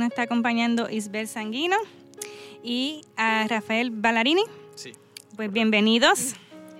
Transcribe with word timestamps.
nos 0.00 0.08
está 0.08 0.22
acompañando 0.22 0.88
Isbel 0.88 1.28
Sanguino 1.28 1.76
y 2.62 3.02
a 3.16 3.46
Rafael 3.46 3.90
Ballarini. 3.90 4.42
Sí. 4.74 4.92
Pues 5.36 5.52
bienvenidos. 5.52 6.34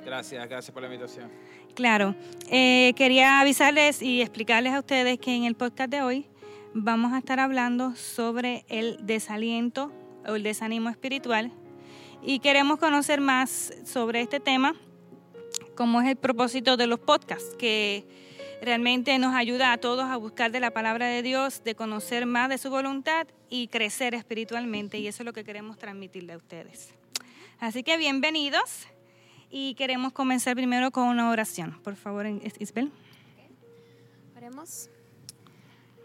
Gracias, 0.06 0.48
gracias 0.48 0.72
por 0.72 0.82
la 0.82 0.88
invitación. 0.88 1.30
Claro, 1.74 2.14
eh, 2.50 2.94
quería 2.96 3.40
avisarles 3.40 4.00
y 4.00 4.22
explicarles 4.22 4.72
a 4.72 4.78
ustedes 4.78 5.18
que 5.18 5.34
en 5.34 5.44
el 5.44 5.54
podcast 5.54 5.90
de 5.90 6.00
hoy 6.00 6.26
vamos 6.72 7.12
a 7.12 7.18
estar 7.18 7.40
hablando 7.40 7.94
sobre 7.94 8.64
el 8.68 8.96
desaliento 9.02 9.92
o 10.26 10.34
el 10.34 10.42
desánimo 10.42 10.88
espiritual 10.88 11.52
y 12.22 12.38
queremos 12.38 12.78
conocer 12.78 13.20
más 13.20 13.74
sobre 13.84 14.22
este 14.22 14.40
tema, 14.40 14.74
como 15.74 16.00
es 16.00 16.08
el 16.08 16.16
propósito 16.16 16.78
de 16.78 16.86
los 16.86 17.00
podcasts, 17.00 17.54
que 17.58 18.06
realmente 18.62 19.18
nos 19.18 19.34
ayuda 19.34 19.72
a 19.72 19.78
todos 19.78 20.04
a 20.04 20.16
buscar 20.16 20.52
de 20.52 20.60
la 20.60 20.70
palabra 20.70 21.06
de 21.06 21.22
Dios, 21.22 21.62
de 21.64 21.74
conocer 21.74 22.26
más 22.26 22.48
de 22.48 22.58
su 22.58 22.70
voluntad 22.70 23.26
y 23.48 23.68
crecer 23.68 24.14
espiritualmente 24.14 24.98
y 24.98 25.06
eso 25.06 25.22
es 25.22 25.26
lo 25.26 25.32
que 25.32 25.44
queremos 25.44 25.78
transmitirle 25.78 26.34
a 26.34 26.36
ustedes. 26.36 26.94
Así 27.58 27.82
que 27.82 27.96
bienvenidos. 27.96 28.86
Y 29.52 29.74
queremos 29.74 30.12
comenzar 30.12 30.54
primero 30.54 30.92
con 30.92 31.08
una 31.08 31.28
oración. 31.28 31.80
Por 31.82 31.96
favor, 31.96 32.24
Isabel. 32.60 32.92
Oremos. 34.36 34.88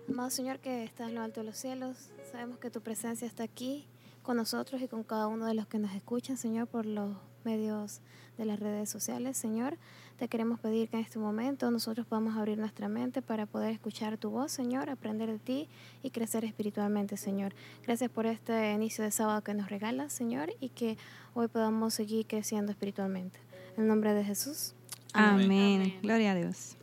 Amado 0.10 0.30
Señor 0.32 0.60
que 0.60 0.84
estás 0.84 1.10
en 1.10 1.16
lo 1.16 1.22
alto 1.22 1.42
de 1.42 1.48
los 1.48 1.58
cielos, 1.58 2.10
sabemos 2.32 2.60
que 2.60 2.70
tu 2.70 2.82
presencia 2.82 3.26
está 3.26 3.44
aquí 3.44 3.86
con 4.22 4.38
nosotros 4.38 4.82
y 4.82 4.88
con 4.88 5.04
cada 5.04 5.28
uno 5.28 5.46
de 5.46 5.56
los 5.56 5.68
que 5.68 5.80
nos 5.80 5.94
escuchan, 5.96 6.38
Señor, 6.38 6.68
por 6.68 6.86
los 6.86 7.16
medios 7.46 8.02
de 8.38 8.46
las 8.46 8.60
redes 8.60 8.90
sociales. 8.90 9.38
Señor, 9.38 9.78
te 10.18 10.28
queremos 10.28 10.60
pedir 10.60 10.90
que 10.90 10.98
en 10.98 11.04
este 11.04 11.20
momento 11.20 11.70
nosotros 11.72 12.06
podamos 12.06 12.36
abrir 12.38 12.58
nuestra 12.58 12.88
mente 12.88 13.22
para 13.22 13.46
poder 13.46 13.72
escuchar 13.72 14.18
tu 14.18 14.30
voz, 14.30 14.52
Señor, 14.52 14.90
aprender 14.90 15.30
de 15.30 15.40
ti 15.40 15.68
y 16.04 16.10
crecer 16.10 16.46
espiritualmente, 16.46 17.18
Señor. 17.18 17.54
Gracias 17.84 18.10
por 18.10 18.26
este 18.26 18.74
inicio 18.74 19.04
de 19.04 19.12
sábado 19.12 19.42
que 19.42 19.54
nos 19.54 19.70
regalas, 19.70 20.14
Señor, 20.14 20.54
y 20.60 20.70
que 20.70 20.98
hoy 21.34 21.48
podamos 21.48 21.94
seguir 21.94 22.26
creciendo 22.26 22.72
espiritualmente. 22.72 23.40
En 23.78 23.88
nombre 23.88 24.14
de 24.14 24.24
Jesús. 24.24 24.74
Amén. 25.14 25.98
Gloria 26.02 26.32
a 26.32 26.36
Dios. 26.36 26.78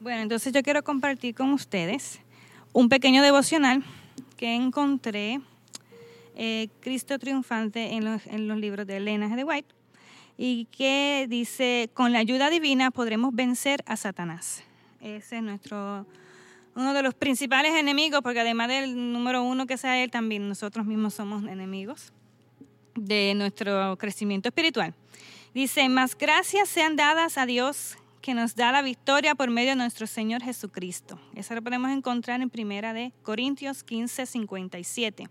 Bueno, 0.00 0.22
entonces 0.22 0.52
yo 0.52 0.62
quiero 0.62 0.84
compartir 0.84 1.34
con 1.34 1.52
ustedes 1.52 2.20
un 2.72 2.88
pequeño 2.88 3.22
devocional 3.22 3.84
que 4.36 4.54
encontré 4.54 5.40
eh, 6.36 6.68
Cristo 6.80 7.18
triunfante 7.18 7.94
en 7.94 8.04
los, 8.04 8.58
libros 8.58 8.86
de 8.86 8.98
Elena 8.98 9.34
de 9.34 9.42
White 9.42 9.74
y 10.36 10.66
que 10.66 11.26
dice, 11.30 11.88
con 11.94 12.12
la 12.12 12.18
ayuda 12.18 12.50
divina 12.50 12.90
podremos 12.90 13.34
vencer 13.34 13.82
a 13.86 13.96
Satanás. 13.96 14.62
Ese 15.00 15.38
es 15.38 15.42
nuestro, 15.42 16.06
uno 16.74 16.92
de 16.92 17.02
los 17.02 17.14
principales 17.14 17.74
enemigos, 17.74 18.20
porque 18.22 18.40
además 18.40 18.68
del 18.68 19.12
número 19.12 19.42
uno 19.42 19.66
que 19.66 19.78
sea 19.78 20.02
él, 20.02 20.10
también 20.10 20.46
nosotros 20.46 20.84
mismos 20.84 21.14
somos 21.14 21.42
enemigos 21.44 22.12
de 22.94 23.32
nuestro 23.34 23.96
crecimiento 23.96 24.50
espiritual. 24.50 24.94
Dice, 25.54 25.88
más 25.88 26.16
gracias 26.18 26.68
sean 26.68 26.96
dadas 26.96 27.38
a 27.38 27.46
Dios 27.46 27.96
que 28.20 28.34
nos 28.34 28.56
da 28.56 28.72
la 28.72 28.82
victoria 28.82 29.34
por 29.34 29.48
medio 29.48 29.70
de 29.70 29.76
nuestro 29.76 30.06
Señor 30.06 30.42
Jesucristo. 30.42 31.18
Eso 31.34 31.54
lo 31.54 31.62
podemos 31.62 31.90
encontrar 31.92 32.42
en 32.42 32.50
primera 32.50 32.92
de 32.92 33.12
Corintios 33.22 33.82
15, 33.84 34.26
57. 34.26 35.30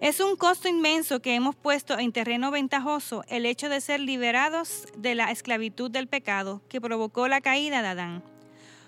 Es 0.00 0.20
un 0.20 0.36
costo 0.36 0.68
inmenso 0.68 1.20
que 1.20 1.34
hemos 1.34 1.56
puesto 1.56 1.98
en 1.98 2.12
terreno 2.12 2.50
ventajoso 2.50 3.24
el 3.28 3.46
hecho 3.46 3.70
de 3.70 3.80
ser 3.80 4.00
liberados 4.00 4.86
de 4.96 5.14
la 5.14 5.30
esclavitud 5.30 5.90
del 5.90 6.06
pecado 6.06 6.60
que 6.68 6.82
provocó 6.82 7.28
la 7.28 7.40
caída 7.40 7.80
de 7.80 7.88
Adán. 7.88 8.22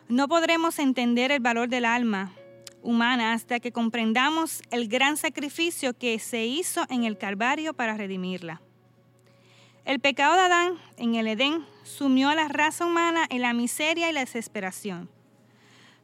No 0.08 0.28
podremos 0.28 0.78
entender 0.78 1.32
el 1.32 1.40
valor 1.40 1.68
del 1.68 1.86
alma 1.86 2.34
humana 2.82 3.32
hasta 3.32 3.58
que 3.58 3.72
comprendamos 3.72 4.62
el 4.70 4.88
gran 4.88 5.16
sacrificio 5.16 5.96
que 5.96 6.18
se 6.18 6.44
hizo 6.44 6.84
en 6.90 7.04
el 7.04 7.16
Calvario 7.16 7.72
para 7.72 7.96
redimirla. 7.96 8.60
El 9.86 10.00
pecado 10.00 10.34
de 10.34 10.40
Adán 10.40 10.74
en 10.98 11.14
el 11.14 11.26
Edén 11.26 11.64
sumió 11.84 12.28
a 12.28 12.34
la 12.34 12.48
raza 12.48 12.84
humana 12.84 13.24
en 13.30 13.40
la 13.40 13.54
miseria 13.54 14.10
y 14.10 14.12
la 14.12 14.20
desesperación. 14.20 15.08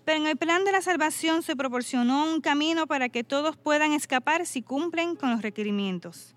Pero 0.04 0.18
en 0.18 0.26
el 0.26 0.36
plan 0.36 0.64
de 0.64 0.72
la 0.72 0.82
salvación 0.82 1.42
se 1.42 1.56
proporcionó 1.56 2.30
un 2.30 2.40
camino 2.40 2.86
para 2.86 3.08
que 3.08 3.24
todos 3.24 3.56
puedan 3.56 3.92
escapar 3.92 4.46
si 4.46 4.62
cumplen 4.62 5.16
con 5.16 5.30
los 5.30 5.42
requerimientos. 5.42 6.34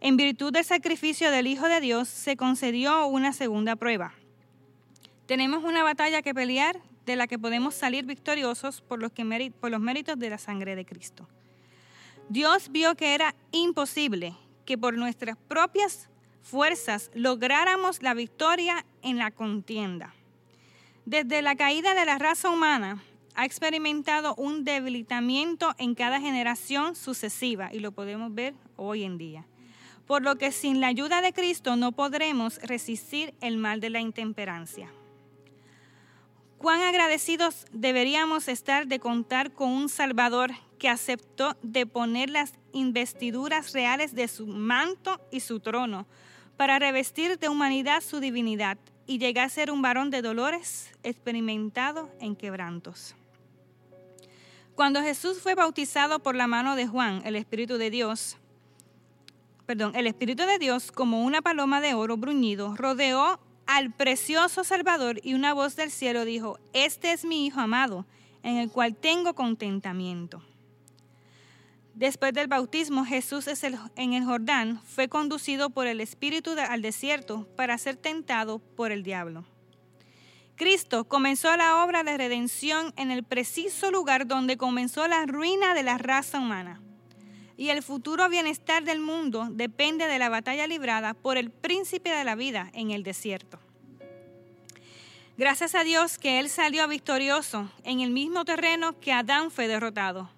En 0.00 0.16
virtud 0.16 0.52
del 0.52 0.64
sacrificio 0.64 1.30
del 1.30 1.46
Hijo 1.46 1.68
de 1.68 1.80
Dios 1.80 2.08
se 2.08 2.36
concedió 2.36 3.06
una 3.06 3.32
segunda 3.32 3.76
prueba. 3.76 4.14
Tenemos 5.26 5.64
una 5.64 5.82
batalla 5.82 6.22
que 6.22 6.34
pelear 6.34 6.80
de 7.06 7.16
la 7.16 7.26
que 7.26 7.38
podemos 7.38 7.74
salir 7.74 8.04
victoriosos 8.04 8.80
por 8.80 9.00
los, 9.00 9.12
por 9.60 9.70
los 9.70 9.80
méritos 9.80 10.18
de 10.18 10.30
la 10.30 10.38
sangre 10.38 10.76
de 10.76 10.84
Cristo. 10.84 11.28
Dios 12.28 12.70
vio 12.70 12.94
que 12.94 13.14
era 13.14 13.34
imposible 13.52 14.34
que 14.64 14.78
por 14.78 14.96
nuestras 14.96 15.36
propias 15.36 16.08
fuerzas 16.42 17.10
lográramos 17.14 18.02
la 18.02 18.14
victoria 18.14 18.84
en 19.02 19.18
la 19.18 19.30
contienda. 19.30 20.14
Desde 21.06 21.42
la 21.42 21.54
caída 21.54 21.94
de 21.94 22.06
la 22.06 22.16
raza 22.16 22.48
humana 22.48 23.02
ha 23.34 23.44
experimentado 23.44 24.34
un 24.36 24.64
debilitamiento 24.64 25.74
en 25.76 25.94
cada 25.94 26.18
generación 26.18 26.96
sucesiva 26.96 27.68
y 27.72 27.80
lo 27.80 27.92
podemos 27.92 28.34
ver 28.34 28.54
hoy 28.76 29.04
en 29.04 29.18
día. 29.18 29.44
Por 30.06 30.22
lo 30.22 30.36
que 30.36 30.50
sin 30.50 30.80
la 30.80 30.86
ayuda 30.86 31.20
de 31.20 31.34
Cristo 31.34 31.76
no 31.76 31.92
podremos 31.92 32.58
resistir 32.62 33.34
el 33.42 33.58
mal 33.58 33.80
de 33.80 33.90
la 33.90 34.00
intemperancia. 34.00 34.90
Cuán 36.56 36.80
agradecidos 36.80 37.66
deberíamos 37.70 38.48
estar 38.48 38.86
de 38.86 38.98
contar 38.98 39.52
con 39.52 39.70
un 39.70 39.90
Salvador 39.90 40.52
que 40.78 40.88
aceptó 40.88 41.58
de 41.62 41.84
poner 41.84 42.30
las 42.30 42.54
investiduras 42.72 43.74
reales 43.74 44.14
de 44.14 44.26
su 44.28 44.46
manto 44.46 45.20
y 45.30 45.40
su 45.40 45.60
trono 45.60 46.06
para 46.56 46.78
revestir 46.78 47.38
de 47.38 47.50
humanidad 47.50 48.00
su 48.00 48.20
divinidad 48.20 48.78
y 49.06 49.18
llegar 49.18 49.46
a 49.46 49.50
ser 49.50 49.70
un 49.70 49.82
varón 49.82 50.10
de 50.10 50.22
dolores 50.22 50.90
experimentado 51.02 52.10
en 52.20 52.36
quebrantos. 52.36 53.14
Cuando 54.74 55.02
Jesús 55.02 55.40
fue 55.40 55.54
bautizado 55.54 56.18
por 56.18 56.34
la 56.34 56.46
mano 56.46 56.74
de 56.74 56.86
Juan, 56.86 57.22
el 57.24 57.36
Espíritu 57.36 57.78
de 57.78 57.90
Dios, 57.90 58.38
perdón, 59.66 59.92
el 59.94 60.06
Espíritu 60.06 60.44
de 60.44 60.58
Dios 60.58 60.90
como 60.90 61.22
una 61.22 61.42
paloma 61.42 61.80
de 61.80 61.94
oro 61.94 62.16
bruñido 62.16 62.74
rodeó 62.76 63.38
al 63.66 63.92
precioso 63.92 64.64
Salvador 64.64 65.20
y 65.22 65.34
una 65.34 65.54
voz 65.54 65.76
del 65.76 65.90
cielo 65.90 66.24
dijo, 66.24 66.58
este 66.72 67.12
es 67.12 67.24
mi 67.24 67.46
Hijo 67.46 67.60
amado, 67.60 68.04
en 68.42 68.56
el 68.56 68.70
cual 68.70 68.96
tengo 68.96 69.34
contentamiento. 69.34 70.42
Después 71.94 72.34
del 72.34 72.48
bautismo, 72.48 73.04
Jesús 73.04 73.46
en 73.96 74.12
el 74.14 74.24
Jordán 74.24 74.80
fue 74.84 75.08
conducido 75.08 75.70
por 75.70 75.86
el 75.86 76.00
Espíritu 76.00 76.56
al 76.58 76.82
desierto 76.82 77.46
para 77.56 77.78
ser 77.78 77.96
tentado 77.96 78.58
por 78.58 78.90
el 78.90 79.04
diablo. 79.04 79.44
Cristo 80.56 81.04
comenzó 81.04 81.56
la 81.56 81.84
obra 81.84 82.02
de 82.02 82.16
redención 82.16 82.92
en 82.96 83.12
el 83.12 83.22
preciso 83.22 83.92
lugar 83.92 84.26
donde 84.26 84.56
comenzó 84.56 85.06
la 85.06 85.24
ruina 85.26 85.74
de 85.74 85.84
la 85.84 85.98
raza 85.98 86.40
humana. 86.40 86.80
Y 87.56 87.68
el 87.68 87.82
futuro 87.84 88.28
bienestar 88.28 88.82
del 88.82 88.98
mundo 88.98 89.46
depende 89.50 90.08
de 90.08 90.18
la 90.18 90.28
batalla 90.28 90.66
librada 90.66 91.14
por 91.14 91.36
el 91.36 91.50
príncipe 91.50 92.10
de 92.10 92.24
la 92.24 92.34
vida 92.34 92.70
en 92.74 92.90
el 92.90 93.04
desierto. 93.04 93.60
Gracias 95.36 95.76
a 95.76 95.84
Dios 95.84 96.18
que 96.18 96.40
Él 96.40 96.48
salió 96.48 96.86
victorioso 96.88 97.70
en 97.84 98.00
el 98.00 98.10
mismo 98.10 98.44
terreno 98.44 98.98
que 98.98 99.12
Adán 99.12 99.52
fue 99.52 99.68
derrotado 99.68 100.30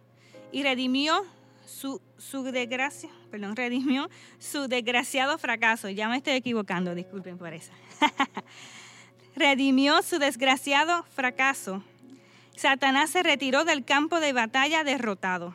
y 0.53 0.63
redimió 0.63 1.25
su, 1.67 2.01
su 2.17 2.43
desgracia, 2.45 3.11
perdón, 3.31 3.57
redimió 3.57 4.09
su 4.39 4.69
desgraciado 4.69 5.39
fracaso. 5.39 5.89
Ya 5.89 6.09
me 6.09 6.17
estoy 6.17 6.35
equivocando, 6.35 6.95
disculpen 6.95 7.39
por 7.39 7.53
eso. 7.53 7.73
redimió 9.37 10.03
su 10.03 10.19
desgraciado 10.19 11.05
fracaso. 11.15 11.83
Satanás 12.57 13.11
se 13.11 13.23
retiró 13.23 13.65
del 13.65 13.85
campo 13.85 14.19
de 14.19 14.33
batalla 14.33 14.83
derrotado. 14.83 15.55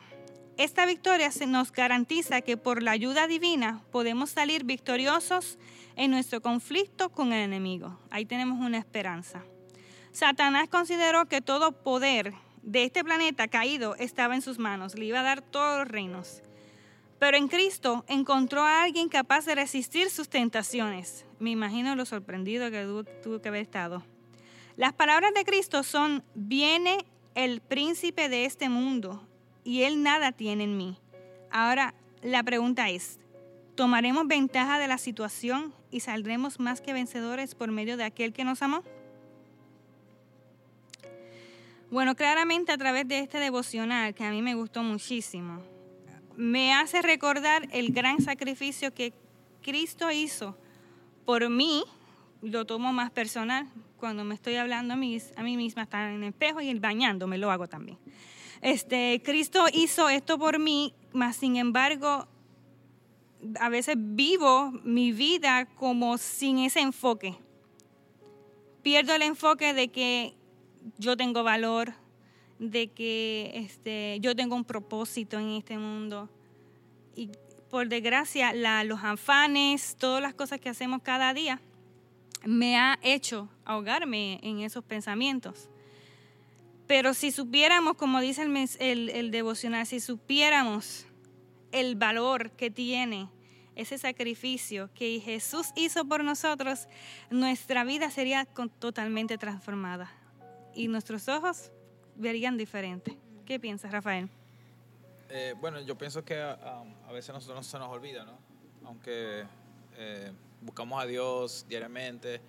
Esta 0.56 0.86
victoria 0.86 1.32
se 1.32 1.46
nos 1.46 1.72
garantiza 1.72 2.42
que 2.42 2.56
por 2.56 2.82
la 2.82 2.92
ayuda 2.92 3.26
divina 3.26 3.82
podemos 3.90 4.30
salir 4.30 4.64
victoriosos 4.64 5.58
en 5.96 6.10
nuestro 6.10 6.40
conflicto 6.40 7.08
con 7.08 7.32
el 7.32 7.42
enemigo. 7.42 7.98
Ahí 8.10 8.26
tenemos 8.26 8.60
una 8.60 8.78
esperanza. 8.78 9.42
Satanás 10.12 10.68
consideró 10.68 11.26
que 11.26 11.40
todo 11.40 11.72
poder 11.72 12.34
de 12.62 12.84
este 12.84 13.04
planeta 13.04 13.48
caído 13.48 13.96
estaba 13.96 14.34
en 14.34 14.42
sus 14.42 14.58
manos, 14.58 14.94
le 14.94 15.04
iba 15.04 15.20
a 15.20 15.24
dar 15.24 15.42
todos 15.42 15.78
los 15.78 15.88
reinos. 15.88 16.42
Pero 17.18 17.36
en 17.36 17.48
Cristo 17.48 18.04
encontró 18.08 18.62
a 18.62 18.82
alguien 18.82 19.08
capaz 19.08 19.44
de 19.44 19.54
resistir 19.54 20.10
sus 20.10 20.28
tentaciones. 20.28 21.24
Me 21.38 21.50
imagino 21.50 21.94
lo 21.94 22.04
sorprendido 22.04 22.70
que 22.70 22.84
tuvo 23.22 23.40
que 23.40 23.48
haber 23.48 23.62
estado. 23.62 24.02
Las 24.76 24.92
palabras 24.92 25.32
de 25.34 25.44
Cristo 25.44 25.82
son, 25.82 26.24
viene 26.34 27.04
el 27.34 27.60
príncipe 27.60 28.28
de 28.28 28.44
este 28.44 28.68
mundo 28.68 29.26
y 29.64 29.82
él 29.82 30.02
nada 30.02 30.32
tiene 30.32 30.64
en 30.64 30.76
mí. 30.76 30.98
Ahora, 31.50 31.94
la 32.22 32.42
pregunta 32.42 32.88
es, 32.88 33.20
¿tomaremos 33.74 34.26
ventaja 34.26 34.78
de 34.78 34.88
la 34.88 34.98
situación 34.98 35.74
y 35.90 36.00
saldremos 36.00 36.58
más 36.58 36.80
que 36.80 36.92
vencedores 36.92 37.54
por 37.54 37.70
medio 37.70 37.96
de 37.96 38.04
aquel 38.04 38.32
que 38.32 38.44
nos 38.44 38.62
amó? 38.62 38.82
Bueno, 41.92 42.16
claramente 42.16 42.72
a 42.72 42.78
través 42.78 43.06
de 43.06 43.18
este 43.18 43.36
devocional, 43.38 44.14
que 44.14 44.24
a 44.24 44.30
mí 44.30 44.40
me 44.40 44.54
gustó 44.54 44.82
muchísimo, 44.82 45.62
me 46.38 46.72
hace 46.72 47.02
recordar 47.02 47.68
el 47.70 47.92
gran 47.92 48.22
sacrificio 48.22 48.94
que 48.94 49.12
Cristo 49.60 50.10
hizo 50.10 50.56
por 51.26 51.50
mí, 51.50 51.84
lo 52.40 52.64
tomo 52.64 52.94
más 52.94 53.10
personal, 53.10 53.68
cuando 53.98 54.24
me 54.24 54.34
estoy 54.34 54.54
hablando 54.54 54.94
a 54.94 54.96
mí, 54.96 55.18
a 55.36 55.42
mí 55.42 55.58
misma, 55.58 55.82
estar 55.82 56.08
en 56.08 56.22
el 56.22 56.30
espejo 56.30 56.62
y 56.62 56.72
bañándome, 56.78 57.36
lo 57.36 57.50
hago 57.50 57.66
también. 57.66 57.98
Este, 58.62 59.20
Cristo 59.22 59.66
hizo 59.70 60.08
esto 60.08 60.38
por 60.38 60.58
mí, 60.58 60.94
mas 61.12 61.36
sin 61.36 61.56
embargo, 61.56 62.26
a 63.60 63.68
veces 63.68 63.96
vivo 63.98 64.72
mi 64.82 65.12
vida 65.12 65.66
como 65.66 66.16
sin 66.16 66.58
ese 66.60 66.80
enfoque. 66.80 67.36
Pierdo 68.82 69.14
el 69.14 69.20
enfoque 69.20 69.74
de 69.74 69.88
que 69.88 70.36
yo 70.98 71.16
tengo 71.16 71.42
valor, 71.42 71.94
de 72.62 72.92
que 72.92 73.50
este, 73.54 74.18
yo 74.20 74.36
tengo 74.36 74.54
un 74.54 74.64
propósito 74.64 75.38
en 75.38 75.50
este 75.50 75.76
mundo. 75.78 76.30
Y 77.16 77.30
por 77.68 77.88
desgracia, 77.88 78.52
los 78.84 79.02
afanes, 79.02 79.96
todas 79.98 80.22
las 80.22 80.32
cosas 80.32 80.60
que 80.60 80.68
hacemos 80.68 81.02
cada 81.02 81.34
día, 81.34 81.60
me 82.44 82.76
ha 82.76 83.00
hecho 83.02 83.48
ahogarme 83.64 84.38
en 84.42 84.60
esos 84.60 84.84
pensamientos. 84.84 85.68
Pero 86.86 87.14
si 87.14 87.32
supiéramos, 87.32 87.96
como 87.96 88.20
dice 88.20 88.42
el, 88.42 88.68
el, 88.78 89.08
el 89.08 89.30
devocional, 89.32 89.84
si 89.84 89.98
supiéramos 89.98 91.06
el 91.72 91.96
valor 91.96 92.52
que 92.52 92.70
tiene 92.70 93.28
ese 93.74 93.98
sacrificio 93.98 94.88
que 94.94 95.18
Jesús 95.18 95.68
hizo 95.74 96.04
por 96.04 96.22
nosotros, 96.22 96.86
nuestra 97.30 97.82
vida 97.82 98.08
sería 98.10 98.44
totalmente 98.78 99.36
transformada 99.36 100.12
y 100.74 100.88
nuestros 100.88 101.28
ojos 101.28 101.70
verían 102.16 102.56
diferente. 102.56 103.18
¿Qué 103.46 103.58
piensas, 103.58 103.92
Rafael? 103.92 104.28
Eh, 105.28 105.54
bueno, 105.60 105.80
yo 105.80 105.96
pienso 105.96 106.24
que 106.24 106.40
a, 106.40 106.84
veces 107.12 107.34
nosotros 107.34 107.66
se 107.66 107.78
nos 107.78 107.88
olvida, 107.88 108.24
¿no? 108.24 108.38
Aunque 108.84 109.44
eh, 109.96 110.32
buscamos 110.60 111.02
a 111.02 111.06
Dios 111.06 111.64
diariamente 111.68 112.40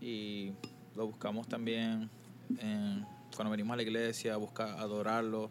y 0.00 0.52
lo 0.94 1.06
buscamos 1.06 1.48
también 1.48 2.08
cuando 3.36 3.50
venimos 3.50 3.74
a 3.74 3.76
la 3.76 3.82
iglesia, 3.82 4.34
a 4.34 4.36
buscar 4.36 4.68
adorarlo, 4.78 5.50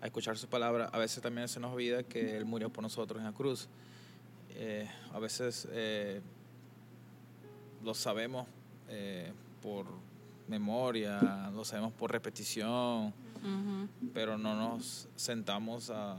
a 0.00 0.06
escuchar 0.06 0.36
su 0.38 0.48
palabra, 0.48 0.88
a 0.92 0.98
veces 0.98 1.22
también 1.22 1.48
se 1.48 1.58
nos 1.58 1.72
olvida 1.72 2.02
que 2.04 2.36
Él 2.36 2.44
murió 2.44 2.70
por 2.70 2.82
nosotros 2.82 3.18
en 3.18 3.24
la 3.24 3.32
cruz. 3.32 3.68
Eh, 4.50 4.88
a 5.12 5.18
veces 5.18 5.68
lo 7.82 7.94
sabemos 7.94 8.46
por 9.62 9.86
memoria, 10.48 11.50
lo 11.54 11.64
sabemos 11.64 11.92
por 11.92 12.10
repetición, 12.10 13.12
pero 14.12 14.38
no 14.38 14.54
nos 14.54 15.08
sentamos 15.16 15.90
a 15.90 16.16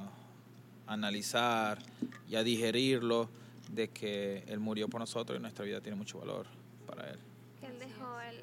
analizar 0.87 1.79
y 2.27 2.35
a 2.35 2.43
digerirlo 2.43 3.29
de 3.71 3.89
que 3.89 4.43
Él 4.47 4.59
murió 4.59 4.87
por 4.87 4.99
nosotros 4.99 5.37
y 5.37 5.41
nuestra 5.41 5.65
vida 5.65 5.81
tiene 5.81 5.97
mucho 5.97 6.19
valor 6.19 6.47
para 6.87 7.09
Él. 7.09 7.19
Que 7.59 7.67
Él 7.67 7.79
dejó 7.79 8.19
el, 8.21 8.37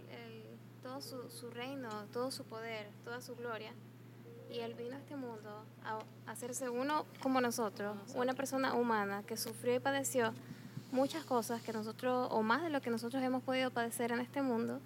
todo 0.83 1.00
su, 1.00 1.29
su, 1.31 1.50
reino, 1.50 1.89
todo 2.12 2.31
su 2.31 2.44
poder, 2.44 2.89
toda 3.05 3.21
su 3.21 3.35
gloria. 3.35 3.73
Y 4.50 4.61
Él 4.61 4.75
vino 4.75 4.94
a 4.94 4.99
este 4.99 5.17
mundo 5.17 5.65
a 5.85 6.31
hacerse 6.31 6.69
uno 6.69 7.05
como 7.21 7.41
nosotros, 7.41 7.97
una 8.15 8.35
persona 8.35 8.75
humana 8.75 9.25
que 9.27 9.37
sufrió 9.37 9.75
y 9.75 9.81
padeció 9.81 10.32
muchas 10.93 11.25
cosas 11.25 11.62
que 11.62 11.73
nosotros, 11.73 12.29
o 12.31 12.43
más 12.43 12.62
de 12.62 12.71
lo 12.71 12.81
que 12.81 12.91
nosotros 12.91 13.23
hemos 13.23 13.43
podido 13.43 13.71
padecer 13.71 14.12
en 14.12 14.21
este 14.21 14.43
mundo, 14.43 14.81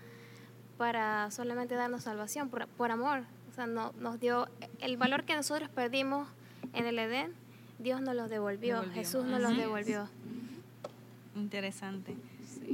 para 0.81 1.31
solamente 1.31 1.75
darnos 1.75 2.05
salvación, 2.05 2.49
por, 2.49 2.67
por 2.67 2.91
amor. 2.91 3.25
O 3.51 3.55
sea, 3.55 3.67
no, 3.67 3.93
nos 4.01 4.19
dio 4.19 4.49
el 4.81 4.97
valor 4.97 5.25
que 5.25 5.35
nosotros 5.35 5.69
perdimos 5.69 6.27
en 6.73 6.87
el 6.87 6.99
Edén, 6.99 7.35
Dios 7.79 8.01
nos 8.01 8.17
lo 8.17 8.29
devolvió, 8.29 8.83
Jesús 8.95 9.27
nos 9.27 9.43
lo 9.43 9.51
devolvió. 9.51 10.09
Interesante. 11.37 12.17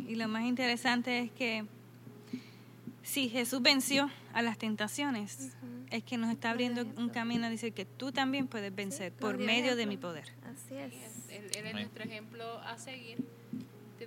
Y 0.06 0.14
lo 0.14 0.29
más 0.29 0.44
interesante 0.44 1.19
es 1.19 1.32
que 1.32 1.64
si 3.03 3.29
Jesús 3.29 3.61
venció 3.61 4.08
a 4.32 4.41
las 4.41 4.56
tentaciones, 4.56 5.56
es 5.91 6.05
que 6.05 6.17
nos 6.17 6.31
está 6.31 6.50
abriendo 6.50 6.87
un 6.97 7.08
camino 7.08 7.47
a 7.47 7.50
decir 7.50 7.73
que 7.73 7.87
tú 7.87 8.12
también 8.12 8.47
puedes 8.47 8.73
vencer 8.73 9.11
por 9.14 9.37
medio 9.37 9.75
de 9.75 9.87
mi 9.87 9.97
poder. 9.97 10.32
Así 10.44 10.76
es. 10.76 10.93
Él, 11.29 11.50
él 11.56 11.67
es 11.67 11.73
nuestro 11.75 12.05
ejemplo 12.05 12.61
a 12.61 12.79
seguir 12.79 13.35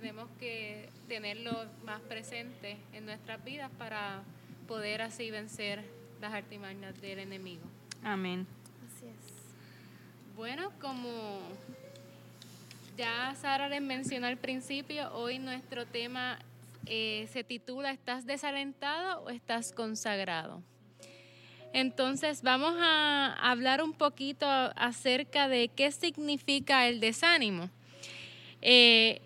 tenemos 0.00 0.28
que 0.38 0.88
tenerlo 1.08 1.66
más 1.84 2.00
presente 2.00 2.78
en 2.92 3.04
nuestras 3.04 3.44
vidas 3.44 3.70
para 3.78 4.22
poder 4.66 5.02
así 5.02 5.30
vencer 5.30 5.84
las 6.20 6.32
artimañas 6.32 6.98
del 7.00 7.18
enemigo. 7.18 7.62
Amén. 8.02 8.46
Así 8.86 9.06
es. 9.06 10.34
Bueno, 10.36 10.72
como 10.80 11.40
ya 12.96 13.34
Sara 13.34 13.68
les 13.68 13.82
mencionó 13.82 14.26
al 14.26 14.38
principio, 14.38 15.12
hoy 15.12 15.38
nuestro 15.38 15.86
tema 15.86 16.38
eh, 16.86 17.28
se 17.30 17.44
titula 17.44 17.90
¿Estás 17.90 18.24
desalentado 18.24 19.24
o 19.24 19.28
estás 19.28 19.72
consagrado? 19.72 20.62
Entonces 21.74 22.42
vamos 22.42 22.74
a 22.78 23.34
hablar 23.34 23.82
un 23.82 23.92
poquito 23.92 24.46
acerca 24.46 25.46
de 25.46 25.68
qué 25.68 25.92
significa 25.92 26.88
el 26.88 27.00
desánimo. 27.00 27.68
Eh, 28.62 29.20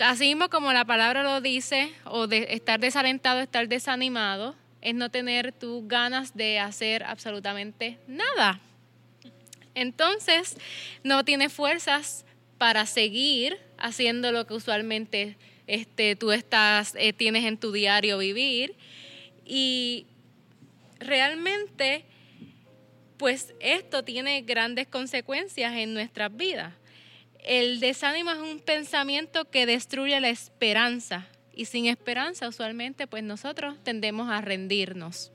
Así 0.00 0.28
mismo 0.28 0.48
como 0.48 0.72
la 0.72 0.84
palabra 0.84 1.22
lo 1.22 1.40
dice, 1.40 1.92
o 2.04 2.26
de 2.26 2.48
estar 2.50 2.80
desalentado, 2.80 3.40
estar 3.40 3.68
desanimado, 3.68 4.54
es 4.80 4.94
no 4.94 5.10
tener 5.10 5.52
tus 5.52 5.86
ganas 5.86 6.34
de 6.34 6.58
hacer 6.58 7.04
absolutamente 7.04 7.98
nada. 8.06 8.60
Entonces, 9.74 10.56
no 11.04 11.24
tienes 11.24 11.52
fuerzas 11.52 12.24
para 12.56 12.86
seguir 12.86 13.58
haciendo 13.78 14.32
lo 14.32 14.46
que 14.46 14.54
usualmente 14.54 15.36
este, 15.66 16.16
tú 16.16 16.32
estás, 16.32 16.94
eh, 16.98 17.12
tienes 17.12 17.44
en 17.44 17.58
tu 17.58 17.70
diario 17.70 18.18
vivir. 18.18 18.74
Y 19.44 20.06
realmente, 20.98 22.04
pues 23.16 23.54
esto 23.60 24.02
tiene 24.02 24.42
grandes 24.42 24.86
consecuencias 24.86 25.74
en 25.74 25.94
nuestras 25.94 26.34
vidas. 26.34 26.72
El 27.44 27.80
desánimo 27.80 28.30
es 28.30 28.38
un 28.38 28.60
pensamiento 28.60 29.50
que 29.50 29.66
destruye 29.66 30.20
la 30.20 30.28
esperanza 30.28 31.26
y 31.54 31.64
sin 31.64 31.86
esperanza 31.86 32.48
usualmente 32.48 33.06
pues 33.06 33.22
nosotros 33.22 33.76
tendemos 33.82 34.30
a 34.30 34.40
rendirnos. 34.40 35.32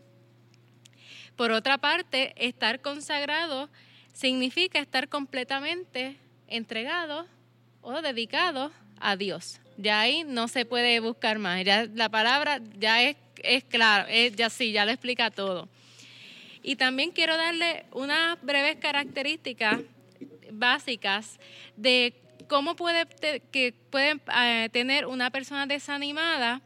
Por 1.36 1.52
otra 1.52 1.78
parte, 1.78 2.34
estar 2.38 2.82
consagrado 2.82 3.70
significa 4.14 4.80
estar 4.80 5.10
completamente 5.10 6.16
entregado 6.48 7.28
o 7.82 8.02
dedicado 8.02 8.72
a 9.00 9.18
Dios. 9.18 9.60
Ya 9.78 10.00
ahí 10.00 10.24
no 10.24 10.48
se 10.48 10.66
puede 10.66 11.00
buscar 11.02 11.38
más. 11.40 11.66
Ya 11.66 11.86
la 11.94 12.10
palabra 12.10 12.62
ya 12.78 13.04
es, 13.04 13.18
es 13.44 13.64
claro, 13.66 14.08
ya 14.36 14.50
sí, 14.50 14.72
ya 14.72 14.86
lo 14.86 14.92
explica 14.92 15.32
todo. 15.32 15.68
Y 16.64 16.78
también 16.78 17.12
quiero 17.12 17.36
darle 17.36 17.86
unas 17.92 18.42
breves 18.42 18.78
características 18.78 19.82
básicas 20.52 21.40
de 21.76 22.14
cómo 22.48 22.76
puede 22.76 23.06
que 23.52 23.74
pueden 23.90 24.22
eh, 24.36 24.70
tener 24.72 25.06
una 25.06 25.32
persona 25.32 25.66
desanimada 25.66 26.62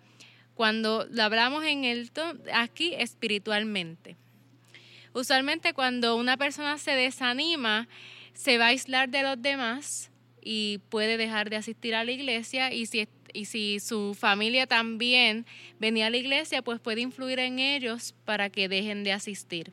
cuando 0.56 1.08
lo 1.10 1.24
hablamos 1.24 1.64
en 1.64 1.86
el 1.86 2.12
aquí 2.54 2.94
espiritualmente. 2.96 4.18
Usualmente 5.14 5.74
cuando 5.74 6.16
una 6.16 6.38
persona 6.38 6.78
se 6.78 6.92
desanima, 6.92 7.88
se 8.34 8.58
va 8.58 8.66
a 8.66 8.68
aislar 8.70 9.10
de 9.10 9.24
los 9.24 9.42
demás 9.42 10.12
y 10.42 10.80
puede 10.90 11.18
dejar 11.18 11.50
de 11.50 11.56
asistir 11.56 11.96
a 11.96 12.04
la 12.04 12.12
iglesia 12.12 12.74
y 12.74 12.86
si, 12.86 13.08
y 13.34 13.46
si 13.46 13.80
su 13.80 14.16
familia 14.16 14.68
también 14.68 15.46
venía 15.80 16.08
a 16.08 16.10
la 16.10 16.18
iglesia, 16.18 16.62
pues 16.62 16.80
puede 16.80 17.02
influir 17.02 17.40
en 17.40 17.60
ellos 17.60 18.14
para 18.26 18.50
que 18.50 18.70
dejen 18.70 19.04
de 19.04 19.14
asistir. 19.14 19.72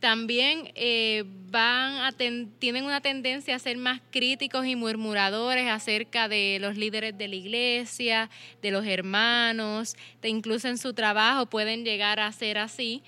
También 0.00 0.70
eh, 0.74 1.24
van 1.50 2.14
tienen 2.58 2.84
una 2.84 3.00
tendencia 3.00 3.56
a 3.56 3.58
ser 3.58 3.78
más 3.78 4.00
críticos 4.10 4.66
y 4.66 4.76
murmuradores 4.76 5.68
acerca 5.68 6.28
de 6.28 6.58
los 6.60 6.76
líderes 6.76 7.16
de 7.16 7.28
la 7.28 7.34
iglesia, 7.34 8.30
de 8.60 8.70
los 8.70 8.86
hermanos, 8.86 9.96
incluso 10.22 10.68
en 10.68 10.78
su 10.78 10.92
trabajo 10.92 11.46
pueden 11.46 11.84
llegar 11.84 12.20
a 12.20 12.30
ser 12.32 12.58
así. 12.58 13.02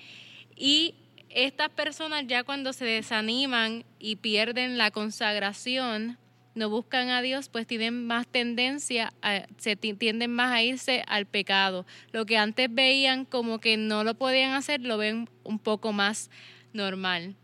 Y 0.55 0.95
estas 1.29 1.69
personas 1.69 2.25
ya 2.27 2.43
cuando 2.43 2.73
se 2.73 2.85
desaniman 2.85 3.85
y 3.99 4.15
pierden 4.15 4.77
la 4.77 4.89
consagración, 4.89 6.17
no 6.55 6.69
buscan 6.69 7.09
a 7.09 7.21
Dios, 7.21 7.49
pues 7.49 7.67
tienen 7.67 8.05
más 8.07 8.27
tendencia, 8.27 9.13
a, 9.21 9.43
se 9.57 9.75
tienden 9.75 10.31
más 10.31 10.51
a 10.51 10.63
irse 10.63 11.03
al 11.07 11.25
pecado. 11.25 11.85
Lo 12.11 12.25
que 12.25 12.37
antes 12.37 12.67
veían 12.73 13.25
como 13.25 13.59
que 13.59 13.77
no 13.77 14.03
lo 14.03 14.15
podían 14.15 14.53
hacer, 14.53 14.81
lo 14.81 14.97
ven 14.97 15.29
un 15.43 15.59
poco 15.59 15.93
más 15.93 16.29
normal. 16.73 17.35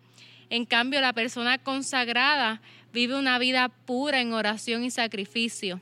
En 0.49 0.65
cambio, 0.65 1.01
la 1.01 1.13
persona 1.13 1.57
consagrada 1.57 2.61
vive 2.93 3.17
una 3.17 3.39
vida 3.39 3.69
pura 3.69 4.21
en 4.21 4.33
oración 4.33 4.83
y 4.83 4.91
sacrificio 4.91 5.81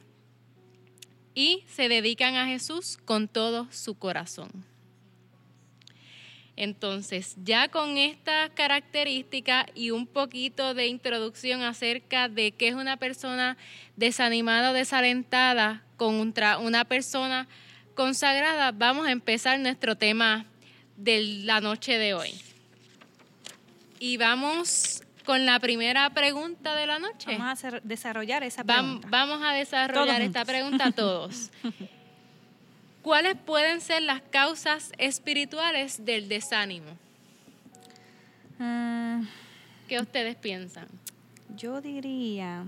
y 1.36 1.64
se 1.68 1.90
dedican 1.90 2.36
a 2.36 2.48
Jesús 2.48 2.98
con 3.06 3.28
todo 3.28 3.68
su 3.72 3.96
corazón. 3.96 4.52
Entonces, 6.56 7.36
ya 7.44 7.68
con 7.70 7.98
esta 7.98 8.50
característica 8.50 9.66
y 9.74 9.90
un 9.90 10.06
poquito 10.06 10.76
de 10.76 10.86
introducción 10.86 11.64
acerca 11.64 12.30
de 12.30 12.52
qué 12.52 12.68
es 12.68 12.76
una 12.76 12.98
persona 12.98 13.58
desanimada 13.96 14.70
o 14.70 14.74
desalentada 14.74 15.84
contra 15.98 16.60
una 16.60 16.86
persona 16.86 17.48
consagrada, 17.96 18.72
vamos 18.72 19.08
a 19.08 19.12
empezar 19.12 19.60
nuestro 19.60 19.96
tema 19.96 20.46
de 20.96 21.24
la 21.44 21.60
noche 21.60 21.98
de 21.98 22.14
hoy. 22.14 22.53
Y 24.04 24.18
vamos 24.18 25.02
con 25.26 25.46
la 25.46 25.62
primera 25.62 26.10
pregunta 26.10 26.76
de 26.76 26.88
la 26.88 27.00
noche. 27.00 27.38
Vamos 27.38 27.64
a 27.64 27.80
desarrollar 27.86 28.44
esa 28.44 28.66
pregunta. 28.66 29.08
Vamos 29.10 29.42
a 29.42 29.54
desarrollar 29.54 30.22
esta 30.22 30.44
pregunta 30.44 30.92
todos. 30.92 31.52
¿Cuáles 33.02 33.38
pueden 33.38 33.80
ser 33.80 34.02
las 34.02 34.22
causas 34.24 34.92
espirituales 34.98 36.04
del 36.04 36.28
desánimo? 36.28 36.98
Ah. 38.60 39.22
¿Qué 39.88 40.02
ustedes 40.02 40.36
piensan? 40.36 40.90
Yo 41.56 41.80
diría 41.80 42.66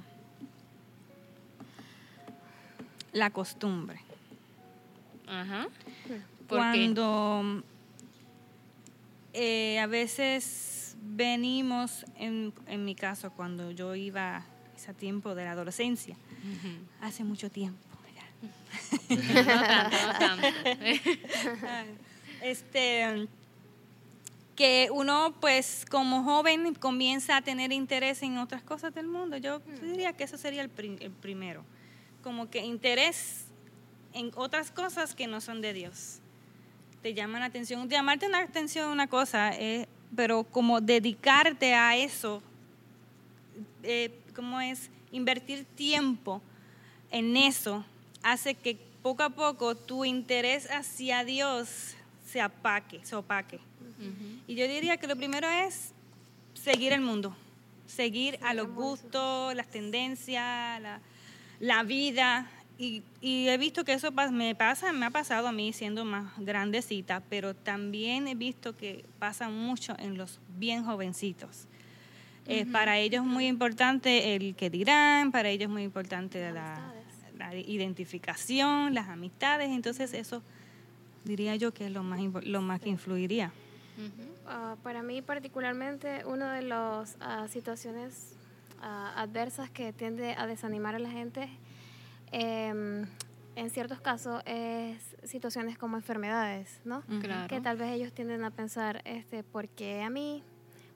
la 3.11 3.29
costumbre. 3.31 3.99
Ajá. 5.27 5.67
Cuando 6.47 7.61
eh, 9.33 9.79
a 9.81 9.87
veces 9.87 10.84
venimos, 11.05 12.05
en, 12.17 12.53
en, 12.67 12.85
mi 12.85 12.95
caso, 12.95 13.31
cuando 13.31 13.71
yo 13.71 13.95
iba 13.95 14.37
a 14.37 14.45
ese 14.75 14.93
tiempo 14.93 15.35
de 15.35 15.45
la 15.45 15.51
adolescencia, 15.51 16.17
hace 17.01 17.23
mucho 17.23 17.49
tiempo, 17.49 17.79
este, 22.41 23.27
que 24.55 24.89
uno, 24.91 25.35
pues, 25.39 25.85
como 25.89 26.23
joven, 26.23 26.73
comienza 26.75 27.37
a 27.37 27.41
tener 27.41 27.71
interés 27.71 28.21
en 28.23 28.37
otras 28.37 28.63
cosas 28.63 28.93
del 28.93 29.07
mundo. 29.07 29.37
Yo 29.37 29.59
diría 29.81 30.13
que 30.13 30.23
eso 30.23 30.37
sería 30.37 30.61
el, 30.61 30.69
primero. 30.69 31.63
Como 32.23 32.49
que 32.49 32.59
interés 32.59 33.45
en 34.13 34.31
otras 34.35 34.71
cosas 34.71 35.13
que 35.13 35.27
no 35.27 35.41
son 35.41 35.61
de 35.61 35.73
Dios. 35.73 36.19
Te 37.01 37.13
llaman 37.13 37.41
la 37.41 37.47
atención. 37.47 37.89
Llamarte 37.89 38.29
la 38.29 38.39
atención 38.39 38.89
una 38.89 39.07
cosa, 39.07 39.51
eh, 39.53 39.87
pero 40.15 40.43
como 40.43 40.81
dedicarte 40.81 41.73
a 41.73 41.95
eso, 41.97 42.41
eh, 43.83 44.11
como 44.35 44.59
es 44.61 44.89
invertir 45.11 45.65
tiempo 45.75 46.41
en 47.11 47.37
eso, 47.37 47.85
hace 48.23 48.55
que 48.55 48.77
poco 49.01 49.23
a 49.23 49.29
poco 49.29 49.75
tu 49.75 50.03
interés 50.03 50.69
hacia 50.71 51.23
Dios 51.23 51.95
se 52.25 52.41
apaque, 52.41 52.99
se 53.03 53.15
opaque. 53.15 53.59
Y 54.47 54.55
yo 54.55 54.67
diría 54.67 54.97
que 54.97 55.07
lo 55.07 55.15
primero 55.15 55.47
es 55.47 55.91
seguir 56.53 56.91
el 56.91 57.01
mundo, 57.01 57.35
seguir 57.87 58.37
a 58.41 58.53
los 58.53 58.67
gustos, 58.67 59.55
las 59.55 59.67
tendencias, 59.67 60.81
la, 61.59 61.83
vida. 61.83 62.49
Y, 62.77 63.03
he 63.21 63.57
visto 63.57 63.85
que 63.85 63.93
eso 63.93 64.11
me 64.11 64.53
pasa, 64.53 64.91
me 64.91 65.05
ha 65.05 65.09
pasado 65.09 65.47
a 65.47 65.51
mí 65.51 65.71
siendo 65.71 66.03
más 66.03 66.31
grandecita, 66.37 67.21
pero 67.29 67.53
también 67.53 68.27
he 68.27 68.35
visto 68.35 68.75
que 68.75 69.05
pasa 69.17 69.49
mucho 69.49 69.95
en 69.97 70.17
los 70.17 70.39
bien 70.57 70.83
jovencitos. 70.83 71.67
Eh, 72.47 72.65
para 72.65 72.99
ellos 72.99 73.23
es 73.23 73.27
muy 73.27 73.47
importante 73.47 74.35
el 74.35 74.55
que 74.55 74.69
dirán, 74.69 75.31
para 75.31 75.49
ellos 75.49 75.63
es 75.63 75.71
muy 75.71 75.83
importante 75.83 76.51
la, 76.51 76.93
la 77.37 77.55
identificación, 77.55 78.93
las 78.93 79.09
amistades, 79.09 79.69
entonces 79.69 80.13
eso 80.13 80.43
diría 81.23 81.55
yo 81.55 81.73
que 81.73 81.87
es 81.87 81.91
lo 81.91 82.03
más, 82.03 82.19
lo 82.45 82.61
más 82.61 82.79
que 82.81 82.89
influiría. 82.89 83.51
Ah, 84.47 84.75
para 84.83 85.01
mí 85.01 85.21
particularmente, 85.21 86.23
una 86.25 86.53
de 86.53 86.61
las 86.61 87.17
ah, 87.19 87.47
situaciones 87.49 88.35
ah, 88.81 89.13
adversas 89.17 89.69
que 89.69 89.91
tiende 89.93 90.35
a 90.37 90.45
desanimar 90.47 90.95
a 90.95 90.99
la 90.99 91.09
gente, 91.09 91.49
em, 92.35 93.07
en 93.55 93.69
ciertos 93.69 94.01
casos, 94.01 94.41
es 94.45 95.15
situaciones 95.23 95.77
como 95.77 95.95
enfermedades, 95.95 96.81
¿no? 96.83 97.03
Que 97.47 97.61
tal 97.61 97.77
vez 97.77 97.91
ellos 97.91 98.13
tienden 98.13 98.43
a 98.43 98.51
pensar, 98.51 99.01
este, 99.05 99.43
¿por 99.43 99.69
qué 99.69 100.01
a 100.01 100.09
mí? 100.09 100.43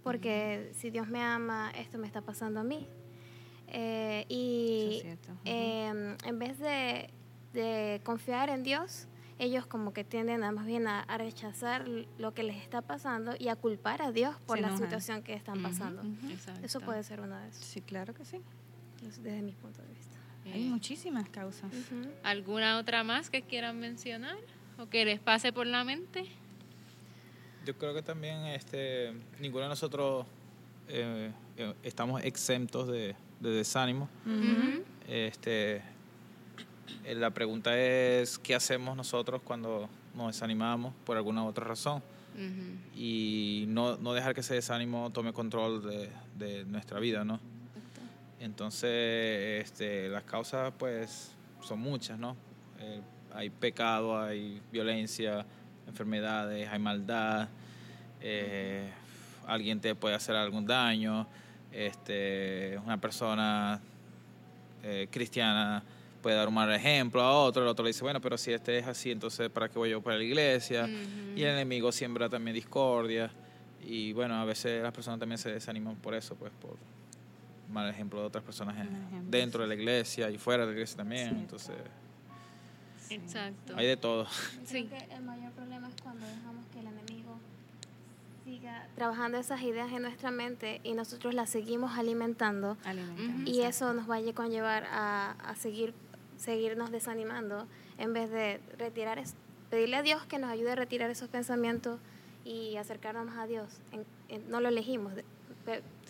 Porque 0.04 0.72
si 0.74 0.90
Dios 0.90 1.08
me 1.08 1.22
ama, 1.22 1.72
esto 1.72 1.98
me 1.98 2.08
está 2.08 2.22
pasando 2.22 2.60
a 2.60 2.64
mí. 2.64 2.88
Eh, 3.68 4.26
y 4.28 5.04
em, 5.46 6.18
en 6.26 6.40
vez 6.40 6.58
de, 6.60 8.02
confiar 8.04 8.50
en 8.50 8.64
Dios, 8.64 9.08
ellos 9.38 9.66
como 9.66 9.94
que 9.94 10.04
tienden 10.04 10.44
a 10.44 10.52
más 10.52 10.66
bien 10.66 10.88
a, 10.88 11.06
rechazar 11.18 11.88
lo 12.18 12.34
que 12.34 12.44
les 12.44 12.58
está 12.58 12.82
pasando 12.82 13.36
y 13.40 13.48
a 13.48 13.56
culpar 13.56 14.02
a 14.02 14.12
Dios 14.12 14.36
por 14.46 14.60
la 14.60 14.76
situación 14.76 15.24
que 15.24 15.34
están 15.34 15.62
pasando. 15.64 16.02
Eso 16.62 16.82
puede 16.82 17.04
ser 17.04 17.22
una 17.22 17.42
de 17.42 17.50
esas. 17.50 17.64
Sí, 17.64 17.82
claro 17.82 18.14
que 18.14 18.26
sí. 18.26 18.42
Desde 19.02 19.42
mi 19.42 19.54
punto 19.54 19.82
de 19.82 19.88
vista. 19.88 20.09
Hay 20.46 20.64
muchísimas 20.64 21.30
causas. 21.30 21.72
¿Alguna 22.24 22.78
otra 22.78 23.04
más 23.04 23.30
que 23.30 23.42
quieran 23.42 23.80
mencionar 23.80 24.38
o 24.78 24.88
que 24.90 25.06
les 25.06 25.20
pase 25.20 25.54
por 25.54 25.68
la 25.68 25.84
mente? 25.84 26.26
Yo 27.66 27.78
creo 27.78 27.94
que 27.94 28.02
también 28.02 28.46
este, 28.46 29.14
ninguno 29.40 29.64
de 29.64 29.70
nosotros 29.70 30.26
eh, 30.88 31.32
eh, 31.58 31.74
estamos 31.84 32.24
exentos 32.24 32.88
de, 32.88 33.16
de 33.40 33.50
desánimo. 33.50 34.10
este, 35.08 35.84
eh, 37.06 37.16
la 37.16 37.32
pregunta 37.32 37.78
es, 37.78 38.40
¿qué 38.40 38.56
hacemos 38.56 38.96
nosotros 38.98 39.42
cuando 39.44 39.90
nos 40.16 40.28
desanimamos 40.28 40.94
por 41.06 41.18
alguna 41.18 41.46
otra 41.46 41.66
razón? 41.66 42.02
Y 42.96 43.66
no, 43.68 43.98
no, 43.98 44.14
dejar 44.14 44.34
que 44.34 44.40
ese 44.40 44.54
desánimo 44.54 45.10
tome 45.10 45.34
control 45.34 45.84
de, 45.84 46.10
de 46.38 46.64
nuestra 46.64 47.00
vida, 47.02 47.26
¿no? 47.26 47.42
Entonces, 48.40 49.64
este, 49.66 50.08
las 50.10 50.24
causas, 50.24 50.74
pues, 50.78 51.32
son 51.62 51.80
muchas, 51.80 52.18
¿no? 52.18 52.38
Eh, 52.80 53.02
hay 53.34 53.50
pecado, 53.50 54.20
hay 54.20 54.62
violencia, 54.72 55.46
enfermedades, 55.88 56.68
hay 56.70 56.80
maldad, 56.80 57.50
eh, 58.22 58.90
alguien 59.46 59.80
te 59.80 59.94
puede 59.96 60.16
hacer 60.16 60.36
algún 60.36 60.66
daño, 60.66 61.28
este, 61.72 62.80
una 62.86 63.00
persona 63.00 63.80
eh, 64.84 65.08
cristiana 65.12 65.84
puede 66.22 66.36
dar 66.36 66.48
un 66.48 66.54
mal 66.54 66.72
ejemplo 66.74 67.22
a 67.22 67.32
otro, 67.34 67.64
el 67.64 67.70
otro 67.70 67.84
le 67.84 67.90
dice, 67.90 68.04
bueno, 68.04 68.20
pero 68.20 68.38
si 68.38 68.52
este 68.52 68.78
es 68.78 68.88
así, 68.88 69.12
entonces 69.12 69.50
¿para 69.50 69.70
qué 69.70 69.80
voy 69.80 69.90
yo 69.90 70.02
para 70.02 70.18
la 70.18 70.24
iglesia? 70.24 70.88
Y 70.88 71.42
el 71.44 71.50
enemigo 71.52 71.92
siembra 71.92 72.28
también 72.28 72.56
discordia. 72.56 73.32
Y 73.82 74.12
bueno, 74.12 74.36
a 74.36 74.44
veces 74.44 74.84
las 74.84 74.92
personas 74.92 75.20
también 75.20 75.38
se 75.38 75.52
desaniman 75.52 75.96
por 75.96 76.14
eso, 76.14 76.36
pues 76.36 76.52
por 76.62 76.78
mal 77.70 77.90
ejemplo 77.90 78.20
de 78.20 78.28
otras 78.28 78.44
personas 78.44 78.76
dentro 79.30 79.62
de 79.62 79.68
la 79.68 79.76
iglesia 79.76 80.30
y 80.30 80.38
fuera 80.38 80.64
de 80.64 80.68
la 80.68 80.74
iglesia 80.74 80.98
también. 80.98 81.38
Entonces, 81.38 81.76
Exacto. 83.10 83.74
hay 83.76 83.88
de 83.88 83.98
todo. 83.98 84.28
Sí. 84.66 84.90
el 85.12 85.24
mayor 85.24 85.52
problema 85.54 85.90
es 85.90 85.96
cuando 86.02 86.26
dejamos 86.26 86.66
que 86.72 86.80
el 86.80 86.88
enemigo 86.88 87.40
trabajando 88.96 89.38
esas 89.38 89.62
ideas 89.62 89.92
en 89.92 90.02
nuestra 90.02 90.32
mente 90.32 90.82
y 90.84 90.94
nosotros 90.94 91.34
las 91.34 91.50
seguimos 91.50 91.98
alimentando, 91.98 92.78
y 93.46 93.62
eso 93.62 93.94
nos 93.94 94.10
va 94.10 94.18
a 94.18 94.34
conllevar 94.34 94.86
a, 94.86 95.32
a 95.32 95.56
seguir 95.56 95.94
seguirnos 96.38 96.90
desanimando 96.92 97.68
en 97.98 98.14
vez 98.14 98.32
de 98.32 98.62
retirar 98.78 99.22
pedirle 99.70 99.98
a 99.98 100.02
Dios 100.02 100.26
que 100.26 100.40
nos 100.40 100.50
ayude 100.50 100.72
a 100.72 100.76
retirar 100.76 101.10
esos 101.10 101.30
pensamientos 101.30 102.00
y 102.46 102.78
acercarnos 102.78 103.26
más 103.26 103.38
a 103.38 103.46
Dios. 103.46 103.82
no 104.48 104.62
lo 104.62 104.70
elegimos, 104.70 105.14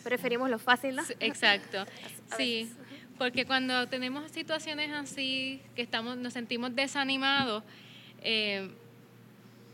preferimos 0.03 0.50
lo 0.50 0.60
fácil, 0.60 0.96
¿no? 0.96 1.03
Exacto. 1.20 1.86
sí, 2.38 2.72
porque 3.18 3.46
cuando 3.46 3.88
tenemos 3.88 4.32
situaciones 4.32 4.91
así, 4.91 5.62
que 5.75 5.82
estamos, 5.82 6.18
nos 6.18 6.34
sentimos 6.34 6.75
desanimados, 6.75 7.63
eh, 8.22 8.70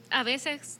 a 0.09 0.23
veces 0.23 0.79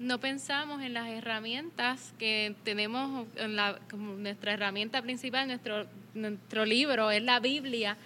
no 0.00 0.18
pensamos 0.18 0.82
en 0.82 0.94
las 0.94 1.08
herramientas 1.08 2.14
que 2.18 2.54
tenemos, 2.64 3.26
en 3.36 3.54
la, 3.54 3.78
como 3.90 4.14
nuestra 4.14 4.54
herramienta 4.54 5.02
principal, 5.02 5.46
nuestro, 5.46 5.86
nuestro 6.14 6.64
libro, 6.64 7.10
es 7.10 7.22
la 7.22 7.38
Biblia. 7.38 7.96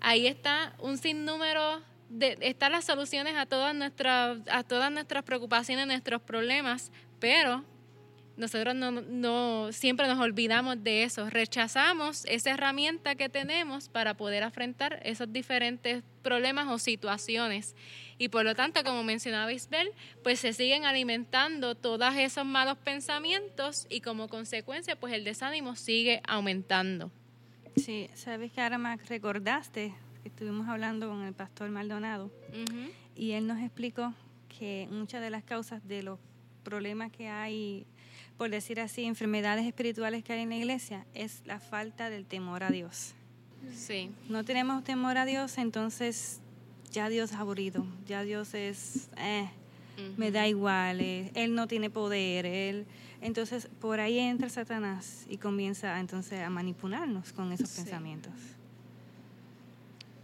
Ahí 0.00 0.26
está 0.26 0.74
un 0.78 0.98
sinnúmero 0.98 1.82
de, 2.08 2.38
están 2.40 2.72
las 2.72 2.84
soluciones 2.84 3.34
a 3.36 3.46
todas 3.46 3.74
nuestras, 3.74 4.38
a 4.50 4.62
todas 4.62 4.92
nuestras 4.92 5.24
preocupaciones, 5.24 5.86
nuestros 5.86 6.22
problemas, 6.22 6.92
pero 7.18 7.64
nosotros 8.36 8.74
no, 8.74 8.90
no, 8.90 9.72
siempre 9.72 10.06
nos 10.06 10.18
olvidamos 10.20 10.82
de 10.82 11.04
eso, 11.04 11.28
rechazamos 11.30 12.24
esa 12.26 12.50
herramienta 12.50 13.14
que 13.14 13.28
tenemos 13.28 13.88
para 13.88 14.14
poder 14.14 14.42
afrontar 14.42 15.00
esos 15.04 15.32
diferentes 15.32 16.02
problemas 16.22 16.68
o 16.68 16.78
situaciones. 16.78 17.74
Y 18.18 18.28
por 18.28 18.44
lo 18.44 18.54
tanto, 18.54 18.82
como 18.84 19.02
mencionaba 19.02 19.52
Isabel, 19.52 19.88
pues 20.22 20.40
se 20.40 20.52
siguen 20.52 20.84
alimentando 20.84 21.74
todos 21.74 22.14
esos 22.16 22.44
malos 22.44 22.78
pensamientos 22.78 23.86
y 23.90 24.00
como 24.00 24.28
consecuencia, 24.28 24.96
pues 24.96 25.12
el 25.12 25.24
desánimo 25.24 25.76
sigue 25.76 26.20
aumentando. 26.26 27.10
Sí, 27.76 28.08
sabes 28.14 28.52
que 28.52 28.60
ahora 28.60 28.78
me 28.78 28.96
recordaste 28.96 29.94
que 30.22 30.28
estuvimos 30.28 30.66
hablando 30.68 31.08
con 31.08 31.22
el 31.22 31.34
pastor 31.34 31.68
Maldonado 31.68 32.30
y 33.14 33.32
él 33.32 33.46
nos 33.46 33.60
explicó 33.62 34.14
que 34.58 34.88
muchas 34.90 35.20
de 35.20 35.30
las 35.30 35.44
causas 35.44 35.86
de 35.86 36.02
los 36.02 36.18
problemas 36.62 37.12
que 37.12 37.28
hay, 37.28 37.86
por 38.38 38.50
decir 38.50 38.80
así, 38.80 39.04
enfermedades 39.04 39.66
espirituales 39.66 40.22
que 40.22 40.32
hay 40.34 40.40
en 40.42 40.50
la 40.50 40.56
iglesia, 40.56 41.06
es 41.14 41.42
la 41.46 41.58
falta 41.60 42.10
del 42.10 42.26
temor 42.26 42.62
a 42.62 42.70
Dios. 42.70 43.14
Sí. 43.74 44.10
No 44.28 44.44
tenemos 44.44 44.84
temor 44.84 45.16
a 45.18 45.24
Dios, 45.24 45.58
entonces 45.58 46.40
ya 46.92 47.08
Dios 47.08 47.32
es 47.32 47.36
aburrido, 47.38 47.86
ya 48.06 48.22
Dios 48.22 48.54
es, 48.54 49.08
eh, 49.18 49.48
me 50.16 50.30
da 50.30 50.46
igual, 50.46 51.00
eh, 51.00 51.30
Él 51.34 51.54
no 51.54 51.66
tiene 51.66 51.90
poder, 51.90 52.46
Él... 52.46 52.86
Entonces 53.22 53.66
por 53.80 53.98
ahí 53.98 54.18
entra 54.18 54.50
Satanás 54.50 55.24
y 55.28 55.38
comienza 55.38 55.98
entonces 55.98 56.42
a 56.42 56.50
manipularnos 56.50 57.32
con 57.32 57.50
esos 57.50 57.70
Sí. 57.70 57.80
pensamientos. 57.80 58.32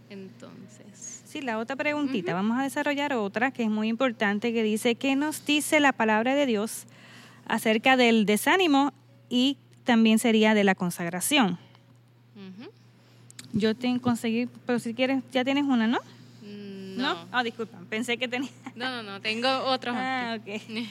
Entonces. 0.09 1.23
Sí, 1.25 1.41
la 1.41 1.57
otra 1.57 1.75
preguntita, 1.75 2.33
vamos 2.33 2.57
a 2.59 2.63
desarrollar 2.63 3.13
otra 3.13 3.51
que 3.51 3.63
es 3.63 3.69
muy 3.69 3.87
importante, 3.87 4.53
que 4.53 4.61
dice, 4.63 4.95
¿qué 4.95 5.15
nos 5.15 5.43
dice 5.45 5.79
la 5.79 5.91
palabra 5.91 6.35
de 6.35 6.45
Dios 6.45 6.85
acerca 7.45 7.97
del 7.97 8.25
desánimo 8.25 8.93
y 9.29 9.57
también 9.83 10.19
sería 10.19 10.53
de 10.53 10.63
la 10.63 10.75
consagración? 10.75 11.57
Yo 13.55 13.75
te 13.75 13.99
conseguí, 13.99 14.49
pero 14.65 14.79
si 14.79 14.95
quieres, 14.95 15.21
ya 15.31 15.43
tienes 15.45 15.65
una, 15.65 15.85
¿no? 15.85 15.99
Mm, 16.41 16.97
No. 16.97 17.27
Ah, 17.31 17.43
disculpa, 17.43 17.77
pensé 17.89 18.17
que 18.17 18.27
tenía. 18.27 18.49
No, 18.75 18.89
no, 18.89 19.03
no. 19.03 19.21
Tengo 19.21 19.47
otros. 19.65 19.95
Ah, 19.97 20.37
ok. 20.39 20.61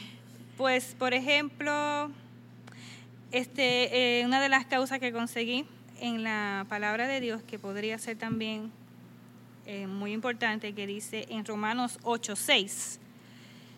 Pues, 0.57 0.95
por 0.97 1.13
ejemplo, 1.13 2.11
este, 3.33 4.21
eh, 4.21 4.25
una 4.27 4.41
de 4.41 4.49
las 4.49 4.65
causas 4.67 5.01
que 5.01 5.11
conseguí 5.11 5.65
en 5.99 6.23
la 6.23 6.67
palabra 6.69 7.09
de 7.09 7.21
Dios, 7.21 7.43
que 7.43 7.59
podría 7.59 7.99
ser 7.99 8.17
también 8.17 8.71
eh, 9.67 9.87
muy 9.89 10.13
importante, 10.13 10.73
que 10.75 10.87
dice 10.87 11.27
en 11.31 11.45
Romanos 11.47 11.99
8:6, 12.05 12.99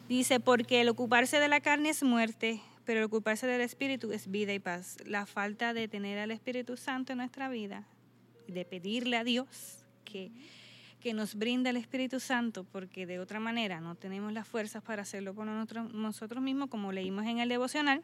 dice, 0.08 0.40
porque 0.40 0.80
el 0.80 0.88
ocuparse 0.88 1.38
de 1.38 1.48
la 1.48 1.60
carne 1.60 1.90
es 1.90 2.02
muerte, 2.02 2.60
pero 2.84 3.00
el 3.00 3.06
ocuparse 3.06 3.46
del 3.46 3.60
Espíritu 3.60 4.12
es 4.12 4.30
vida 4.30 4.52
y 4.52 4.58
paz. 4.58 4.96
La 5.06 5.26
falta 5.26 5.72
de 5.72 5.88
tener 5.88 6.18
al 6.18 6.30
Espíritu 6.30 6.76
Santo 6.76 7.12
en 7.12 7.18
nuestra 7.18 7.48
vida, 7.48 7.86
de 8.48 8.64
pedirle 8.64 9.16
a 9.16 9.24
Dios 9.24 9.84
que 10.04 10.30
que 11.04 11.12
nos 11.12 11.34
brinda 11.34 11.68
el 11.68 11.76
Espíritu 11.76 12.18
Santo, 12.18 12.64
porque 12.64 13.04
de 13.04 13.20
otra 13.20 13.38
manera 13.38 13.78
no 13.78 13.94
tenemos 13.94 14.32
las 14.32 14.48
fuerzas 14.48 14.82
para 14.82 15.02
hacerlo 15.02 15.34
por 15.34 15.44
nosotros, 15.44 15.92
nosotros 15.92 16.42
mismos, 16.42 16.70
como 16.70 16.92
leímos 16.92 17.26
en 17.26 17.40
el 17.40 17.50
devocional, 17.50 18.02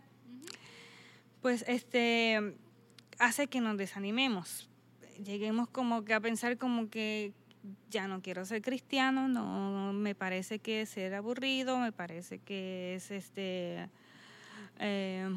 pues 1.40 1.64
este 1.66 2.58
hace 3.18 3.46
que 3.46 3.62
nos 3.62 3.78
desanimemos. 3.78 4.68
Lleguemos 5.24 5.66
como 5.70 6.04
que 6.04 6.12
a 6.12 6.20
pensar 6.20 6.58
como 6.58 6.90
que 6.90 7.32
ya 7.90 8.08
no 8.08 8.22
quiero 8.22 8.44
ser 8.44 8.62
cristiano, 8.62 9.28
no 9.28 9.92
me 9.92 10.14
parece 10.14 10.58
que 10.58 10.82
es 10.82 10.90
ser 10.90 11.14
aburrido, 11.14 11.78
me 11.78 11.92
parece 11.92 12.38
que 12.38 12.94
es 12.94 13.10
este 13.10 13.88
eh, 14.78 15.28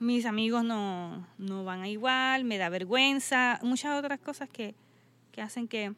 mis 0.00 0.24
amigos 0.24 0.64
no, 0.64 1.26
no 1.38 1.64
van 1.64 1.82
a 1.82 1.88
igual, 1.88 2.44
me 2.44 2.58
da 2.58 2.68
vergüenza, 2.70 3.58
muchas 3.62 3.98
otras 3.98 4.18
cosas 4.18 4.48
que, 4.48 4.74
que 5.30 5.42
hacen 5.42 5.68
que 5.68 5.94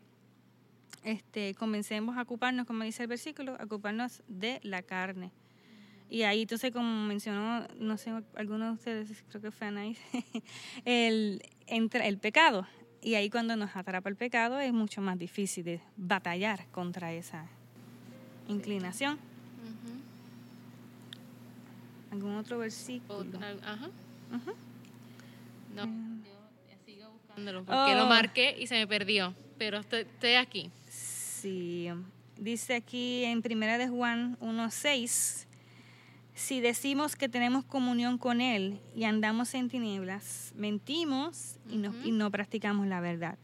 este, 1.05 1.55
comencemos 1.55 2.17
a 2.17 2.23
ocuparnos, 2.23 2.67
como 2.67 2.85
dice 2.85 3.05
el 3.05 3.09
versículo, 3.09 3.57
a 3.59 3.65
ocuparnos 3.65 4.23
de 4.29 4.61
la 4.65 4.83
carne. 4.83 5.31
Y 6.11 6.25
ahí 6.25 6.43
entonces, 6.43 6.73
como 6.73 7.07
mencionó, 7.07 7.67
no 7.79 7.97
sé, 7.97 8.13
alguno 8.35 8.67
de 8.67 8.73
ustedes, 8.73 9.25
creo 9.29 9.41
que 9.41 9.51
fue 9.51 9.69
Anaís, 9.69 9.99
el, 10.85 11.43
entra 11.67 12.07
el 12.07 12.19
pecado. 12.19 12.67
Y 13.03 13.15
ahí 13.17 13.29
cuando 13.31 13.57
nos 13.57 13.75
atrapa 13.77 14.09
el 14.09 14.17
pecado 14.17 14.61
es 14.61 14.73
mucho 14.73 15.01
más 15.01 15.19
difícil 15.19 15.65
de 15.65 15.81
batallar 15.97 16.67
contra 16.69 17.13
esa 17.13 17.47
inclinación. 18.49 19.15
Ujú. 19.15 19.93
¿Algún 22.13 22.37
otro 22.37 22.59
versículo? 22.59 23.19
Otra- 23.19 23.57
ajá. 23.65 23.87
Ujú. 24.33 24.53
No, 25.75 25.85
yo 25.87 26.77
sigo 26.87 27.11
buscándolo 27.11 27.65
porque 27.65 27.93
Oh. 27.95 27.97
lo 27.97 28.07
marqué 28.07 28.57
y 28.59 28.67
se 28.67 28.75
me 28.77 28.87
perdió. 28.87 29.35
Pero 29.59 29.79
estoy, 29.79 30.01
estoy 30.01 30.35
aquí. 30.35 30.71
Sí, 30.89 31.89
dice 32.39 32.75
aquí 32.77 33.25
en 33.25 33.43
Primera 33.43 33.79
de 33.79 33.89
Juan 33.89 34.37
1.6, 34.41 35.47
si 36.43 36.61
decimos 36.61 37.15
que 37.15 37.29
tenemos 37.29 37.65
comunión 37.65 38.19
con 38.19 38.41
Él 38.41 38.81
y 38.97 39.05
andamos 39.05 39.55
en 39.55 39.69
tinieblas, 39.69 40.53
mentimos 40.57 41.57
y, 41.71 41.77
no, 41.77 41.95
y 42.05 42.11
no 42.11 42.33
practicamos 42.33 42.89
la 42.89 43.01
verdad. 43.01 43.39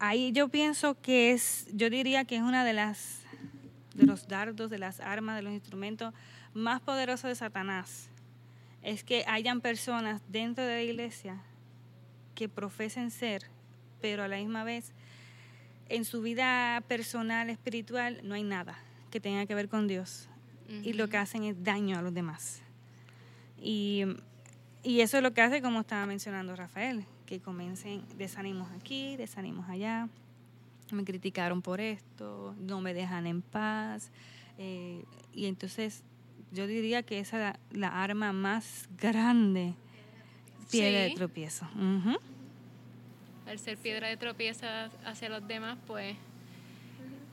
Ahí 0.00 0.32
yo 0.32 0.48
pienso 0.48 1.00
que 1.00 1.30
es, 1.30 1.68
yo 1.72 1.88
diría 1.88 2.24
que 2.24 2.34
es 2.34 2.42
una 2.42 2.64
de 2.64 2.72
las, 2.72 3.20
de 3.94 4.06
los 4.06 4.26
dardos, 4.26 4.70
de 4.70 4.78
las 4.78 4.98
armas, 4.98 5.36
de 5.36 5.42
los 5.42 5.52
instrumentos 5.52 6.12
más 6.52 6.80
poderosos 6.80 7.28
de 7.28 7.36
Satanás. 7.36 8.10
Es 8.82 9.04
que 9.04 9.24
hayan 9.28 9.60
personas 9.60 10.20
dentro 10.28 10.64
de 10.64 10.74
la 10.74 10.82
iglesia 10.82 11.40
que 12.34 12.48
profesen 12.48 13.12
ser, 13.12 13.44
pero 14.00 14.24
a 14.24 14.28
la 14.28 14.38
misma 14.38 14.64
vez 14.64 14.92
en 15.88 16.04
su 16.04 16.22
vida 16.22 16.82
personal, 16.88 17.50
espiritual, 17.50 18.20
no 18.24 18.34
hay 18.34 18.42
nada 18.42 18.76
que 19.12 19.20
tenga 19.20 19.46
que 19.46 19.54
ver 19.54 19.68
con 19.68 19.86
Dios. 19.86 20.28
Y 20.68 20.92
lo 20.92 21.08
que 21.08 21.16
hacen 21.16 21.44
es 21.44 21.62
daño 21.64 21.98
a 21.98 22.02
los 22.02 22.12
demás. 22.12 22.60
Y, 23.60 24.04
y 24.82 25.00
eso 25.00 25.16
es 25.16 25.22
lo 25.22 25.32
que 25.32 25.40
hace, 25.40 25.62
como 25.62 25.80
estaba 25.80 26.04
mencionando 26.06 26.54
Rafael, 26.54 27.04
que 27.26 27.40
comiencen 27.40 28.04
desánimos 28.16 28.70
aquí, 28.72 29.16
desánimos 29.16 29.68
allá. 29.68 30.08
Me 30.92 31.04
criticaron 31.04 31.62
por 31.62 31.80
esto, 31.80 32.54
no 32.60 32.80
me 32.80 32.94
dejan 32.94 33.26
en 33.26 33.42
paz. 33.42 34.10
eh, 34.58 35.04
y 35.32 35.46
entonces 35.46 36.02
yo 36.52 36.66
diría 36.66 37.02
que 37.02 37.18
esa 37.18 37.36
es 37.50 37.58
la, 37.72 37.88
la 37.88 38.02
arma 38.02 38.32
más 38.32 38.88
grande, 38.98 39.74
piedra 40.70 41.00
de 41.00 41.10
tropiezo. 41.14 41.66
Al 43.46 43.58
ser 43.58 43.76
piedra 43.78 44.08
de 44.08 44.16
tropiezo 44.16 44.66
hacia 45.04 45.28
los 45.28 45.46
demás, 45.46 45.78
pues 45.86 46.16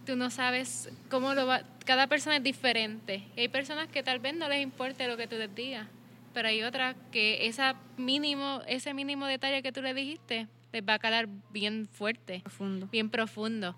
tú 0.06 0.16
no 0.16 0.30
sabes 0.30 0.90
cómo 1.10 1.34
lo 1.34 1.46
va. 1.46 1.64
Cada 1.86 2.08
persona 2.08 2.38
es 2.38 2.44
diferente. 2.44 3.24
Y 3.36 3.42
hay 3.42 3.48
personas 3.48 3.88
que 3.88 4.04
tal 4.04 4.20
vez 4.20 4.36
no 4.36 4.48
les 4.48 4.62
importe 4.62 5.08
lo 5.08 5.18
que 5.18 5.28
tú 5.28 5.36
les 5.36 5.54
digas, 5.54 5.88
pero 6.34 6.48
hay 6.48 6.64
otras 6.64 6.96
que 7.12 7.48
esa 7.48 7.76
mínimo, 7.98 8.62
ese 8.68 8.94
mínimo 8.94 9.26
detalle 9.26 9.62
que 9.62 9.72
tú 9.72 9.82
le 9.82 9.94
dijiste 9.94 10.48
les 10.72 10.84
va 10.84 10.96
a 10.96 11.00
calar 11.00 11.30
bien 11.52 11.88
fuerte, 11.88 12.42
Profundo. 12.42 12.88
bien 12.92 13.10
profundo. 13.10 13.76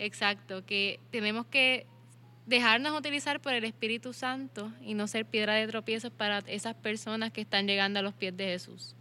Exacto, 0.00 0.64
que 0.66 0.98
tenemos 1.12 1.46
que 1.46 1.86
dejarnos 2.46 2.98
utilizar 2.98 3.38
por 3.40 3.52
el 3.54 3.62
Espíritu 3.64 4.12
Santo 4.12 4.72
y 4.82 4.94
no 4.94 5.06
ser 5.06 5.26
piedra 5.26 5.54
de 5.54 5.68
tropiezo 5.68 6.10
para 6.10 6.38
esas 6.46 6.74
personas 6.74 7.30
que 7.30 7.40
están 7.40 7.68
llegando 7.68 8.00
a 8.00 8.02
los 8.02 8.14
pies 8.14 8.36
de 8.36 8.46
Jesús. 8.46 8.96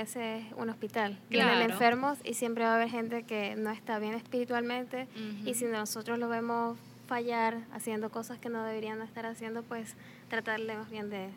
Iglesia 0.00 0.36
es 0.38 0.52
un 0.56 0.70
hospital. 0.70 1.18
Vienen 1.28 1.54
Claro. 1.56 1.72
enfermos 1.72 2.18
y 2.24 2.34
siempre 2.34 2.64
va 2.64 2.72
a 2.72 2.76
haber 2.76 2.88
gente 2.90 3.22
que 3.24 3.54
no 3.56 3.70
está 3.70 3.98
bien 3.98 4.14
espiritualmente. 4.14 5.06
Y 5.44 5.54
si 5.54 5.64
nosotros 5.66 6.18
lo 6.18 6.28
vemos 6.28 6.78
fallar 7.06 7.58
haciendo 7.72 8.10
cosas 8.10 8.38
que 8.38 8.48
no 8.48 8.64
deberían 8.64 9.02
estar 9.02 9.26
haciendo, 9.26 9.62
pues 9.62 9.96
tratarle 10.28 10.76
más 10.76 10.88
bien 10.90 11.10
de, 11.10 11.28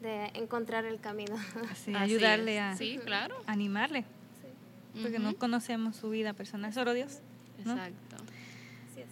de 0.00 0.30
encontrar 0.34 0.84
el 0.86 1.00
camino. 1.00 1.34
Así, 1.70 1.92
Así 1.94 2.14
ayudarle 2.14 2.56
es. 2.56 2.62
a 2.62 2.76
Sí, 2.76 2.98
claro. 3.04 3.34
animarle, 3.46 4.04
porque 5.02 5.18
no 5.18 5.34
conocemos 5.36 5.96
su 5.96 6.08
vida 6.10 6.32
personal, 6.32 6.72
solo 6.72 6.94
Dios. 6.94 7.18
¿no? 7.64 7.72
Exacto. 7.72 8.16
Así 8.92 9.00
es. 9.02 9.08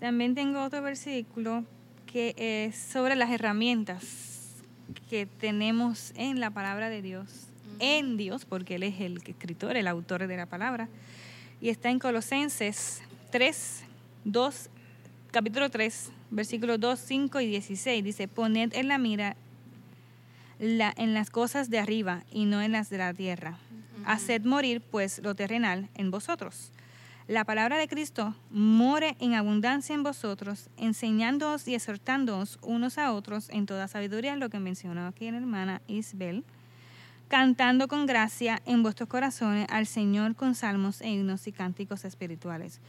También 0.00 0.34
tengo 0.34 0.62
otro 0.62 0.80
versículo 0.82 1.64
que 2.06 2.34
es 2.38 2.76
sobre 2.76 3.14
las 3.16 3.30
herramientas 3.30 4.29
que 5.08 5.26
tenemos 5.26 6.12
en 6.16 6.40
la 6.40 6.50
palabra 6.50 6.88
de 6.90 7.02
Dios, 7.02 7.46
en 7.78 8.16
Dios, 8.16 8.44
porque 8.44 8.74
Él 8.76 8.82
es 8.82 9.00
el 9.00 9.18
escritor, 9.26 9.76
el 9.76 9.86
autor 9.88 10.26
de 10.26 10.36
la 10.36 10.46
palabra, 10.46 10.88
y 11.60 11.68
está 11.68 11.90
en 11.90 11.98
Colosenses 11.98 13.02
3, 13.30 13.84
2, 14.24 14.70
capítulo 15.30 15.70
3, 15.70 16.10
versículos 16.30 16.80
2, 16.80 16.98
5 16.98 17.40
y 17.40 17.46
16. 17.46 18.02
Dice, 18.04 18.28
poned 18.28 18.72
en 18.74 18.88
la 18.88 18.98
mira 18.98 19.36
la- 20.58 20.92
en 20.96 21.14
las 21.14 21.30
cosas 21.30 21.70
de 21.70 21.78
arriba 21.78 22.24
y 22.32 22.44
no 22.44 22.60
en 22.62 22.72
las 22.72 22.90
de 22.90 22.98
la 22.98 23.14
tierra. 23.14 23.58
Haced 24.06 24.42
morir, 24.44 24.80
pues, 24.80 25.20
lo 25.22 25.34
terrenal 25.34 25.88
en 25.94 26.10
vosotros. 26.10 26.70
La 27.30 27.44
palabra 27.44 27.78
de 27.78 27.86
Cristo 27.86 28.34
more 28.50 29.14
en 29.20 29.34
abundancia 29.34 29.94
en 29.94 30.02
vosotros, 30.02 30.68
enseñándoos 30.76 31.68
y 31.68 31.76
exhortándoos 31.76 32.58
unos 32.60 32.98
a 32.98 33.12
otros 33.12 33.50
en 33.50 33.66
toda 33.66 33.86
sabiduría, 33.86 34.34
lo 34.34 34.50
que 34.50 34.58
mencionó 34.58 35.06
aquí 35.06 35.30
la 35.30 35.36
hermana 35.36 35.80
Isbel, 35.86 36.42
cantando 37.28 37.86
con 37.86 38.06
gracia 38.06 38.60
en 38.66 38.82
vuestros 38.82 39.08
corazones 39.08 39.68
al 39.70 39.86
Señor 39.86 40.34
con 40.34 40.56
salmos 40.56 41.00
e 41.02 41.10
himnos 41.10 41.46
y 41.46 41.52
cánticos 41.52 42.04
espirituales. 42.04 42.80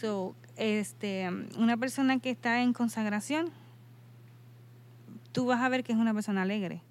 So, 0.00 0.36
este, 0.54 1.28
una 1.58 1.76
persona 1.76 2.20
que 2.20 2.30
está 2.30 2.62
en 2.62 2.72
consagración, 2.74 3.50
tú 5.32 5.46
vas 5.46 5.60
a 5.60 5.68
ver 5.68 5.82
que 5.82 5.90
es 5.90 5.98
una 5.98 6.14
persona 6.14 6.42
alegre. 6.42 6.82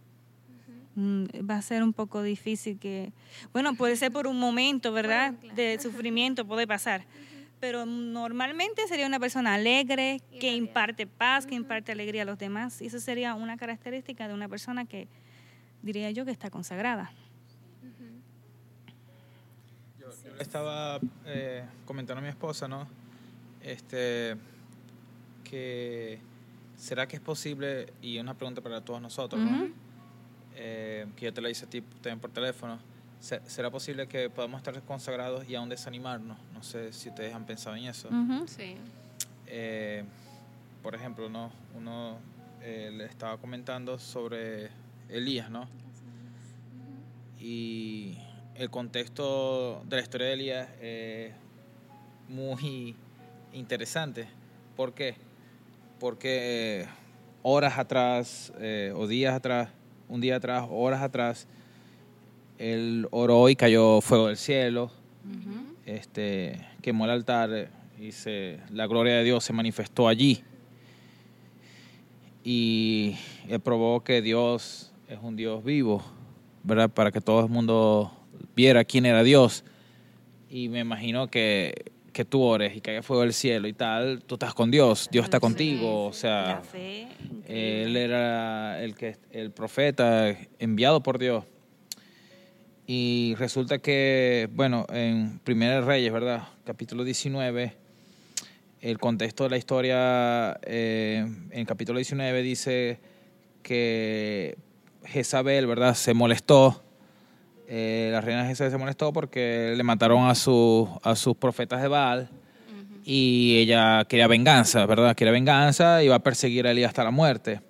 Mm, 0.96 1.26
Va 1.50 1.58
a 1.58 1.62
ser 1.62 1.84
un 1.84 1.94
poco 1.94 2.22
difícil 2.22 2.78
que, 2.78 3.14
bueno, 3.54 3.76
puede 3.76 3.96
ser 3.96 4.12
por 4.12 4.28
un 4.28 4.38
momento, 4.38 4.92
¿verdad? 4.92 5.34
Bueno, 5.34 5.40
claro. 5.42 5.56
De 5.56 5.80
sufrimiento 5.80 6.46
puede 6.46 6.68
pasar, 6.68 7.06
pero 7.60 7.86
normalmente 7.86 8.88
sería 8.88 9.08
una 9.08 9.20
persona 9.20 9.54
alegre, 9.54 10.20
Y 10.32 10.40
que 10.40 10.54
imparte 10.54 11.08
paz, 11.08 11.46
que 11.46 11.56
imparte 11.56 11.92
alegría 11.94 12.24
a 12.24 12.26
los 12.26 12.38
demás. 12.38 12.82
Y 12.82 12.88
eso 12.88 13.00
sería 13.00 13.36
una 13.36 13.56
característica 13.58 14.28
de 14.28 14.34
una 14.34 14.50
persona 14.50 14.86
que 14.86 15.08
diría 15.82 16.12
yo 16.12 16.26
que 16.26 16.32
está 16.32 16.50
consagrada. 16.50 17.12
Yo, 20.00 20.08
yo 20.26 20.36
le 20.36 20.44
estaba 20.44 21.00
eh, 21.26 21.64
comentando 21.86 22.20
a 22.20 22.24
mi 22.24 22.30
esposa, 22.30 22.68
¿no? 22.68 22.88
Este, 23.64 24.36
que 25.44 26.20
será 26.76 27.08
que 27.08 27.16
es 27.16 27.22
posible, 27.22 27.94
y 28.02 28.18
es 28.18 28.24
una 28.24 28.34
pregunta 28.34 28.60
para 28.62 28.82
todos 28.82 29.02
nosotros, 29.02 29.42
¿no? 29.42 29.70
Eh, 30.56 31.06
que 31.16 31.26
yo 31.26 31.34
te 31.34 31.42
la 31.42 31.50
hice 31.50 31.66
a 31.66 31.70
ti 31.70 31.82
también 31.82 32.20
por 32.20 32.32
teléfono, 32.32 32.78
se- 33.20 33.42
¿será 33.50 33.70
posible 33.72 34.08
que 34.08 34.30
podamos 34.30 34.58
estar 34.60 34.80
consagrados 34.84 35.48
y 35.50 35.56
aún 35.56 35.70
desanimarnos? 35.70 36.38
No 36.54 36.62
sé 36.64 36.92
si 36.94 37.10
ustedes 37.10 37.34
han 37.34 37.46
pensado 37.46 37.76
en 37.76 37.86
eso. 37.86 38.10
Sí. 38.48 38.76
Eh, 39.48 40.04
por 40.84 40.96
ejemplo, 40.96 41.30
¿no? 41.30 41.52
uno 41.76 42.18
eh, 42.62 42.92
le 42.94 43.06
estaba 43.06 43.38
comentando 43.38 43.98
sobre 44.00 44.70
Elías, 45.10 45.50
¿no? 45.50 45.68
Y 47.40 48.18
el 48.56 48.70
contexto 48.70 49.84
de 49.86 49.96
la 49.96 50.02
historia 50.02 50.28
de 50.28 50.34
Elías 50.34 50.70
es 50.82 51.34
muy 52.30 52.96
interesante. 53.54 54.28
¿Por 54.76 54.94
qué? 54.94 55.16
Porque 56.00 56.82
eh, 56.82 56.88
horas 57.44 57.78
atrás, 57.78 58.54
eh, 58.60 58.94
o 58.96 59.08
días 59.08 59.34
atrás, 59.36 59.70
un 60.12 60.19
día 60.19 60.36
atrás, 60.36 60.67
horas 60.69 61.02
atrás, 61.02 61.47
él 62.60 63.08
oró 63.12 63.47
y 63.47 63.56
cayó 63.56 64.02
fuego 64.02 64.28
del 64.28 64.36
cielo, 64.36 64.91
este, 65.86 66.67
quemó 66.82 67.06
el 67.06 67.12
altar 67.12 67.71
y 67.97 68.12
se, 68.12 68.60
la 68.71 68.88
gloria 68.88 69.15
de 69.15 69.24
Dios 69.24 69.45
se 69.45 69.54
manifestó 69.54 70.10
allí. 70.10 70.43
Y 72.43 73.15
él 73.47 73.62
probó 73.62 74.04
que 74.04 74.21
Dios 74.21 74.91
es 75.08 75.17
un 75.21 75.38
Dios 75.38 75.63
vivo, 75.63 76.04
¿verdad? 76.63 76.89
Para 76.89 77.12
que 77.12 77.21
todo 77.21 77.39
el 77.39 77.50
mundo 77.50 78.12
viera 78.54 78.84
quién 78.84 79.06
era 79.06 79.24
Dios. 79.24 79.63
Y 80.50 80.67
me 80.67 80.80
imagino 80.80 81.30
que, 81.30 81.93
que 82.12 82.26
tú 82.26 82.41
ores 82.41 82.76
y 82.76 82.82
caiga 82.82 83.02
fuego 83.02 83.21
del 83.24 83.34
cielo 83.34 83.67
y 83.67 83.74
tal, 83.74 84.24
tú 84.24 84.36
estás 84.36 84.54
con 84.54 84.69
Dios, 84.71 85.08
Dios 85.12 85.26
está 85.26 85.39
contigo, 85.39 86.06
o 86.06 86.10
La 86.10 86.13
sea, 86.13 86.62
fe. 86.63 87.08
él 87.47 87.95
era 87.95 88.82
el 88.84 88.95
que 88.95 89.17
el 89.32 89.52
profeta 89.52 90.36
enviado 90.60 91.02
por 91.02 91.17
Dios. 91.19 91.45
Y 92.88 93.36
resulta 93.38 93.78
que, 93.80 94.50
bueno, 94.52 94.86
en 94.91 95.39
Primera 95.39 95.76
de 95.76 95.82
Reyes, 95.82 96.12
¿verdad? 96.12 96.50
Capítulo 96.65 97.04
19, 97.06 97.74
el 98.82 98.97
contexto 98.97 99.45
de 99.45 99.50
la 99.52 99.58
historia, 99.58 100.60
eh, 100.63 101.26
en 101.52 101.65
capítulo 101.65 101.97
19 102.00 102.41
dice 102.41 103.00
que 103.63 104.58
Jezabel, 105.06 105.67
¿verdad? 105.67 105.93
Se 105.95 106.13
molestó, 106.13 106.84
eh, 107.74 108.10
la 108.12 108.20
reina 108.20 108.46
Jezabel 108.46 108.70
se 108.72 108.78
molestó 108.78 109.14
porque 109.14 109.74
le 109.78 109.84
mataron 109.84 110.28
a, 110.28 110.36
su, 110.36 110.90
a 111.04 111.16
sus 111.16 111.38
profetas 111.38 111.82
de 111.82 111.88
Baal 111.88 112.30
y 113.06 113.58
ella 113.60 114.04
quería 114.10 114.28
venganza, 114.28 114.86
¿verdad? 114.86 115.16
Quería 115.16 115.32
venganza 115.32 116.04
y 116.04 116.08
iba 116.08 116.16
a 116.16 116.20
perseguir 116.20 116.68
a 116.68 116.72
Elías 116.72 116.90
hasta 116.90 117.06
la 117.06 117.12
muerte. 117.12 117.62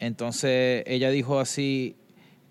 Entonces 0.00 0.82
ella 0.86 1.10
dijo 1.10 1.38
así, 1.38 1.96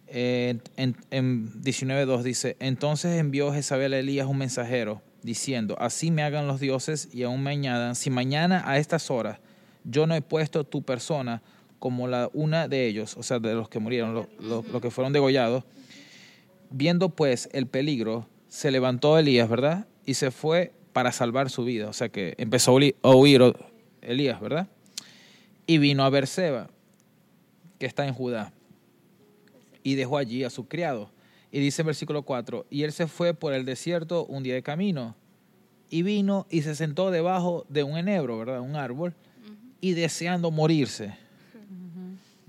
eh, 0.07 0.57
en, 0.77 0.95
en 1.11 1.51
19.2 1.63 2.21
dice, 2.21 2.55
entonces 2.59 3.19
envió 3.19 3.51
Jezabel 3.51 3.93
a 3.93 3.99
Elías 3.99 4.27
un 4.27 4.37
mensajero 4.37 5.01
diciendo, 5.23 5.75
así 5.79 6.11
me 6.11 6.23
hagan 6.23 6.47
los 6.47 6.59
dioses 6.59 7.09
y 7.13 7.23
aún 7.23 7.41
me 7.43 7.51
añadan, 7.51 7.95
si 7.95 8.09
mañana 8.09 8.63
a 8.65 8.77
estas 8.77 9.09
horas 9.09 9.39
yo 9.85 10.05
no 10.07 10.15
he 10.15 10.21
puesto 10.21 10.63
tu 10.65 10.83
persona 10.83 11.41
como 11.79 12.07
la 12.07 12.29
una 12.33 12.67
de 12.67 12.87
ellos, 12.87 13.17
o 13.17 13.23
sea, 13.23 13.39
de 13.39 13.53
los 13.53 13.67
que 13.69 13.79
murieron, 13.79 14.13
los 14.13 14.27
los- 14.39 14.65
los 14.67 14.81
que 14.81 14.89
fueron 14.91 15.11
degollados, 15.13 15.63
Viendo 16.75 17.09
pues 17.09 17.49
el 17.53 17.67
peligro, 17.67 18.27
se 18.47 18.71
levantó 18.71 19.19
Elías, 19.19 19.47
¿verdad? 19.47 19.85
Y 20.07 20.15
se 20.15 20.31
fue 20.31 20.73
para 20.91 21.11
salvar 21.11 21.51
su 21.51 21.63
vida. 21.63 21.87
O 21.87 21.93
sea 21.93 22.09
que 22.09 22.33
empezó 22.39 22.71
a 22.71 23.11
huir- 23.13 23.55
Elías, 24.01 24.41
¿verdad? 24.41 24.67
Y 25.67 25.77
vino 25.77 26.03
a 26.03 26.09
Berseba, 26.09 26.71
que 27.77 27.85
está 27.85 28.07
en 28.07 28.15
Judá, 28.15 28.53
y 29.83 29.93
dejó 29.93 30.17
allí 30.17 30.43
a 30.43 30.49
su 30.49 30.67
criado. 30.67 31.11
Y 31.51 31.59
dice 31.59 31.83
en 31.83 31.85
versículo 31.85 32.23
4, 32.23 32.65
y 32.71 32.81
él 32.81 32.91
se 32.91 33.05
fue 33.05 33.35
por 33.35 33.53
el 33.53 33.65
desierto 33.65 34.25
un 34.25 34.41
día 34.41 34.55
de 34.55 34.63
camino, 34.63 35.15
y 35.91 36.01
vino 36.01 36.47
y 36.49 36.63
se 36.63 36.73
sentó 36.73 37.11
debajo 37.11 37.67
de 37.69 37.83
un 37.83 37.97
enebro, 37.97 38.39
¿verdad? 38.39 38.61
Un 38.61 38.75
árbol, 38.75 39.13
y 39.79 39.93
deseando 39.93 40.49
morirse, 40.49 41.15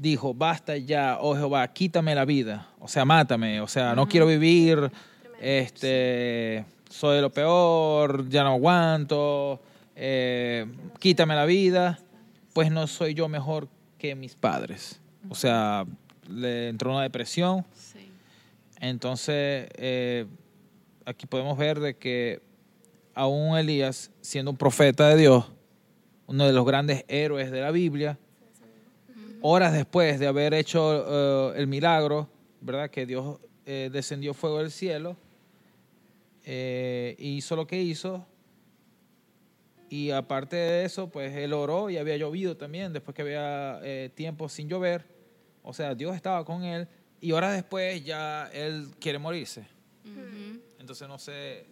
dijo, 0.05 0.35
basta 0.35 0.77
ya, 0.77 1.19
oh 1.21 1.35
Jehová, 1.35 1.67
quítame 1.73 2.15
la 2.15 2.25
vida, 2.25 2.69
o 2.79 2.87
sea, 2.87 3.05
mátame, 3.05 3.61
o 3.61 3.67
sea, 3.67 3.95
no 3.97 4.07
quiero 4.07 4.27
vivir, 4.27 4.91
este, 5.41 6.65
soy 6.89 7.21
lo 7.21 7.31
peor, 7.31 8.29
ya 8.29 8.45
no 8.45 8.51
aguanto, 8.51 9.61
eh, 9.97 10.67
quítame 11.01 11.35
la 11.35 11.45
vida, 11.47 11.99
pues 12.53 12.71
no 12.71 12.87
soy 12.87 13.15
yo 13.15 13.29
mejor 13.29 13.69
que 13.99 14.15
mis 14.15 14.35
padres. 14.37 15.01
O 15.29 15.35
sea, 15.35 15.85
le 16.29 16.69
entró 16.69 16.93
una 16.93 17.03
depresión, 17.03 17.65
Sí. 17.75 18.11
entonces 18.81 19.69
eh, 19.77 20.27
aquí 21.07 21.27
podemos 21.27 21.57
ver 21.59 21.81
de 21.81 21.97
que 21.97 22.43
aún 23.15 23.57
Elías, 23.57 24.11
siendo 24.21 24.51
un 24.51 24.57
profeta 24.57 25.09
de 25.09 25.17
Dios, 25.17 25.47
uno 26.27 26.47
de 26.47 26.53
los 26.53 26.65
grandes 26.67 27.05
héroes 27.09 27.51
de 27.51 27.61
la 27.61 27.71
Biblia, 27.71 28.19
horas 29.47 29.75
después 29.75 30.19
de 30.19 30.27
haber 30.27 30.55
hecho 30.55 31.53
eh, 31.53 31.59
el 31.61 31.67
milagro, 31.67 32.29
¿verdad? 32.63 32.89
Que 32.89 33.05
Dios 33.05 33.39
eh, 33.67 33.91
descendió 33.93 34.33
fuego 34.33 34.59
del 34.61 34.71
cielo, 34.71 35.19
eh, 36.45 37.15
hizo 37.19 37.55
lo 37.55 37.67
que 37.67 37.79
hizo. 37.81 38.27
Y 39.91 40.11
aparte 40.11 40.57
de 40.57 40.85
eso, 40.87 41.11
pues 41.11 41.37
él 41.37 41.53
oró 41.53 41.91
y 41.91 41.99
había 41.99 42.17
llovido 42.17 42.57
también, 42.57 42.95
después 42.95 43.15
que 43.15 43.21
había 43.21 43.81
eh, 43.83 44.11
tiempo 44.15 44.49
sin 44.49 44.67
llover. 44.67 45.05
O 45.63 45.75
sea, 45.75 45.95
Dios 45.95 46.17
estaba 46.17 46.43
con 46.45 46.65
él. 46.65 46.89
Y 47.21 47.33
horas 47.33 47.53
después 47.55 48.03
ya 48.03 48.51
él 48.53 48.89
quiere 48.99 49.19
morirse. 49.19 49.67
Entonces 50.81 51.07
no 51.07 51.19
sé 51.19 51.67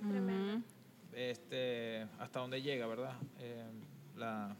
este, 1.14 2.06
hasta 2.18 2.40
dónde 2.40 2.60
llega, 2.60 2.86
¿verdad? 2.86 3.14
Eh, 3.38 3.64
la- 4.16 4.54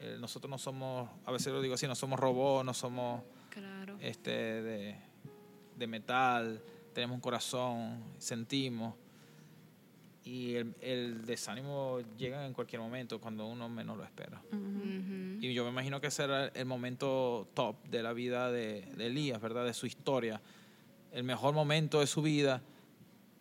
eh, 0.00 0.16
nosotros 0.20 0.50
no 0.50 0.58
somos, 0.58 1.08
a 1.24 1.32
veces 1.32 1.52
lo 1.52 1.60
digo 1.60 1.74
así, 1.74 1.86
no 1.86 1.94
somos 1.94 2.18
robots, 2.18 2.64
no 2.64 2.74
somos 2.74 3.22
Claro. 3.50 3.96
este, 4.00 4.30
de, 4.30 4.96
de 5.76 5.86
metal, 5.86 6.62
tenemos 6.92 7.14
un 7.14 7.20
corazón, 7.20 8.02
sentimos. 8.18 8.94
Y 10.24 10.56
el, 10.56 10.74
el 10.82 11.24
desánimo 11.24 12.00
llega 12.18 12.46
en 12.46 12.52
cualquier 12.52 12.82
momento, 12.82 13.18
cuando 13.18 13.46
uno 13.46 13.68
menos 13.70 13.96
lo 13.96 14.04
espera. 14.04 14.42
Y 15.40 15.54
yo 15.54 15.64
me 15.64 15.70
imagino 15.70 16.00
que 16.02 16.08
ese 16.08 16.24
era 16.24 16.48
el 16.48 16.66
momento 16.66 17.48
top 17.54 17.82
de 17.88 18.02
la 18.02 18.12
vida 18.12 18.50
de, 18.52 18.82
de 18.96 19.06
Elías, 19.06 19.40
¿verdad? 19.40 19.64
De 19.64 19.72
su 19.72 19.86
historia. 19.86 20.40
El 21.12 21.24
mejor 21.24 21.54
momento 21.54 22.00
de 22.00 22.06
su 22.06 22.20
vida 22.20 22.60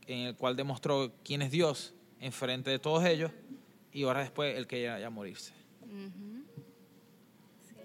en 0.06 0.20
el 0.20 0.36
cual 0.36 0.56
demostró 0.56 1.12
quién 1.26 1.41
es 1.41 1.52
Dios 1.52 1.93
enfrente 2.22 2.70
de 2.70 2.80
todos 2.80 3.04
ellos 3.04 3.32
y 3.91 4.06
horas 4.06 4.24
después 4.24 4.56
el 4.58 4.65
que 4.65 4.82
ya, 4.84 4.98
ya 5.00 5.10
morirse. 5.10 5.52
Ujú. 5.82 6.37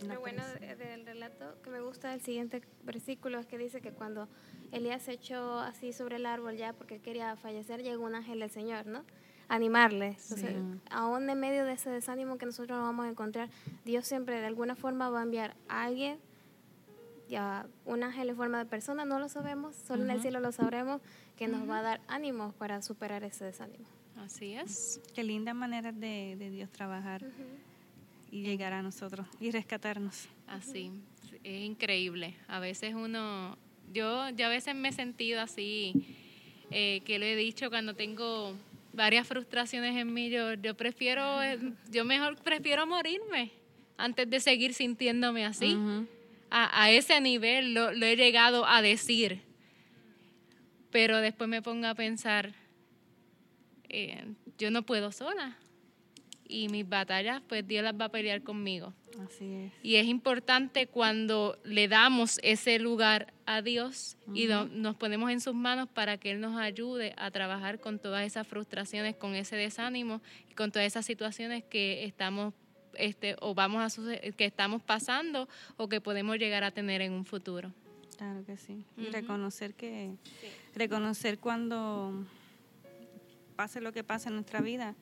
Lo 0.08 0.20
bueno 0.20 0.42
de- 0.60 0.76
del 0.76 1.04
relato 1.06 1.60
que 1.62 1.70
me 1.70 1.80
gusta 1.80 2.10
del 2.10 2.20
siguiente 2.20 2.62
versículo 2.84 3.38
es 3.38 3.46
que 3.46 3.58
dice 3.58 3.80
que 3.80 3.92
cuando 3.92 4.28
Elías 4.72 5.02
se 5.02 5.12
echó 5.12 5.58
así 5.60 5.92
sobre 5.92 6.16
el 6.16 6.26
árbol 6.26 6.56
ya 6.56 6.72
porque 6.72 6.98
quería 7.00 7.36
fallecer, 7.36 7.82
llegó 7.82 8.04
un 8.04 8.14
ángel 8.14 8.40
del 8.40 8.50
Señor, 8.50 8.86
¿no? 8.86 9.04
Animarle. 9.48 10.06
Entonces, 10.22 10.54
Sí. 10.54 10.80
aún 10.90 11.28
en 11.28 11.38
medio 11.38 11.64
de 11.64 11.72
ese 11.72 11.90
desánimo 11.90 12.38
que 12.38 12.46
nosotros 12.46 12.78
nos 12.78 12.86
vamos 12.86 13.06
a 13.06 13.10
encontrar, 13.10 13.50
Dios 13.84 14.06
siempre 14.06 14.40
de 14.40 14.46
alguna 14.46 14.74
forma 14.76 15.10
va 15.10 15.20
a 15.20 15.22
enviar 15.24 15.54
a 15.68 15.84
alguien, 15.84 16.18
ya 17.28 17.66
un 17.86 18.02
ángel 18.02 18.30
en 18.30 18.36
forma 18.36 18.58
de 18.58 18.66
persona, 18.66 19.04
no 19.04 19.18
lo 19.18 19.28
sabemos, 19.28 19.74
solo 19.76 20.04
en 20.04 20.10
el 20.10 20.20
cielo 20.20 20.40
lo 20.40 20.52
sabremos, 20.52 21.00
que 21.36 21.48
nos 21.48 21.68
va 21.68 21.78
a 21.78 21.82
dar 21.82 22.00
ánimos 22.08 22.54
para 22.54 22.82
superar 22.82 23.24
ese 23.24 23.44
desánimo. 23.44 23.84
Así 24.18 24.54
es. 24.54 25.00
Qué 25.14 25.22
linda 25.24 25.54
manera 25.54 25.92
de, 25.92 26.36
de 26.38 26.50
Dios 26.50 26.70
trabajar 26.70 27.24
y 28.32 28.42
llegar 28.42 28.72
a 28.72 28.82
nosotros 28.82 29.26
y 29.38 29.50
rescatarnos. 29.52 30.26
Así, 30.48 30.90
es 31.44 31.62
increíble. 31.62 32.34
A 32.48 32.58
veces 32.58 32.94
uno, 32.94 33.56
yo, 33.92 34.30
yo 34.30 34.46
a 34.46 34.48
veces 34.48 34.74
me 34.74 34.88
he 34.88 34.92
sentido 34.92 35.40
así, 35.40 35.92
eh, 36.70 37.02
que 37.04 37.18
lo 37.18 37.26
he 37.26 37.36
dicho 37.36 37.68
cuando 37.68 37.94
tengo 37.94 38.54
varias 38.94 39.28
frustraciones 39.28 39.96
en 39.96 40.12
mí, 40.12 40.30
yo, 40.30 40.54
yo 40.54 40.74
prefiero, 40.74 41.22
yo 41.90 42.04
mejor 42.06 42.36
prefiero 42.42 42.86
morirme 42.86 43.52
antes 43.98 44.28
de 44.28 44.40
seguir 44.40 44.72
sintiéndome 44.72 45.44
así. 45.44 45.76
A, 46.50 46.84
a 46.84 46.90
ese 46.90 47.20
nivel 47.20 47.74
lo, 47.74 47.92
lo 47.92 48.06
he 48.06 48.16
llegado 48.16 48.66
a 48.66 48.82
decir. 48.82 49.42
Pero 50.90 51.18
después 51.18 51.48
me 51.48 51.62
pongo 51.62 51.86
a 51.86 51.94
pensar, 51.94 52.54
eh, 53.88 54.24
yo 54.58 54.70
no 54.70 54.82
puedo 54.82 55.12
sola. 55.12 55.56
Y 56.48 56.68
mis 56.68 56.86
batallas, 56.88 57.40
pues 57.48 57.66
Dios 57.66 57.82
las 57.84 57.94
va 57.94 58.06
a 58.06 58.08
pelear 58.10 58.42
conmigo. 58.42 58.92
Así 59.24 59.52
es. 59.54 59.72
Y 59.82 59.96
es 59.96 60.06
importante 60.06 60.86
cuando 60.86 61.58
le 61.64 61.88
damos 61.88 62.38
ese 62.42 62.78
lugar 62.78 63.32
a 63.46 63.62
Dios 63.62 64.16
y 64.34 64.46
no- 64.46 64.66
nos 64.66 64.96
ponemos 64.96 65.30
en 65.30 65.40
sus 65.40 65.54
manos 65.54 65.88
para 65.88 66.18
que 66.18 66.30
Él 66.30 66.40
nos 66.40 66.56
ayude 66.58 67.14
a 67.16 67.30
trabajar 67.30 67.80
con 67.80 67.98
todas 67.98 68.26
esas 68.26 68.46
frustraciones, 68.46 69.16
con 69.16 69.34
ese 69.34 69.56
desánimo 69.56 70.20
y 70.50 70.54
con 70.54 70.70
todas 70.72 70.86
esas 70.86 71.06
situaciones 71.06 71.64
que 71.64 72.04
estamos 72.04 72.52
este, 72.94 73.36
o 73.40 73.54
vamos 73.54 73.98
a 73.98 74.32
que 74.36 74.44
estamos 74.44 74.82
pasando 74.82 75.48
o 75.78 75.88
que 75.88 76.02
podemos 76.02 76.36
llegar 76.36 76.62
a 76.64 76.70
tener 76.72 77.00
en 77.00 77.12
un 77.14 77.24
futuro. 77.24 77.72
Claro 78.18 78.44
que 78.44 78.58
sí. 78.58 78.84
Y 78.98 79.06
reconocer 79.06 79.72
que, 79.74 80.12
reconocer 80.74 81.38
cuando 81.38 82.26
pase 83.56 83.80
lo 83.80 83.92
que 83.92 84.04
pase 84.04 84.28
en 84.28 84.34
nuestra 84.34 84.60
vida, 84.60 84.94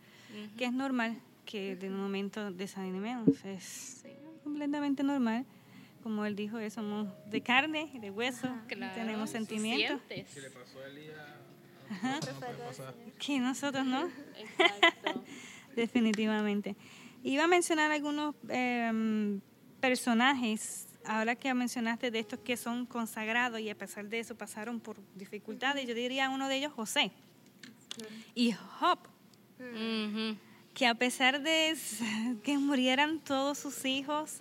que 0.56 0.66
es 0.66 0.72
normal 0.72 1.16
que 1.50 1.74
de 1.74 1.88
un 1.88 1.96
momento 1.96 2.52
desanimemos. 2.52 3.44
Es 3.44 4.04
completamente 4.44 5.02
normal. 5.02 5.44
Como 6.02 6.24
él 6.24 6.36
dijo, 6.36 6.58
eh, 6.58 6.70
somos 6.70 7.08
de 7.26 7.42
carne 7.42 7.90
y 7.92 7.98
de 7.98 8.10
hueso, 8.10 8.48
Claro, 8.68 8.94
tenemos 8.94 9.30
sentimientos. 9.30 10.00
Si 10.08 10.40
le 10.40 10.50
pasó 10.50 10.78
a 10.78 10.86
Elías. 10.86 11.16
Que 13.18 13.40
nosotros 13.40 13.84
no, 13.84 14.08
Exacto. 14.36 15.24
definitivamente. 15.76 16.76
Iba 17.22 17.44
a 17.44 17.48
mencionar 17.48 17.90
algunos 17.90 18.34
em, 18.48 19.40
personajes, 19.80 20.86
ahora 21.04 21.34
que 21.34 21.52
mencionaste 21.52 22.10
de 22.12 22.20
estos 22.20 22.38
que 22.38 22.56
son 22.56 22.86
consagrados 22.86 23.60
y 23.60 23.68
a 23.68 23.76
pesar 23.76 24.08
de 24.08 24.20
eso 24.20 24.36
pasaron 24.36 24.78
por 24.80 24.96
dificultades, 25.16 25.86
yo 25.86 25.94
diría 25.94 26.30
uno 26.30 26.48
de 26.48 26.56
ellos 26.56 26.72
José 26.72 27.10
y 28.34 28.52
Job. 28.52 29.00
Ujú. 29.58 30.36
Que 30.74 30.86
a 30.86 30.94
pesar 30.94 31.40
de 31.42 31.76
que 32.44 32.58
murieran 32.58 33.20
todos 33.20 33.58
sus 33.58 33.84
hijos, 33.84 34.38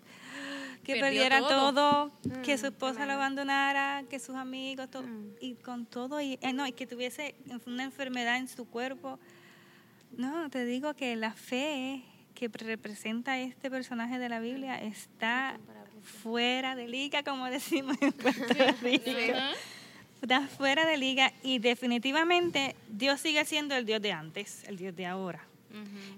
que 0.84 0.94
Perdió 0.94 1.24
perdiera 1.24 1.40
todo. 1.40 2.10
todo, 2.22 2.42
que 2.44 2.58
su 2.58 2.66
Mm, 2.66 2.70
esposa 2.70 3.06
lo 3.06 3.14
abandonara, 3.14 4.04
que 4.10 4.20
sus 4.20 4.36
amigos, 4.36 4.90
todo, 4.90 5.04
Mm. 5.04 5.36
y 5.42 5.56
con 5.56 5.86
todo, 5.86 6.20
y, 6.22 6.40
eh, 6.42 6.54
no, 6.54 6.66
y 6.66 6.72
que 6.72 6.88
tuviese 6.88 7.36
una 7.68 7.84
enfermedad 7.84 8.38
en 8.38 8.48
su 8.48 8.66
cuerpo. 8.68 9.20
No, 10.18 10.50
te 10.50 10.66
digo 10.66 10.96
que 10.96 11.16
la 11.16 11.34
fe 11.34 12.02
que 12.34 12.48
representa 12.48 13.38
este 13.38 13.70
personaje 13.70 14.18
de 14.18 14.30
la 14.30 14.40
Biblia 14.40 14.82
está 14.82 15.60
fuera 16.24 16.76
de 16.76 16.88
liga, 16.88 17.22
como 17.24 17.46
decimos 17.50 17.98
en 18.02 18.12
Puerto 18.14 18.54
Rico. 18.82 19.04
Está 20.22 20.42
fuera 20.48 20.86
de 20.86 20.98
liga 20.98 21.32
y 21.44 21.60
definitivamente 21.60 22.76
Dios 22.90 23.22
sigue 23.22 23.46
siendo 23.46 23.74
el 23.76 23.86
Dios 23.86 24.02
de 24.02 24.12
antes, 24.12 24.64
el 24.68 24.76
Dios 24.76 24.94
de 24.96 25.06
ahora. 25.06 25.46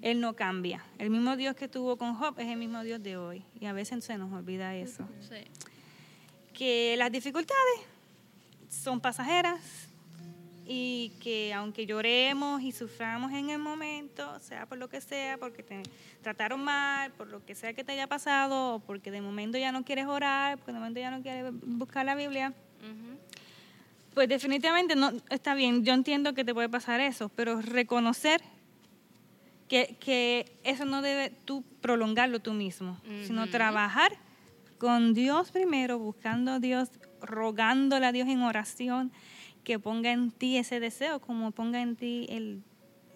Él 0.01 0.19
no 0.19 0.33
cambia. 0.35 0.83
El 0.97 1.09
mismo 1.09 1.35
Dios 1.35 1.55
que 1.55 1.65
estuvo 1.65 1.97
con 1.97 2.15
Job 2.15 2.39
es 2.39 2.47
el 2.47 2.57
mismo 2.57 2.83
Dios 2.83 3.01
de 3.03 3.17
hoy. 3.17 3.43
Y 3.59 3.65
a 3.65 3.73
veces 3.73 4.03
se 4.03 4.17
nos 4.17 4.31
olvida 4.31 4.75
eso. 4.75 5.07
Que 6.53 6.95
las 6.97 7.11
dificultades 7.11 7.81
son 8.69 9.01
pasajeras 9.01 9.89
y 10.65 11.11
que 11.21 11.53
aunque 11.53 11.85
lloremos 11.85 12.61
y 12.61 12.71
suframos 12.71 13.33
en 13.33 13.49
el 13.49 13.59
momento, 13.59 14.39
sea 14.39 14.65
por 14.65 14.77
lo 14.77 14.87
que 14.87 15.01
sea, 15.01 15.37
porque 15.37 15.63
te 15.63 15.83
trataron 16.21 16.63
mal, 16.63 17.11
por 17.11 17.27
lo 17.27 17.43
que 17.43 17.55
sea 17.55 17.73
que 17.73 17.83
te 17.83 17.91
haya 17.91 18.07
pasado, 18.07 18.75
o 18.75 18.79
porque 18.79 19.11
de 19.11 19.21
momento 19.21 19.57
ya 19.57 19.71
no 19.71 19.83
quieres 19.83 20.05
orar, 20.05 20.57
porque 20.57 20.71
de 20.71 20.79
momento 20.79 20.99
ya 20.99 21.11
no 21.11 21.21
quieres 21.21 21.51
buscar 21.63 22.05
la 22.05 22.15
Biblia, 22.15 22.53
pues 24.13 24.29
definitivamente 24.29 24.95
no 24.95 25.11
está 25.29 25.55
bien, 25.55 25.83
yo 25.83 25.93
entiendo 25.93 26.33
que 26.33 26.45
te 26.45 26.53
puede 26.53 26.69
pasar 26.69 27.01
eso, 27.01 27.29
pero 27.29 27.61
reconocer 27.61 28.41
que, 29.71 29.95
que 30.01 30.51
eso 30.65 30.83
no 30.83 31.01
debe 31.01 31.31
tú 31.45 31.63
prolongarlo 31.79 32.41
tú 32.41 32.51
mismo, 32.51 32.97
sino 33.25 33.47
trabajar 33.47 34.11
con 34.77 35.13
Dios 35.13 35.49
primero, 35.51 35.97
buscando 35.97 36.51
a 36.51 36.59
Dios, 36.59 36.89
rogándole 37.21 38.05
a 38.05 38.11
Dios 38.11 38.27
en 38.27 38.41
oración, 38.41 39.13
que 39.63 39.79
ponga 39.79 40.11
en 40.11 40.31
ti 40.31 40.57
ese 40.57 40.81
deseo, 40.81 41.21
como 41.21 41.51
ponga 41.51 41.81
en 41.81 41.95
ti 41.95 42.25
el, 42.29 42.61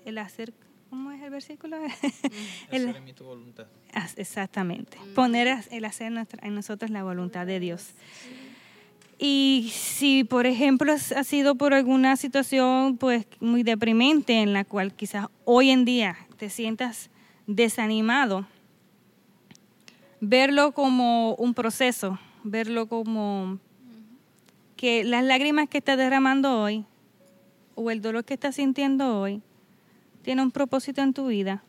el 0.06 0.18
hacer, 0.18 0.54
¿cómo 0.90 1.12
es 1.12 1.22
el 1.22 1.30
versículo? 1.30 1.76
El- 2.72 2.84
Hacer 2.84 2.96
en 2.96 3.04
mí 3.04 3.12
tu 3.12 3.26
voluntad. 3.26 3.66
As- 3.94 4.18
Exactamente. 4.18 4.98
Poner 5.14 5.48
el 5.72 5.84
hacer 5.84 6.10
nuestra- 6.14 6.48
en 6.48 6.56
nosotros 6.56 6.90
la 6.90 7.04
voluntad 7.04 7.46
de 7.46 7.60
Dios. 7.60 7.90
Y 9.18 9.72
si, 9.74 10.24
por 10.24 10.46
ejemplo, 10.46 10.94
ha 10.94 11.24
sido 11.24 11.56
por 11.56 11.74
alguna 11.74 12.18
situación 12.18 12.98
pues 12.98 13.26
muy 13.40 13.64
deprimente 13.64 14.42
en 14.42 14.52
la 14.54 14.66
cual 14.66 14.94
quizás 14.94 15.28
hoy 15.46 15.70
en 15.70 15.86
día 15.86 16.18
te 16.38 16.50
sientas 16.50 17.10
desanimado, 17.48 18.46
verlo 20.20 20.74
como 20.74 21.36
un 21.36 21.54
proceso, 21.54 22.20
verlo 22.44 22.88
como 22.88 23.60
que 24.76 25.04
las 25.04 25.24
lágrimas 25.24 25.70
que 25.70 25.78
estás 25.78 25.98
derramando 25.98 26.62
hoy 26.62 26.84
o 27.76 27.92
el 27.92 28.02
dolor 28.02 28.26
que 28.26 28.34
estás 28.34 28.56
sintiendo 28.56 29.20
hoy 29.20 29.42
tiene 30.24 30.42
un 30.42 30.52
propósito 30.52 31.02
en 31.02 31.14
tu 31.14 31.28
vida 31.28 31.64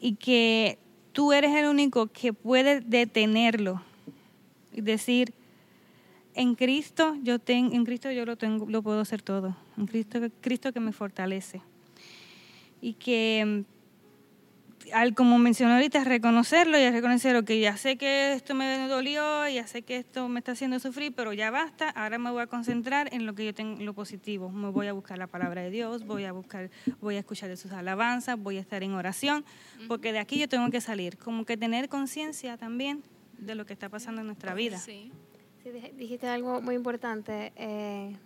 y 0.00 0.14
que 0.14 0.78
tú 1.12 1.32
eres 1.32 1.54
el 1.54 1.66
único 1.66 2.06
que 2.06 2.32
puede 2.32 2.80
detenerlo 2.80 3.82
y 4.72 4.80
decir 4.80 5.32
en 6.34 6.54
Cristo 6.54 7.16
yo 7.22 7.38
tengo 7.38 7.74
en 7.74 7.84
Cristo 7.84 8.10
yo 8.10 8.24
lo 8.24 8.36
tengo 8.36 8.66
lo 8.68 8.82
puedo 8.82 9.00
hacer 9.00 9.22
todo. 9.22 9.56
En 9.76 9.86
Cristo 9.86 10.20
Cristo 10.40 10.72
que 10.72 10.80
me 10.80 10.92
fortalece. 10.92 11.62
Y 12.80 12.94
que 12.94 13.64
al 14.92 15.14
como 15.14 15.38
mencionó 15.38 15.74
ahorita 15.74 16.04
reconocerlo 16.04 16.78
y 16.78 16.90
reconocer 16.90 17.44
que 17.44 17.60
ya 17.60 17.76
sé 17.76 17.96
que 17.96 18.32
esto 18.32 18.54
me 18.54 18.88
dolió 18.88 19.48
ya 19.48 19.66
sé 19.66 19.82
que 19.82 19.96
esto 19.96 20.28
me 20.28 20.38
está 20.38 20.52
haciendo 20.52 20.78
sufrir 20.78 21.12
pero 21.14 21.32
ya 21.32 21.50
basta 21.50 21.90
ahora 21.90 22.18
me 22.18 22.30
voy 22.30 22.42
a 22.42 22.46
concentrar 22.46 23.12
en 23.12 23.26
lo 23.26 23.34
que 23.34 23.44
yo 23.44 23.54
tengo 23.54 23.82
lo 23.82 23.94
positivo. 23.94 24.50
Me 24.50 24.70
voy 24.70 24.86
a 24.86 24.92
buscar 24.92 25.18
la 25.18 25.26
palabra 25.26 25.62
de 25.62 25.70
Dios 25.70 26.06
voy 26.06 26.24
a 26.24 26.32
buscar 26.32 26.70
voy 27.00 27.16
a 27.16 27.18
escuchar 27.18 27.48
de 27.48 27.56
sus 27.56 27.72
alabanzas 27.72 28.38
voy 28.38 28.56
a 28.58 28.60
estar 28.60 28.82
en 28.82 28.92
oración 28.92 29.44
porque 29.88 30.12
de 30.12 30.18
aquí 30.20 30.38
yo 30.38 30.48
tengo 30.48 30.70
que 30.70 30.80
salir. 30.80 31.18
Como 31.18 31.44
que 31.44 31.56
tener 31.56 31.88
conciencia 31.88 32.56
también 32.56 33.02
de 33.38 33.54
lo 33.54 33.66
que 33.66 33.72
está 33.72 33.88
pasando 33.88 34.20
en 34.20 34.26
nuestra 34.26 34.54
vida. 34.54 34.78
Sí. 34.78 35.10
Sí, 35.68 35.74
dij- 35.74 35.92
dijiste 35.96 36.26
algo 36.28 36.62
muy 36.62 36.74
importante. 36.74 37.52
eh, 37.56 38.16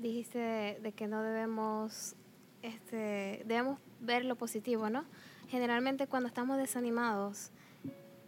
dijiste 0.00 0.38
de, 0.38 0.78
de 0.82 0.92
que 0.92 1.06
no 1.06 1.22
debemos, 1.22 2.16
este, 2.62 3.44
debemos 3.46 3.78
ver 4.00 4.24
lo 4.24 4.34
positivo, 4.34 4.90
¿no? 4.90 5.04
Generalmente 5.48 6.08
cuando 6.08 6.26
estamos 6.26 6.58
desanimados, 6.58 7.52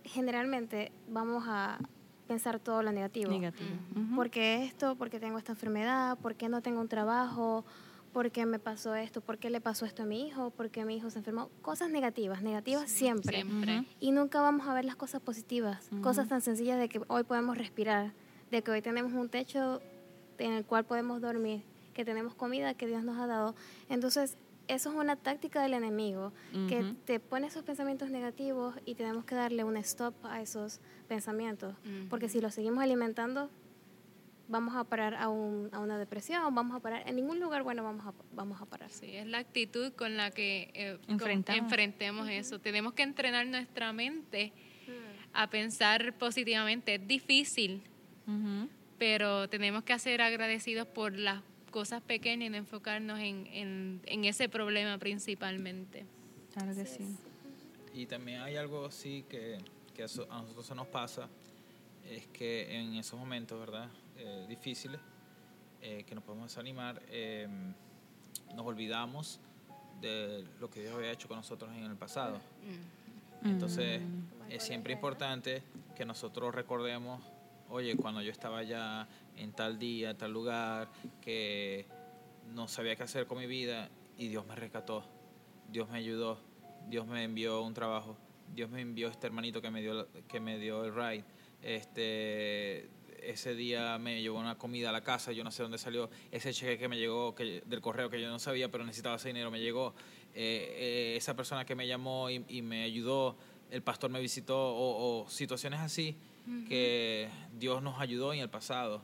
generalmente 0.05 0.93
vamos 1.09 1.45
a 1.49 1.79
pensar 2.29 2.61
todo 2.61 2.83
lo 2.85 2.93
negativo. 2.93 3.33
negativo 3.33 3.71
Ujú. 3.97 4.15
¿Por 4.15 4.31
qué 4.31 4.65
esto? 4.65 4.95
¿Por 4.95 5.11
qué 5.11 5.19
tengo 5.19 5.37
esta 5.39 5.51
enfermedad? 5.53 6.17
¿Por 6.19 6.37
qué 6.37 6.49
no 6.49 6.61
tengo 6.63 6.81
un 6.81 6.89
trabajo? 6.89 7.65
¿Por 8.13 8.31
qué 8.31 8.47
me 8.47 8.61
pasó 8.61 8.95
esto? 8.95 9.21
¿Por 9.21 9.39
qué 9.39 9.51
le 9.51 9.61
pasó 9.61 9.85
esto 9.85 10.05
a 10.05 10.07
mi 10.07 10.29
hijo? 10.29 10.51
¿Por 10.51 10.71
qué 10.71 10.85
mi 10.85 10.97
hijo 10.97 11.11
se 11.11 11.19
enfermó? 11.19 11.49
Cosas 11.61 11.91
negativas, 11.91 12.43
negativas 12.43 12.89
siempre. 12.89 13.35
Siempre. 13.43 13.79
Ujú. 13.81 13.87
Y 13.99 14.13
nunca 14.13 14.41
vamos 14.41 14.69
a 14.69 14.75
ver 14.75 14.85
las 14.85 14.95
cosas 14.95 15.21
positivas, 15.21 15.91
cosas 16.03 16.29
tan 16.29 16.41
sencillas 16.41 16.79
de 16.79 16.89
que 16.89 17.01
hoy 17.09 17.25
podemos 17.25 17.59
respirar, 17.59 18.13
de 18.51 18.63
que 18.63 18.71
hoy 18.71 18.83
tenemos 18.83 19.13
un 19.13 19.29
techo 19.29 19.81
en 20.39 20.53
el 20.53 20.65
cual 20.65 20.85
podemos 20.85 21.21
dormir, 21.21 21.63
que 21.95 22.05
tenemos 22.05 22.35
comida 22.35 22.75
que 22.75 22.87
Dios 22.87 23.05
nos 23.05 23.19
ha 23.19 23.27
dado. 23.27 23.55
Entonces, 23.89 24.37
eso 24.67 24.91
es 24.91 24.97
una 24.97 25.17
táctica 25.17 25.63
del 25.63 25.75
enemigo, 25.75 26.33
que 26.69 26.95
te 27.05 27.21
pone 27.21 27.47
esos 27.49 27.63
pensamientos 27.65 28.11
negativos 28.11 28.75
y 28.87 28.95
tenemos 28.95 29.25
que 29.27 29.35
darle 29.35 29.63
un 29.65 29.77
stop 29.77 30.15
a 30.25 30.41
esos 30.41 30.81
pensamientos, 31.09 31.75
porque 32.09 32.29
si 32.29 32.41
los 32.41 32.55
seguimos 32.55 32.83
alimentando, 32.83 33.51
vamos 34.49 34.75
a 34.75 34.85
parar 34.85 35.15
a, 35.15 35.29
un- 35.29 35.69
a 35.73 35.79
una 35.81 35.99
depresión, 35.99 36.55
vamos 36.55 36.77
a 36.77 36.81
parar, 36.81 37.03
en 37.09 37.17
ningún 37.17 37.41
lugar 37.41 37.63
bueno 37.63 37.83
vamos 37.83 38.07
a, 38.07 38.13
vamos 38.35 38.61
a 38.61 38.67
parar. 38.67 38.91
Sí, 38.91 39.15
es 39.17 39.27
la 39.27 39.39
actitud 39.39 39.93
con 39.93 40.17
la 40.17 40.31
que 40.31 40.71
eh, 40.75 40.99
con- 41.07 41.13
Enfrentamos. 41.15 41.63
enfrentemos 41.63 42.29
eso. 42.29 42.59
Tenemos 42.59 42.93
que 42.95 43.03
entrenar 43.03 43.47
nuestra 43.47 43.93
mente 43.93 44.53
a 45.33 45.49
pensar 45.51 46.15
positivamente. 46.19 46.95
Es 46.97 47.07
difícil, 47.07 47.83
Ujú. 48.27 48.69
pero 48.99 49.49
tenemos 49.49 49.85
que 49.85 49.99
ser 49.99 50.23
agradecidos 50.23 50.87
por 50.87 51.17
las 51.17 51.43
cosas 51.71 52.01
pequeñas 52.03 52.47
y 52.47 52.51
no 52.51 52.57
enfocarnos 52.57 53.19
en, 53.19 53.47
en, 53.49 54.01
en 54.07 54.25
ese 54.25 54.49
problema 54.49 54.97
principalmente. 54.99 56.07
claro 56.53 56.75
que 56.75 56.87
sí 56.87 57.17
Y 57.93 58.07
también 58.07 58.41
hay 58.41 58.57
algo 58.57 58.87
así 58.87 59.25
que, 59.29 59.59
que 59.95 60.03
a 60.05 60.07
nosotros 60.07 60.67
se 60.67 60.75
nos 60.75 60.87
pasa, 60.87 61.29
es 62.09 62.27
que 62.29 62.79
en 62.79 62.95
esos 62.95 63.19
momentos, 63.19 63.59
¿verdad? 63.59 63.89
Eh, 64.19 64.47
difíciles, 64.49 65.01
eh, 65.83 66.05
que 66.07 66.15
nos 66.15 66.23
podemos 66.25 66.49
desanimar, 66.49 67.03
eh, 67.11 67.49
nos 68.55 68.67
olvidamos 68.67 69.41
de 70.01 70.45
lo 70.61 70.71
que 70.71 70.81
Dios 70.81 70.95
había 70.95 71.11
hecho 71.11 71.29
con 71.29 71.37
nosotros 71.37 71.71
en 71.77 71.85
el 71.85 71.97
pasado. 71.97 72.39
Entonces, 73.45 74.01
es 74.49 74.63
siempre 74.63 74.93
importante 74.93 75.63
que 75.97 76.05
nosotros 76.05 76.55
recordemos, 76.55 77.23
oye, 77.69 77.97
cuando 77.97 78.23
yo 78.23 78.31
estaba 78.31 78.59
allá 78.59 79.09
en 79.37 79.53
tal 79.53 79.79
día, 79.79 80.11
en 80.11 80.17
tal 80.17 80.33
lugar, 80.33 80.91
que 81.21 81.87
no 82.53 82.69
sabía 82.69 82.97
qué 82.97 83.03
hacer 83.03 83.27
con 83.27 83.39
mi 83.39 83.47
vida 83.47 83.89
y 84.19 84.29
Dios 84.29 84.47
me 84.47 84.55
rescató. 84.55 85.05
Dios 85.71 85.89
me 85.89 85.99
ayudó, 85.99 86.39
Dios 86.89 87.07
me 87.07 87.25
envió 87.25 87.63
un 87.63 87.75
trabajo, 87.75 88.17
Dios 88.55 88.71
me 88.71 88.81
envió 88.81 89.09
este 89.09 89.27
hermanito 89.27 89.61
que 89.63 89.71
me 89.71 89.81
dio, 89.81 90.09
que 90.29 90.41
me 90.41 90.59
dio 90.59 90.85
el 90.85 90.95
ride. 90.95 91.25
Este, 91.63 92.91
ese 93.23 93.55
día 93.55 93.99
me 93.99 94.21
llevó 94.21 94.39
una 94.39 94.57
comida 94.57 94.91
a 94.91 94.93
la 94.93 95.03
casa, 95.03 95.33
yo 95.33 95.45
no 95.45 95.51
sé 95.51 95.63
dónde 95.63 95.79
salió, 95.79 96.11
ese 96.31 96.53
cheque 96.53 96.79
que 96.79 96.89
me 96.89 96.99
llegó 96.99 97.35
que, 97.35 97.63
del 97.65 97.81
correo 97.81 98.11
que 98.11 98.21
yo 98.21 98.29
no 98.29 98.39
sabía, 98.39 98.71
pero 98.71 98.85
necesitaba 98.85 99.17
ese 99.17 99.29
dinero, 99.29 99.51
me 99.51 99.61
llegó, 99.61 99.95
eh, 100.35 100.77
eh, 100.77 101.17
esa 101.17 101.35
persona 101.35 101.65
que 101.65 101.75
me 101.75 101.87
llamó 101.87 102.29
y, 102.31 102.63
me 102.63 102.85
ayudó, 102.85 103.37
el 103.71 103.83
pastor 103.83 104.11
me 104.11 104.21
visitó, 104.21 104.57
o, 104.59 105.27
situaciones 105.29 105.81
así 105.81 106.17
que 106.69 107.29
Dios 107.59 107.83
nos 107.83 108.01
ayudó 108.01 108.33
en 108.33 108.41
el 108.41 108.51
pasado. 108.51 109.03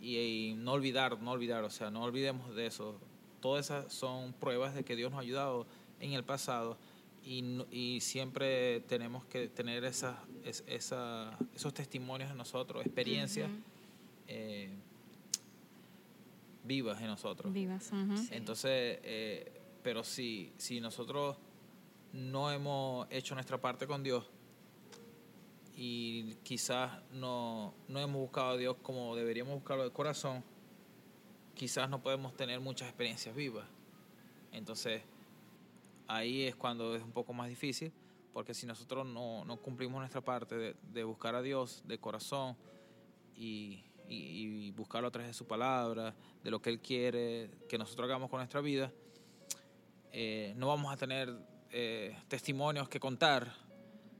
Y, 0.00 0.54
no 0.58 0.72
olvidar, 0.72 1.18
no 1.20 1.30
olvidar, 1.30 1.64
o 1.64 1.70
sea, 1.70 1.90
no 1.90 2.02
olvidemos 2.02 2.54
de 2.54 2.66
eso. 2.66 2.98
Todas 3.40 3.66
esas 3.66 3.92
son 3.92 4.32
pruebas 4.34 4.74
de 4.74 4.84
que 4.84 4.96
Dios 4.96 5.10
nos 5.10 5.18
ha 5.18 5.22
ayudado 5.22 5.66
en 6.00 6.12
el 6.12 6.24
pasado 6.24 6.76
y, 7.24 7.62
y 7.70 8.00
siempre 8.00 8.80
tenemos 8.80 9.24
que 9.24 9.48
tener 9.48 9.84
esa, 9.84 10.22
esa, 10.66 11.38
esos 11.54 11.72
testimonios 11.72 12.30
en 12.30 12.36
nosotros, 12.36 12.84
experiencias 12.84 13.50
eh, 14.28 14.70
vivas 16.64 17.00
en 17.00 17.06
nosotros. 17.06 17.52
Vivas. 17.52 17.90
Entonces, 18.30 18.98
eh, 19.02 19.60
pero 19.82 20.04
si, 20.04 20.52
si 20.56 20.80
nosotros 20.80 21.36
no 22.12 22.50
hemos 22.50 23.06
hecho 23.10 23.34
nuestra 23.34 23.58
parte 23.58 23.86
con 23.86 24.02
Dios 24.02 24.24
y 25.76 26.34
quizás 26.42 27.02
no, 27.10 27.74
no 27.88 28.00
hemos 28.00 28.20
buscado 28.20 28.50
a 28.50 28.56
Dios 28.56 28.76
como 28.82 29.16
deberíamos 29.16 29.54
buscarlo 29.54 29.84
de 29.84 29.90
corazón, 29.90 30.44
quizás 31.54 31.88
no 31.88 32.02
podemos 32.02 32.36
tener 32.36 32.60
muchas 32.60 32.88
experiencias 32.88 33.34
vivas. 33.34 33.66
Entonces, 34.52 35.02
ahí 36.06 36.44
es 36.44 36.54
cuando 36.54 36.94
es 36.94 37.02
un 37.02 37.12
poco 37.12 37.32
más 37.32 37.48
difícil, 37.48 37.92
porque 38.32 38.54
si 38.54 38.66
nosotros 38.66 39.06
no, 39.06 39.44
no 39.44 39.56
cumplimos 39.56 39.98
nuestra 39.98 40.20
parte 40.20 40.76
de, 40.92 41.04
buscar 41.04 41.34
a 41.34 41.42
Dios 41.42 41.82
de 41.86 41.98
corazón 41.98 42.56
y, 43.36 43.84
y, 44.08 44.70
buscarlo 44.72 45.08
a 45.08 45.10
través 45.10 45.28
de 45.28 45.34
su 45.34 45.46
palabra, 45.46 46.14
de 46.42 46.50
lo 46.50 46.60
que 46.60 46.70
Él 46.70 46.80
quiere 46.80 47.50
que 47.68 47.78
nosotros 47.78 48.06
hagamos 48.06 48.30
con 48.30 48.38
nuestra 48.38 48.60
vida, 48.60 48.92
eh, 50.12 50.52
no 50.56 50.68
vamos 50.68 50.92
a 50.92 50.96
tener 50.96 51.36
eh, 51.70 52.16
testimonios 52.28 52.88
que 52.88 53.00
contar, 53.00 53.52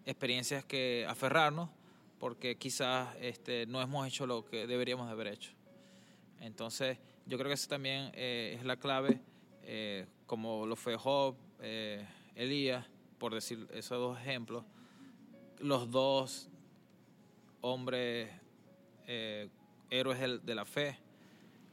experiencias 0.07 0.65
que 0.65 1.07
aferrarnos, 1.09 1.71
porque 2.19 2.57
quizás 2.57 3.15
este, 3.21 3.67
no 3.67 3.81
hemos 3.83 4.07
hecho 4.07 4.27
lo 4.27 4.45
que 4.45 4.67
deberíamos 4.67 5.07
de 5.07 5.13
haber 5.13 5.27
hecho. 5.29 5.53
Entonces, 6.41 6.99
yo 7.27 7.39
creo 7.39 7.49
que 7.49 7.55
eso 7.55 7.69
también 7.69 8.11
eh, 8.15 8.57
es 8.59 8.65
la 8.65 8.77
clave, 8.77 9.21
como 10.27 10.67
lo 10.67 10.77
fue 10.77 10.97
Job, 10.97 11.37
eh, 11.61 12.05
Elías, 12.35 12.85
por 13.19 13.33
decir 13.33 13.67
esos 13.73 13.99
dos 13.99 14.19
ejemplos, 14.19 14.65
los 15.61 15.91
dos 15.91 16.49
hombres 17.61 18.31
eh, 19.07 19.49
héroes 19.89 20.45
de 20.45 20.55
la 20.55 20.65
fe, 20.65 20.99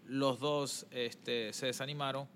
los 0.06 0.40
dos 0.40 0.88
este, 0.92 1.52
se 1.52 1.66
desanimaron, 1.66 2.28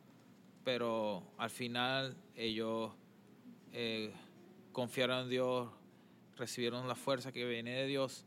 pero 0.63 1.23
al 1.37 1.49
final 1.49 2.17
ellos 2.35 2.91
eh, 3.71 4.11
confiaron 4.71 5.23
en 5.23 5.29
Dios, 5.29 5.69
recibieron 6.37 6.87
la 6.87 6.95
fuerza 6.95 7.31
que 7.31 7.45
viene 7.45 7.71
de 7.71 7.85
Dios 7.87 8.25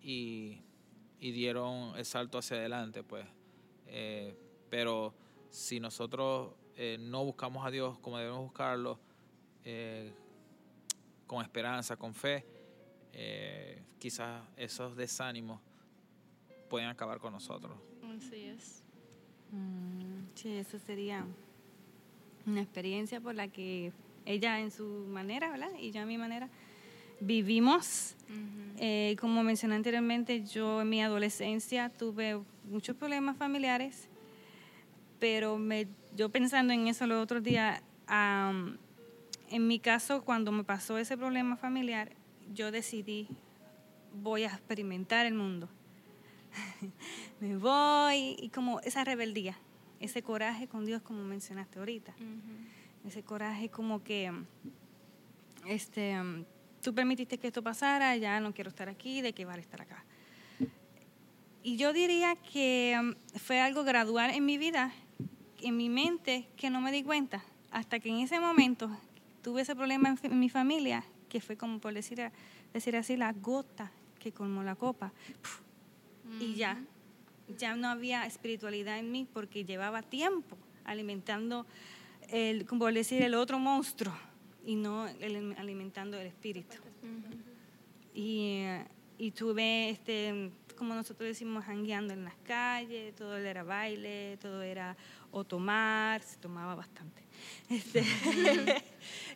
y, 0.00 0.62
dieron 1.20 1.96
el 1.96 2.04
salto 2.04 2.38
hacia 2.38 2.56
adelante, 2.56 3.02
pues. 3.02 3.26
pero 4.70 5.14
si 5.50 5.80
nosotros 5.80 6.52
eh, 6.76 6.96
no 7.00 7.24
buscamos 7.24 7.66
a 7.66 7.70
Dios 7.70 7.98
como 7.98 8.18
debemos 8.18 8.40
buscarlo, 8.40 9.00
eh, 9.64 10.12
con 11.26 11.42
esperanza, 11.42 11.96
con 11.96 12.14
fe, 12.14 12.46
eh, 13.12 13.82
quizás 13.98 14.42
esos 14.56 14.96
desánimos 14.96 15.60
pueden 16.70 16.88
acabar 16.88 17.18
con 17.18 17.32
nosotros. 17.32 17.76
Así 18.16 18.44
es. 18.44 18.84
Mm, 19.50 20.28
sí, 20.34 20.56
eso 20.56 20.78
sería 20.78 21.26
una 22.46 22.60
experiencia 22.60 23.20
por 23.20 23.34
la 23.34 23.48
que 23.48 23.92
ella 24.24 24.60
en 24.60 24.70
su 24.70 24.84
manera, 25.08 25.50
¿verdad? 25.50 25.70
Y 25.78 25.90
yo 25.90 26.02
a 26.02 26.06
mi 26.06 26.16
manera 26.16 26.48
vivimos. 27.20 28.14
como 29.20 29.42
mencioné 29.42 29.74
anteriormente, 29.74 30.44
yo 30.44 30.82
en 30.82 30.88
mi 30.88 31.02
adolescencia 31.02 31.90
tuve 31.90 32.40
muchos 32.64 32.96
problemas 32.96 33.36
familiares, 33.36 34.08
pero 35.18 35.58
me 35.58 35.88
yo 36.16 36.30
pensando 36.30 36.72
en 36.72 36.88
eso 36.88 37.06
los 37.06 37.22
otros 37.22 37.42
días, 37.42 37.80
en 38.08 39.66
mi 39.66 39.78
caso, 39.78 40.24
cuando 40.24 40.52
me 40.52 40.64
pasó 40.64 40.98
ese 40.98 41.16
problema 41.16 41.56
familiar, 41.56 42.10
yo 42.52 42.70
decidí, 42.70 43.28
voy 44.14 44.42
a 44.42 44.48
experimentar 44.48 45.26
el 45.26 45.34
mundo. 45.34 45.68
me 47.40 47.56
voy 47.56 48.36
y 48.38 48.48
como 48.48 48.80
esa 48.80 49.04
rebeldía, 49.04 49.56
ese 50.00 50.22
coraje 50.22 50.66
con 50.66 50.86
Dios 50.86 51.02
como 51.02 51.22
mencionaste 51.22 51.78
ahorita. 51.78 52.14
Ese 53.06 53.22
coraje 53.22 53.68
como 53.68 54.02
que, 54.02 54.32
este, 55.66 56.16
tú 56.88 56.94
permitiste 56.94 57.36
que 57.36 57.48
esto 57.48 57.62
pasara, 57.62 58.16
ya 58.16 58.40
no 58.40 58.54
quiero 58.54 58.70
estar 58.70 58.88
aquí, 58.88 59.20
de 59.20 59.34
qué 59.34 59.44
vale 59.44 59.60
estar 59.60 59.82
acá. 59.82 60.02
Y 61.62 61.76
yo 61.76 61.92
diría 61.92 62.34
que 62.36 63.14
fue 63.36 63.60
algo 63.60 63.84
gradual 63.84 64.30
en 64.30 64.46
mi 64.46 64.56
vida 64.56 64.90
en 65.60 65.76
mi 65.76 65.90
mente 65.90 66.48
que 66.56 66.70
no 66.70 66.80
me 66.80 66.90
di 66.90 67.02
cuenta 67.02 67.44
hasta 67.70 68.00
que 68.00 68.08
en 68.08 68.20
ese 68.20 68.40
momento 68.40 68.88
tuve 69.42 69.60
ese 69.60 69.76
problema 69.76 70.16
en, 70.22 70.40
mi 70.40 70.48
familia 70.48 71.04
que 71.28 71.42
fue 71.42 71.58
como 71.58 71.78
por 71.78 71.92
decir, 71.92 72.22
decir 72.72 72.96
así 72.96 73.18
la 73.18 73.34
gota 73.34 73.92
que 74.18 74.32
colmó 74.32 74.62
la 74.62 74.76
copa. 74.76 75.12
Y 76.40 76.54
ya 76.54 76.82
ya 77.58 77.76
no 77.76 77.88
había 77.88 78.24
espiritualidad 78.24 78.98
en 78.98 79.12
mí 79.12 79.26
porque 79.30 79.66
llevaba 79.66 80.00
tiempo 80.00 80.56
alimentando 80.84 81.66
el 82.30 82.64
como 82.64 82.86
decir 82.86 83.20
el 83.20 83.34
otro 83.34 83.58
monstruo 83.58 84.14
y 84.68 84.76
no 84.76 85.04
alimentando 85.56 86.20
el 86.20 86.26
espíritu. 86.26 86.76
Y, 88.14 88.64
y 89.16 89.30
tuve 89.30 89.88
este 89.88 90.50
como 90.76 90.94
nosotros 90.94 91.26
decimos, 91.26 91.64
jangueando 91.64 92.14
en 92.14 92.24
las 92.24 92.36
calles, 92.44 93.16
todo 93.16 93.36
era 93.36 93.64
baile, 93.64 94.36
todo 94.40 94.62
era 94.62 94.96
o 95.32 95.42
tomar, 95.42 96.22
se 96.22 96.36
tomaba 96.36 96.76
bastante, 96.76 97.20
este, 97.68 98.04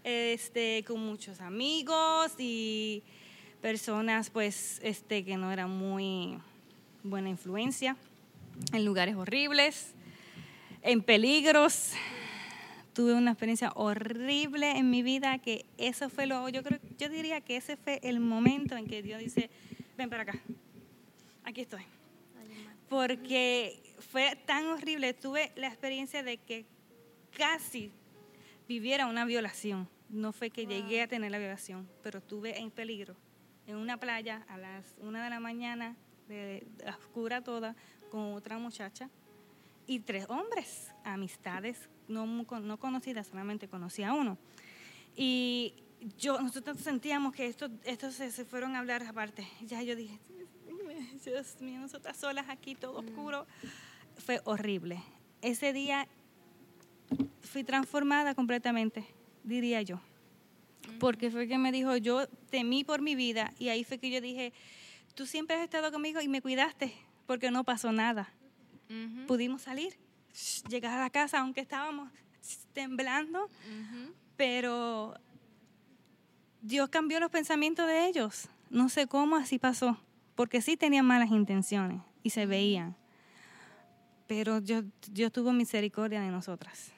este, 0.05 0.85
con 0.87 1.01
muchos 1.01 1.41
amigos 1.41 2.33
y 2.39 3.03
personas 3.61 4.31
pues 4.31 4.79
este, 4.85 5.25
que 5.25 5.37
no 5.37 5.51
eran 5.51 5.71
muy 5.71 6.39
buena 7.03 7.29
influencia, 7.29 7.97
en 8.73 8.85
lugares 8.85 9.17
horribles, 9.17 9.95
en 10.83 11.03
peligros. 11.03 11.91
Tuve 12.93 13.15
una 13.15 13.31
experiencia 13.31 13.73
horrible 13.75 14.73
en 14.77 14.91
mi 14.91 15.03
vida 15.03 15.39
que 15.39 15.65
eso 15.79 16.11
fue 16.11 16.27
lo, 16.27 16.49
yo 16.51 16.63
creo, 16.63 16.79
yo 16.99 17.09
diría 17.09 17.41
que 17.41 17.57
ese 17.57 17.77
fue 17.77 18.01
el 18.03 18.21
momento 18.21 18.77
en 18.77 18.87
que 18.87 19.03
Dios 19.03 19.21
dice, 19.21 19.49
ven 19.97 20.11
para 20.11 20.25
acá, 20.25 20.39
aquí 21.45 21.63
estoy. 21.63 21.83
Porque 22.89 23.83
fue 24.11 24.37
tan 24.45 24.67
horrible, 24.67 25.15
tuve 25.15 25.53
la 25.57 25.69
experiencia 25.69 26.23
de 26.23 26.37
que 26.37 26.67
casi 27.35 27.91
viviera 28.69 29.07
una 29.07 29.25
violación. 29.25 29.89
No 30.11 30.33
fue 30.33 30.51
que 30.51 30.67
llegué 30.67 31.01
a 31.01 31.09
tener 31.09 31.31
la 31.31 31.39
violación, 31.39 31.89
pero 32.03 32.19
estuve 32.19 32.59
en 32.59 32.71
peligro, 32.71 33.17
en 33.67 33.77
una 33.77 33.97
playa 33.97 34.45
a 34.49 34.59
las 34.59 34.95
una 34.99 35.25
de 35.25 35.31
la 35.31 35.41
mañana, 35.41 35.97
de, 36.29 36.67
oscura 36.87 37.43
toda, 37.43 37.75
con 38.11 38.35
otra 38.35 38.59
muchacha 38.59 39.09
y 39.87 40.01
tres 40.01 40.27
hombres, 40.29 40.93
amistades 41.05 41.89
no, 42.13 42.27
no 42.27 42.79
conocidas, 42.79 43.27
solamente 43.27 43.69
conocía 43.69 44.11
a 44.11 44.15
uno. 44.15 44.39
Y 45.17 45.75
yo, 46.19 46.41
nosotros 46.41 46.79
sentíamos 46.79 47.35
que 47.35 47.47
estos 47.47 47.71
esto 47.85 48.11
se, 48.11 48.31
se, 48.31 48.45
fueron 48.45 48.77
a 48.77 48.81
hablar 48.81 49.03
aparte. 49.03 49.47
Ya 49.63 49.83
yo 49.83 49.97
dije, 49.97 50.19
Dios 51.25 51.61
mío, 51.61 51.81
nosotras 51.81 52.17
solas 52.17 52.49
aquí, 52.49 52.75
todo 52.75 53.03
mm. 53.03 53.07
oscuro. 53.07 53.47
Fue 54.17 54.41
horrible. 54.45 55.03
Ese 55.41 55.73
día 55.73 56.07
fui 57.41 57.65
transformada 57.65 58.35
completamente, 58.35 59.07
diría 59.45 59.83
yo. 59.83 60.01
Porque 60.99 61.31
fue 61.31 61.47
que 61.47 61.59
me 61.59 61.73
dijo, 61.73 61.97
yo 61.97 62.27
temí 62.51 62.85
por 62.85 63.01
mi 63.03 63.15
vida 63.15 63.53
y 63.59 63.69
ahí 63.69 63.85
fue 63.85 63.99
que 63.99 64.11
yo 64.11 64.21
dije, 64.21 64.53
tú 65.15 65.27
siempre 65.27 65.57
has 65.57 65.63
estado 65.63 65.93
conmigo 65.93 66.21
y 66.21 66.29
me 66.29 66.43
cuidaste 66.43 66.93
porque 67.27 67.51
no 67.51 67.65
pasó 67.65 67.93
nada. 67.93 68.33
Pudimos 69.27 69.63
salir, 69.63 69.95
llegar 70.69 70.99
a 70.99 71.01
la 71.01 71.11
casa 71.11 71.41
aunque 71.41 71.61
estábamos 71.61 72.11
temblando, 72.73 73.49
pero 74.37 75.15
Dios 76.61 76.89
cambió 76.89 77.21
los 77.21 77.31
pensamientos 77.31 77.87
de 77.87 78.07
ellos. 78.07 78.49
No 78.71 78.89
sé 78.89 79.07
cómo 79.07 79.37
así 79.37 79.59
pasó 79.59 79.99
porque 80.35 80.63
sí 80.63 80.77
tenían 80.77 81.07
malas 81.07 81.31
intenciones 81.31 82.01
y 82.23 82.31
se 82.31 82.47
veían. 82.47 82.97
Pero 84.27 84.61
Dios, 84.61 84.85
tuvo 85.33 85.53
misericordia 85.53 86.21
de 86.21 86.31
nosotras. 86.31 86.93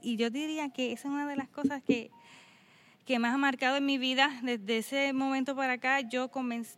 Y 0.00 0.16
yo 0.16 0.30
diría 0.30 0.70
que 0.70 0.92
esa 0.92 1.08
es 1.08 1.12
una 1.12 1.26
de 1.26 1.36
las 1.36 1.48
cosas 1.48 1.82
que, 1.82 2.10
que 3.04 3.18
más 3.18 3.34
ha 3.34 3.38
marcado 3.38 3.76
en 3.76 3.86
mi 3.86 3.98
vida. 3.98 4.30
Desde 4.42 4.78
ese 4.78 5.12
momento 5.12 5.56
para 5.56 5.74
acá, 5.74 6.00
yo 6.00 6.30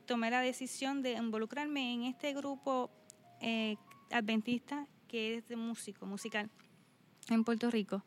tomé 0.07 0.31
la 0.31 0.41
decisión 0.41 1.03
de 1.03 1.13
involucrarme 1.13 1.93
en 1.93 2.05
este 2.05 2.33
grupo 2.33 2.91
eh, 3.41 3.77
adventista 4.11 4.87
que 5.09 5.37
es 5.37 5.49
de 5.49 5.57
músico, 5.57 6.07
musical, 6.07 6.51
en 7.31 7.45
Puerto 7.45 7.71
Rico. 7.71 8.05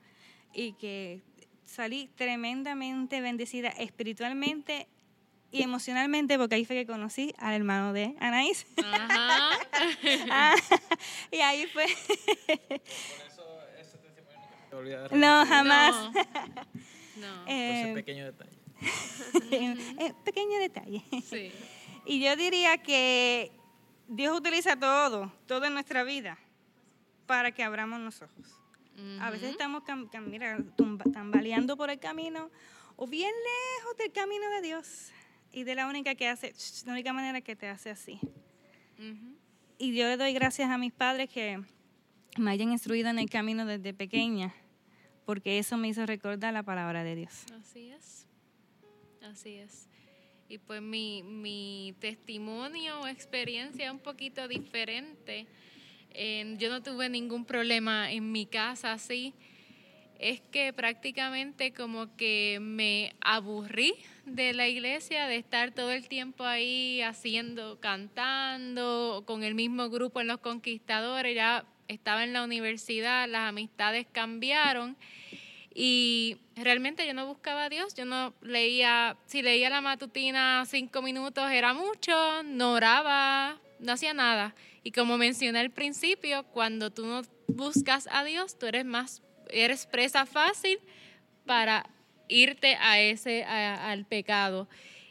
Y 0.54 0.74
que 0.74 1.22
salí 1.66 2.10
tremendamente 2.16 3.22
bendecida 3.22 3.70
espiritualmente 3.70 4.88
y 5.52 5.64
emocionalmente, 5.64 6.38
porque 6.38 6.56
ahí 6.56 6.66
fue 6.66 6.78
que 6.78 6.86
conocí 6.86 7.34
al 7.38 7.54
hermano 7.54 7.94
de 7.94 8.16
Anaís. 8.20 8.66
Ajá. 8.84 9.50
Ah, 10.30 10.56
y 11.32 11.38
ahí 11.38 11.66
fue. 11.68 11.86
Por 11.88 13.28
eso 13.28 13.60
ese 13.80 13.98
testimonio 13.98 14.48
olvidar. 14.72 15.14
No, 15.14 15.46
jamás. 15.46 15.96
No. 17.18 17.46
ese 17.48 17.92
eh, 17.92 17.94
pequeño 17.94 18.26
detalle. 18.26 18.52
Eh, 19.52 20.14
pequeño 20.24 20.60
detalle. 20.60 21.04
Sí. 21.30 21.52
Y 22.06 22.24
yo 22.24 22.36
diría 22.36 22.78
que 22.78 23.52
Dios 24.08 24.38
utiliza 24.38 24.78
todo, 24.78 25.32
todo 25.48 25.66
en 25.66 25.74
nuestra 25.74 26.04
vida, 26.04 26.38
para 27.26 27.52
que 27.52 27.64
abramos 27.64 28.00
los 28.02 28.22
ojos. 28.22 28.62
A 29.20 29.32
veces 29.32 29.52
estamos 29.52 29.84
mira, 30.28 30.60
tambaleando 31.12 31.76
por 31.76 31.90
el 31.90 32.00
camino 32.00 32.52
o 32.98 33.08
bien 33.08 33.32
lejos 33.32 33.98
del 33.98 34.12
camino 34.12 34.48
de 34.52 34.62
Dios 34.62 35.12
y 35.52 35.64
de 35.64 35.76
la 35.76 35.88
única 35.88 36.14
que 36.14 36.28
hace, 36.28 36.54
la 36.86 36.94
única 36.94 37.14
manera 37.14 37.42
que 37.42 37.56
te 37.56 37.68
hace 37.68 37.90
así. 37.90 38.20
Y 39.80 39.96
yo 39.96 40.08
le 40.08 40.18
doy 40.18 40.34
gracias 40.34 40.70
a 40.70 40.78
mis 40.78 40.94
padres 40.94 41.30
que 41.30 41.64
me 42.38 42.52
hayan 42.52 42.72
instruido 42.72 43.10
en 43.10 43.18
el 43.18 43.30
camino 43.30 43.66
desde 43.66 43.94
pequeña, 43.94 44.54
porque 45.26 45.58
eso 45.58 45.78
me 45.78 45.88
hizo 45.88 46.06
recordar 46.06 46.54
la 46.54 46.64
palabra 46.64 47.04
de 47.04 47.16
Dios. 47.16 47.46
Así 47.60 47.90
es, 47.90 48.28
así 49.24 49.56
es. 49.56 49.88
Y 50.48 50.58
pues 50.60 50.82
mi, 50.82 51.24
mi 51.24 51.96
testimonio 52.00 53.00
o 53.00 53.08
experiencia 53.08 53.86
es 53.86 53.92
un 53.92 54.00
poquito 54.00 54.48
diferente. 54.48 55.48
Yo 56.58 56.70
no 56.70 56.84
tuve 56.84 57.10
ningún 57.10 57.46
problema 57.46 58.12
en 58.12 58.32
mi 58.32 58.46
casa 58.46 58.94
así 58.94 59.34
es 60.22 60.40
que 60.40 60.72
prácticamente 60.72 61.74
como 61.74 62.16
que 62.16 62.60
me 62.62 63.16
aburrí 63.22 63.96
de 64.26 64.54
la 64.54 64.68
iglesia, 64.68 65.26
de 65.26 65.38
estar 65.38 65.72
todo 65.72 65.92
el 65.92 66.08
tiempo 66.08 66.46
ahí 66.46 67.02
haciendo, 67.02 67.80
cantando, 67.80 69.24
con 69.26 69.44
el 69.44 69.56
mismo 69.56 69.90
grupo 69.90 70.22
en 70.22 70.28
los 70.28 70.38
conquistadores, 70.38 71.36
ya 71.36 71.66
estaba 71.88 72.24
en 72.24 72.34
la 72.34 72.44
universidad, 72.44 73.28
las 73.28 73.50
amistades 73.50 74.06
cambiaron 74.12 74.96
y 75.74 76.38
realmente 76.56 77.08
yo 77.08 77.16
no 77.16 77.26
buscaba 77.26 77.66
a 77.66 77.70
Dios, 77.70 77.96
yo 77.96 78.06
no 78.06 78.36
leía, 78.42 79.18
si 79.26 79.42
leía 79.42 79.72
la 79.72 79.82
matutina 79.82 80.64
cinco 80.68 81.02
minutos 81.02 81.50
era 81.50 81.74
mucho, 81.74 82.44
no 82.44 82.74
oraba, 82.74 83.58
no 83.80 83.94
hacía 83.94 84.14
nada. 84.14 84.54
Y 84.84 84.92
como 84.92 85.18
mencioné 85.18 85.60
al 85.60 85.72
principio, 85.72 86.44
cuando 86.44 86.92
tú 86.92 87.06
no 87.06 87.22
buscas 87.48 88.08
a 88.12 88.24
Dios, 88.24 88.58
tú 88.58 88.66
eres 88.66 88.86
más 88.86 89.22
eres 89.52 89.86
presa 89.86 90.26
fácil 90.26 90.80
para 91.46 91.90
irte 92.28 92.78
a 92.80 93.00
ese, 93.00 93.44
al 93.44 94.06
pecado. 94.06 94.68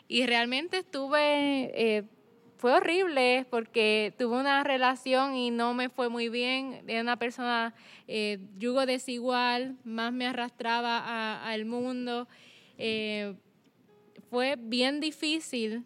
Y 0.09 0.27
realmente 0.27 0.79
estuve, 0.79 1.71
eh, 1.75 2.05
fue 2.57 2.73
horrible 2.73 3.47
porque 3.51 4.15
tuve 4.19 4.41
una 4.41 4.65
relación 4.65 5.37
y 5.37 5.51
no 5.51 5.75
me 5.75 5.89
fue 5.89 6.09
muy 6.09 6.29
bien. 6.29 6.83
Era 6.87 7.03
una 7.03 7.17
persona 7.17 7.75
eh, 8.09 8.39
yugo 8.59 8.87
desigual, 8.87 9.77
más 9.85 10.13
me 10.13 10.27
arrastraba 10.27 11.45
al 11.45 11.65
mundo. 11.65 12.27
Eh, 12.79 13.35
fue 14.31 14.57
bien 14.59 15.01
difícil 15.01 15.85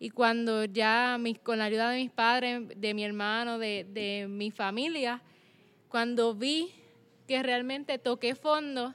y 0.00 0.10
cuando 0.10 0.64
ya 0.64 1.18
con 1.42 1.58
la 1.58 1.64
ayuda 1.64 1.90
de 1.90 1.98
mis 1.98 2.10
padres, 2.10 2.68
de 2.76 2.94
mi 2.94 3.04
hermano, 3.04 3.58
de, 3.58 3.86
de 3.90 4.26
mi 4.28 4.50
familia, 4.50 5.22
cuando 5.88 6.34
vi 6.34 6.72
que 7.26 7.42
realmente 7.42 7.98
toqué 7.98 8.34
fondo, 8.34 8.94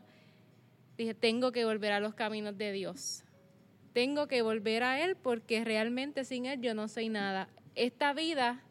dije, 0.98 1.14
tengo 1.14 1.52
que 1.52 1.66
volver 1.66 1.92
a 1.92 2.00
los 2.00 2.14
caminos 2.14 2.58
de 2.58 2.72
Dios. 2.72 3.24
Tengo 3.92 4.28
que 4.28 4.42
volver 4.42 4.84
a 4.84 5.04
Él 5.04 5.16
porque 5.16 5.64
realmente 5.64 6.24
sin 6.24 6.46
Él 6.46 6.62
yo 6.62 6.74
no 6.74 6.88
soy 6.88 7.10
nada. 7.10 7.50
Esta 7.76 8.14
vida 8.14 8.64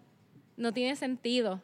no 0.56 0.72
tiene 0.72 0.96
sentido. 0.96 1.60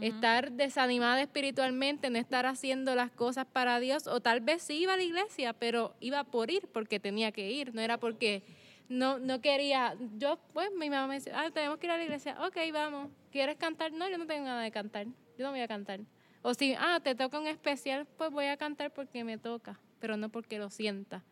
Estar 0.00 0.52
desanimada 0.52 1.20
espiritualmente, 1.20 2.08
no 2.08 2.16
estar 2.16 2.46
haciendo 2.46 2.94
las 2.94 3.10
cosas 3.10 3.46
para 3.46 3.80
Dios, 3.80 4.06
o 4.06 4.20
tal 4.20 4.40
vez 4.40 4.62
sí 4.62 4.74
iba 4.74 4.92
a 4.92 4.96
la 4.96 5.02
iglesia, 5.02 5.54
pero 5.54 5.96
iba 5.98 6.22
por 6.22 6.52
ir 6.52 6.68
porque 6.72 7.00
tenía 7.00 7.32
que 7.32 7.50
ir, 7.50 7.74
no 7.74 7.80
era 7.80 7.98
porque 7.98 8.44
no, 8.88 9.18
no 9.18 9.40
quería. 9.40 9.96
Yo, 10.16 10.38
pues, 10.52 10.70
mi 10.78 10.90
mamá 10.90 11.06
me 11.06 11.14
decía, 11.14 11.34
ah, 11.36 11.50
tenemos 11.50 11.78
que 11.78 11.86
ir 11.86 11.92
a 11.92 11.96
la 11.96 12.04
iglesia, 12.04 12.36
ok, 12.46 12.56
vamos. 12.72 13.10
¿Quieres 13.30 13.56
cantar? 13.56 13.92
No, 13.92 14.08
yo 14.08 14.18
no 14.18 14.26
tengo 14.26 14.44
nada 14.44 14.62
de 14.62 14.70
cantar, 14.70 15.06
yo 15.06 15.44
no 15.44 15.50
voy 15.50 15.60
a 15.60 15.68
cantar. 15.68 16.00
O 16.42 16.54
si, 16.54 16.74
ah, 16.78 17.00
te 17.02 17.14
toca 17.14 17.38
un 17.38 17.46
especial, 17.46 18.06
pues 18.18 18.30
voy 18.30 18.46
a 18.46 18.56
cantar 18.56 18.92
porque 18.92 19.24
me 19.24 19.38
toca, 19.38 19.78
pero 20.00 20.16
no 20.16 20.28
porque 20.28 20.58
lo 20.58 20.70
sienta. 20.70 21.24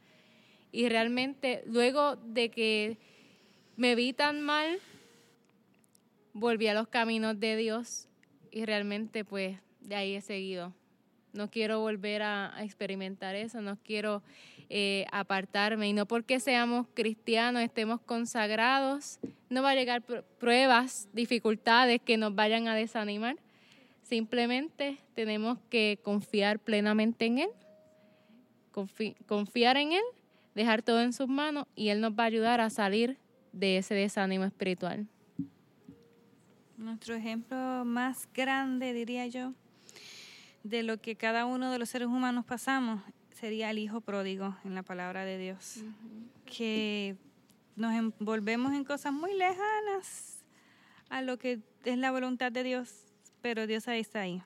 Y 0.72 0.88
realmente, 0.88 1.62
luego 1.66 2.16
de 2.16 2.50
que 2.50 2.98
me 3.76 3.94
vi 3.94 4.12
tan 4.12 4.40
mal, 4.40 4.78
volví 6.32 6.68
a 6.68 6.74
los 6.74 6.88
caminos 6.88 7.40
de 7.40 7.56
Dios 7.56 8.08
y 8.50 8.64
realmente, 8.64 9.24
pues, 9.24 9.58
de 9.80 9.96
ahí 9.96 10.14
he 10.14 10.20
seguido. 10.20 10.72
No 11.32 11.50
quiero 11.50 11.80
volver 11.80 12.22
a, 12.22 12.54
experimentar 12.60 13.34
eso, 13.34 13.60
no 13.60 13.76
quiero 13.82 14.22
eh, 14.70 15.04
apartarme. 15.12 15.88
Y 15.88 15.92
no 15.92 16.06
porque 16.06 16.40
seamos 16.40 16.86
cristianos, 16.94 17.62
estemos 17.62 18.00
consagrados, 18.00 19.20
no 19.50 19.62
va 19.62 19.70
a 19.70 19.74
llegar 19.74 20.02
pruebas, 20.38 21.08
dificultades 21.12 22.00
que 22.00 22.16
nos 22.16 22.34
vayan 22.34 22.66
a 22.68 22.74
desanimar 22.74 23.36
Simplemente 24.10 24.98
tenemos 25.14 25.58
que 25.68 26.00
confiar 26.02 26.58
plenamente 26.58 27.26
en 27.26 27.38
Él, 27.38 27.50
confiar 29.24 29.76
en 29.76 29.92
Él, 29.92 30.02
dejar 30.56 30.82
todo 30.82 31.00
en 31.00 31.12
sus 31.12 31.28
manos 31.28 31.68
y 31.76 31.90
Él 31.90 32.00
nos 32.00 32.10
va 32.14 32.24
a 32.24 32.26
ayudar 32.26 32.60
a 32.60 32.70
salir 32.70 33.18
de 33.52 33.76
ese 33.76 33.94
desánimo 33.94 34.42
espiritual. 34.42 35.06
Nuestro 36.76 37.14
ejemplo 37.14 37.84
más 37.84 38.28
grande, 38.34 38.92
diría 38.92 39.28
yo, 39.28 39.52
de 40.64 40.82
lo 40.82 41.00
que 41.00 41.14
cada 41.14 41.46
uno 41.46 41.70
de 41.70 41.78
los 41.78 41.88
seres 41.88 42.08
humanos 42.08 42.44
pasamos 42.44 43.00
sería 43.40 43.70
el 43.70 43.78
hijo 43.78 44.00
pródigo 44.00 44.56
en 44.64 44.74
la 44.74 44.82
palabra 44.82 45.24
de 45.24 45.38
Dios. 45.38 45.78
Que 46.44 47.16
nos 47.76 47.94
envolvemos 47.94 48.72
en 48.74 48.84
cosas 48.84 49.12
muy 49.12 49.34
lejanas 49.34 50.44
a 51.08 51.22
lo 51.22 51.38
que 51.38 51.60
es 51.84 51.98
la 51.98 52.10
voluntad 52.10 52.52
de 52.52 52.62
Dios 52.62 53.10
pero 53.40 53.66
Dios 53.66 53.88
ahí 53.88 54.00
está 54.00 54.20
ahí, 54.20 54.42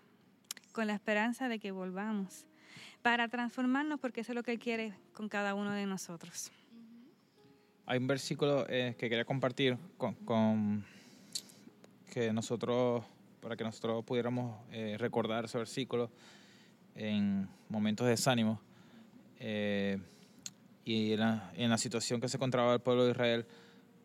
con 0.72 0.86
la 0.86 0.94
esperanza 0.94 1.48
de 1.48 1.58
que 1.58 1.72
volvamos 1.72 2.46
para 3.02 3.28
transformarnos, 3.28 4.00
porque 4.00 4.22
eso 4.22 4.32
es 4.32 4.36
lo 4.36 4.42
que 4.42 4.52
Él 4.52 4.58
quiere 4.58 4.94
con 5.12 5.28
cada 5.28 5.54
uno 5.54 5.72
de 5.72 5.86
nosotros. 5.86 6.50
Hay 7.86 7.98
un 7.98 8.06
versículo 8.06 8.66
eh, 8.68 8.94
que 8.98 9.08
quería 9.10 9.24
compartir 9.24 9.76
con, 9.98 10.84
que 12.10 12.32
nosotros, 12.32 13.04
para 13.40 13.56
que 13.56 13.64
nosotros 13.64 14.04
pudiéramos 14.04 14.56
eh, 14.70 14.96
recordar 14.98 15.44
ese 15.44 15.58
versículo 15.58 16.10
en 16.94 17.48
momentos 17.68 18.06
de 18.06 18.12
desánimo. 18.12 18.60
Eh, 19.40 19.98
y 20.84 21.12
en 21.12 21.70
la, 21.70 21.78
situación 21.78 22.20
que 22.20 22.28
se 22.28 22.36
encontraba 22.36 22.74
el 22.74 22.80
pueblo 22.80 23.04
de 23.04 23.12
Israel 23.12 23.46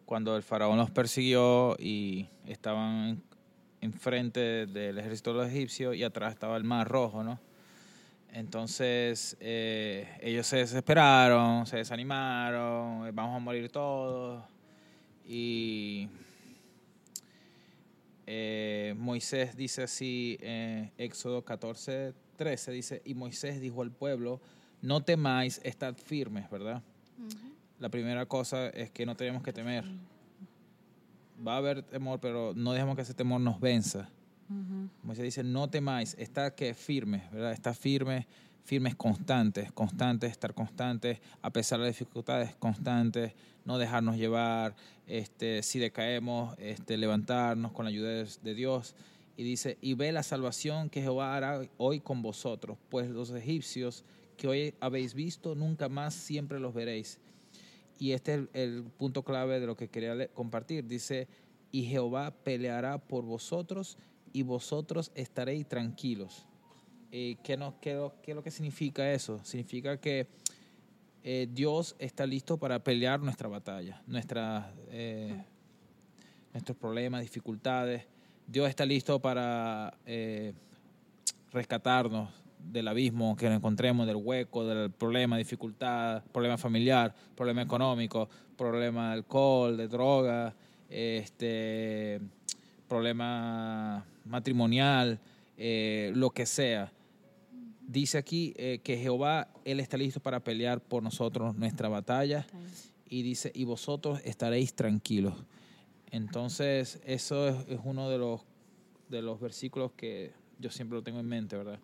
cuando 0.06 0.36
el 0.36 0.44
faraón 0.44 0.78
los 0.78 0.90
persiguió 0.92 1.76
y 1.78 2.28
estaban 2.48 3.22
enfrente 3.82 4.66
del 4.66 4.98
ejército 4.98 5.34
de 5.34 5.44
los 5.44 5.48
egipcios 5.52 5.96
y 5.96 6.04
atrás 6.04 6.34
estaba 6.34 6.58
el 6.58 6.64
mar 6.64 6.88
rojo, 6.88 7.24
¿no? 7.24 7.40
Entonces 8.32 9.36
eh, 9.40 10.08
ellos 10.22 10.46
se 10.46 10.58
desesperaron, 10.58 11.66
se 11.66 11.78
desanimaron, 11.78 13.08
eh, 13.08 13.12
vamos 13.12 13.36
a 13.36 13.40
morir 13.40 13.70
todos. 13.70 14.44
Y 15.26 16.08
eh, 18.28 18.94
Moisés 18.98 19.56
dice 19.56 19.84
así, 19.84 20.38
en 20.42 20.92
Éxodo 20.98 21.44
14, 21.44 22.14
13, 22.36 22.72
dice, 22.72 23.02
y 23.04 23.16
Moisés 23.16 23.60
dijo 23.60 23.82
al 23.82 23.92
pueblo, 23.92 24.40
no 24.82 25.02
temáis, 25.02 25.60
estad 25.64 25.96
firmes, 25.96 26.50
¿verdad? 26.50 26.82
La 27.80 27.90
primera 27.90 28.26
cosa 28.26 28.70
es 28.70 28.92
que 28.92 29.06
no 29.06 29.16
tenemos 29.16 29.44
que 29.44 29.54
temer 29.54 29.86
va 31.46 31.56
a 31.56 31.58
haber 31.58 31.84
temor, 31.84 32.20
pero 32.20 32.54
no 32.56 32.74
dejemos 32.74 32.96
que 32.96 33.02
ese 33.02 33.14
temor 33.14 33.42
nos 33.42 33.60
venza. 33.60 34.10
Como 35.02 35.14
se 35.14 35.22
dice, 35.22 35.44
no 35.44 35.70
temáis, 35.70 36.16
está 36.18 36.56
que 36.56 36.74
firme, 36.74 37.24
¿verdad? 37.32 37.52
Está 37.52 37.72
firme, 37.76 38.26
firmes 38.64 38.96
constantes, 38.96 39.72
constantes, 39.72 40.32
estar 40.32 40.56
constantes, 40.56 41.20
a 41.44 41.52
pesar 41.52 41.78
de 41.80 41.86
las 41.86 41.96
dificultades, 41.96 42.56
constantes, 42.56 43.34
no 43.64 43.78
dejarnos 43.78 44.18
llevar, 44.18 44.76
este, 45.06 45.62
si 45.62 45.78
decaemos, 45.78 46.56
este, 46.58 46.98
levantarnos 46.98 47.72
con 47.74 47.86
la 47.86 47.90
ayuda 47.90 48.10
de, 48.10 48.56
Dios 48.56 48.96
Y 49.38 49.44
dice, 49.44 49.78
y 49.82 49.94
ve 49.94 50.12
la 50.12 50.24
salvación 50.24 50.90
que 50.90 51.04
Jehová 51.04 51.36
hará 51.36 51.62
hoy 51.78 52.00
con 52.00 52.24
vosotros, 52.24 52.80
pues 52.90 53.08
los 53.08 53.30
egipcios 53.30 54.04
que 54.40 54.48
hoy 54.48 54.74
habéis 54.80 55.14
visto, 55.14 55.54
nunca 55.54 55.90
más 55.90 56.14
siempre 56.14 56.62
los 56.62 56.74
veréis. 56.74 57.20
Y 58.00 58.14
este 58.14 58.36
es 58.36 58.42
el, 58.54 58.84
punto 58.98 59.22
clave 59.24 59.60
de 59.60 59.68
lo 59.68 59.76
que 59.76 59.90
quería 59.90 60.30
compartir. 60.30 60.88
Dice, 60.88 61.28
y 61.74 61.84
Jehová 61.84 62.32
peleará 62.32 62.98
por 62.98 63.26
vosotros 63.26 63.98
y 64.32 64.44
vosotros 64.44 65.12
estaréis 65.14 65.68
tranquilos. 65.68 66.48
Eh, 67.12 67.36
¿qué, 67.44 67.58
no, 67.58 67.82
qué, 67.82 68.10
¿Qué 68.24 68.34
lo 68.34 68.42
que 68.42 68.50
significa 68.50 69.12
eso? 69.12 69.44
Significa 69.44 70.00
que 70.00 70.28
eh, 71.22 71.50
Dios 71.52 71.98
está 72.00 72.26
listo 72.26 72.58
para 72.58 72.82
pelear 72.82 73.20
nuestra 73.20 73.50
batalla, 73.50 74.02
nuestra, 74.08 74.74
eh, 74.90 75.44
nuestros 76.54 76.78
problemas, 76.78 77.22
dificultades. 77.24 78.06
Dios 78.48 78.70
está 78.70 78.86
listo 78.86 79.20
para 79.20 79.94
eh, 80.06 80.54
rescatarnos 81.52 82.39
del 82.60 82.88
abismo 82.88 83.36
que 83.36 83.48
nos 83.48 83.58
encontremos, 83.58 84.06
del 84.06 84.18
hueco, 84.18 84.66
del 84.66 84.92
problema, 84.92 85.38
dificultad, 85.38 86.24
problema 86.32 86.58
familiar, 86.58 87.16
problema 87.36 87.62
económico, 87.62 88.30
problema 88.58 89.08
de 89.08 89.14
alcohol, 89.14 89.78
de 89.78 89.88
droga, 89.88 90.54
este, 90.90 92.20
problema 92.88 94.06
matrimonial, 94.26 95.20
lo 95.58 96.30
que 96.30 96.46
sea 96.46 96.92
dice 97.90 98.20
aquí 98.20 98.54
eh, 98.56 98.80
que 98.84 98.98
Jehová, 98.98 99.50
Él 99.66 99.80
está 99.80 99.98
listo 99.98 100.20
para 100.20 100.44
pelear 100.44 100.80
por 100.80 101.02
nosotros 101.02 101.56
nuestra 101.56 101.90
batalla. 101.90 102.46
Y 103.12 103.24
dice, 103.24 103.52
y 103.56 103.64
vosotros 103.64 104.22
estaréis 104.24 104.76
tranquilos. 104.76 105.34
Entonces, 106.12 107.02
eso 107.04 107.48
es, 107.48 107.80
uno 107.84 108.08
de 108.10 108.20
los, 108.20 108.42
de 109.10 109.24
los 109.24 109.40
versículos 109.40 109.92
que 109.94 110.32
yo 110.60 110.70
siempre 110.70 110.96
lo 110.96 111.04
tengo 111.04 111.20
en 111.20 111.26
mente, 111.26 111.58
¿verdad? 111.58 111.80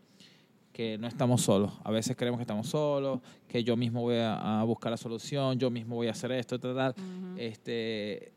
Que 0.75 0.97
no 0.97 1.07
estamos 1.07 1.41
solos. 1.41 1.71
A 1.85 1.91
veces 1.91 2.17
creemos 2.17 2.37
que 2.37 2.43
estamos 2.43 2.67
solos, 2.67 3.21
que 3.47 3.63
yo 3.63 3.77
mismo 3.77 4.01
voy 4.01 4.17
a, 4.19 4.61
buscar 4.65 4.91
la 4.91 4.97
solución, 4.97 5.57
yo 5.57 5.71
mismo 5.71 5.95
voy 5.95 6.07
a 6.07 6.11
hacer 6.11 6.33
esto, 6.33 6.59
tal, 6.59 6.75
tal. 6.75 6.95
este, 7.37 8.33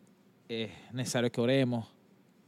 es 0.49 0.71
necesario 0.93 1.33
que 1.33 1.41
oremos 1.41 1.89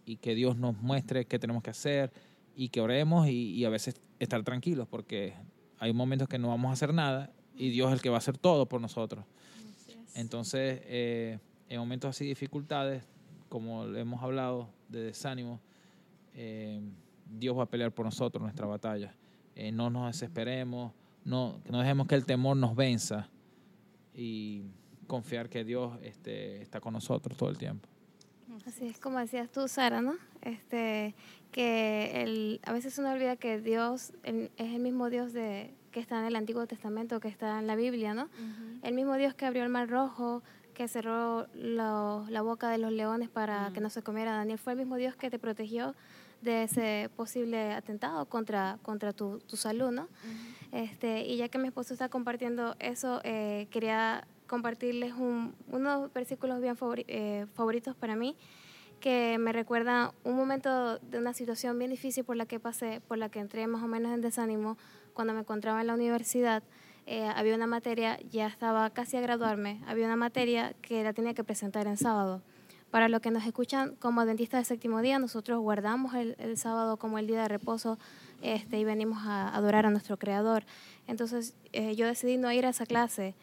y 0.06 0.16
que 0.16 0.36
Dios 0.36 0.56
nos 0.56 0.80
muestre 0.80 1.24
qué 1.24 1.40
tenemos 1.40 1.60
que 1.64 1.70
hacer 1.70 2.12
y 2.54 2.68
que 2.68 2.80
oremos 2.80 3.26
y, 3.26 3.64
a 3.64 3.68
veces 3.68 4.00
estar 4.20 4.42
tranquilos 4.44 4.86
porque 4.88 5.34
hay 5.80 5.92
momentos 5.92 6.28
que 6.28 6.38
no 6.38 6.48
vamos 6.48 6.70
a 6.70 6.72
hacer 6.74 6.94
nada 6.94 7.32
y 7.56 7.70
Dios 7.70 7.88
es 7.88 7.94
el 7.94 8.00
que 8.00 8.10
va 8.10 8.16
a 8.16 8.18
hacer 8.18 8.38
todo 8.38 8.66
por 8.66 8.80
nosotros. 8.80 9.24
Entonces, 10.14 10.82
eh, 10.84 11.38
en 11.68 11.80
momentos 11.80 12.10
así 12.10 12.24
de 12.24 12.28
dificultades, 12.28 13.02
como 13.48 13.84
hemos 13.86 14.22
hablado, 14.22 14.68
de 14.88 15.02
desánimo, 15.02 15.60
eh, 16.34 16.80
Dios 17.38 17.58
va 17.58 17.64
a 17.64 17.66
pelear 17.66 17.92
por 17.92 18.04
nosotros 18.04 18.40
nuestra 18.40 18.66
batalla. 18.66 19.14
Eh, 19.60 19.72
no 19.72 19.90
nos 19.90 20.06
desesperemos, 20.06 20.94
no, 21.22 21.60
no 21.68 21.80
dejemos 21.80 22.06
que 22.06 22.14
el 22.14 22.24
temor 22.24 22.56
nos 22.56 22.74
venza 22.74 23.28
y 24.14 24.70
confiar 25.06 25.50
que 25.50 25.64
Dios 25.64 25.98
este, 26.02 26.62
está 26.62 26.80
con 26.80 26.94
nosotros 26.94 27.36
todo 27.36 27.50
el 27.50 27.58
tiempo. 27.58 27.86
Así 28.66 28.86
es 28.86 28.98
como 28.98 29.18
decías 29.18 29.50
tú, 29.50 29.68
Sara, 29.68 30.00
¿no? 30.00 30.14
Este, 30.40 31.14
que 31.52 32.22
el, 32.22 32.60
a 32.64 32.72
veces 32.72 32.96
uno 32.98 33.12
olvida 33.12 33.36
que 33.36 33.60
Dios 33.60 34.14
es 34.22 34.50
el 34.56 34.80
mismo 34.80 35.10
Dios 35.10 35.34
de, 35.34 35.74
que 35.90 36.00
está 36.00 36.18
en 36.20 36.24
el 36.24 36.36
Antiguo 36.36 36.66
Testamento, 36.66 37.20
que 37.20 37.28
está 37.28 37.58
en 37.58 37.66
la 37.66 37.76
Biblia, 37.76 38.14
¿no? 38.14 38.30
El 38.82 38.94
mismo 38.94 39.14
Dios 39.16 39.34
que 39.34 39.44
abrió 39.44 39.62
el 39.62 39.68
mar 39.68 39.90
rojo, 39.90 40.42
que 40.72 40.88
cerró 40.88 41.48
la 41.52 42.40
boca 42.40 42.70
de 42.70 42.78
los 42.78 42.92
leones 42.92 43.28
para 43.28 43.72
que 43.74 43.82
no 43.82 43.90
se 43.90 44.02
comiera 44.02 44.32
Daniel, 44.32 44.58
fue 44.58 44.72
el 44.72 44.78
mismo 44.78 44.96
Dios 44.96 45.16
que 45.16 45.28
te 45.28 45.38
protegió 45.38 45.94
de 46.42 46.64
ese 46.64 47.10
posible 47.16 47.72
atentado 47.72 48.26
contra, 48.26 48.78
contra 48.82 49.12
tu, 49.12 49.38
tu 49.40 49.56
salud, 49.56 49.90
¿no? 49.90 50.08
este, 50.72 51.22
y 51.22 51.36
ya 51.36 51.48
que 51.48 51.58
mi 51.58 51.68
esposo 51.68 51.92
está 51.92 52.08
compartiendo 52.08 52.76
eso, 52.78 53.20
eh, 53.24 53.66
quería 53.70 54.26
compartirles 54.46 55.14
un, 55.14 55.54
unos 55.70 56.12
versículos 56.12 56.60
bien 56.60 56.76
eh, 57.06 57.46
favoritos 57.54 57.94
para 57.94 58.16
mí 58.16 58.36
que 59.00 59.38
me 59.38 59.52
recuerda 59.52 60.12
un 60.24 60.36
momento 60.36 60.98
de 60.98 61.18
una 61.18 61.32
situación 61.32 61.78
bien 61.78 61.90
difícil 61.90 62.22
por 62.22 62.36
la 62.36 62.46
que 62.46 62.60
pasé, 62.60 63.00
por 63.08 63.16
la 63.16 63.30
que 63.30 63.40
entré 63.40 63.66
más 63.66 63.82
o 63.82 63.86
menos 63.86 64.12
en 64.12 64.20
desánimo 64.20 64.76
cuando 65.14 65.32
me 65.32 65.40
encontraba 65.40 65.80
en 65.80 65.86
la 65.86 65.94
universidad. 65.94 66.62
Eh, 67.06 67.26
había 67.34 67.54
una 67.54 67.66
materia, 67.66 68.20
ya 68.30 68.46
estaba 68.46 68.90
casi 68.90 69.16
a 69.16 69.20
graduarme, 69.20 69.80
había 69.86 70.04
una 70.04 70.16
materia 70.16 70.74
que 70.82 71.02
la 71.02 71.12
tenía 71.12 71.34
que 71.34 71.42
presentar 71.42 71.86
en 71.86 71.96
sábado. 71.96 72.42
Para 72.90 73.08
los 73.08 73.20
que 73.20 73.30
nos 73.30 73.46
escuchan 73.46 73.94
como 73.96 74.20
adventistas 74.20 74.60
de 74.60 74.64
séptimo 74.64 75.00
día, 75.00 75.18
nosotros 75.18 75.60
guardamos 75.60 76.14
el, 76.14 76.34
el 76.38 76.56
sábado 76.56 76.96
como 76.96 77.18
el 77.18 77.26
día 77.26 77.42
de 77.42 77.48
reposo 77.48 77.98
este, 78.42 78.78
y 78.78 78.84
venimos 78.84 79.18
a 79.26 79.54
adorar 79.54 79.86
a 79.86 79.90
nuestro 79.90 80.18
Creador. 80.18 80.64
Entonces 81.06 81.54
eh, 81.72 81.94
yo 81.94 82.06
decidí 82.06 82.36
no 82.36 82.50
ir 82.52 82.66
a 82.66 82.70
esa 82.70 82.86
clase. 82.86 83.34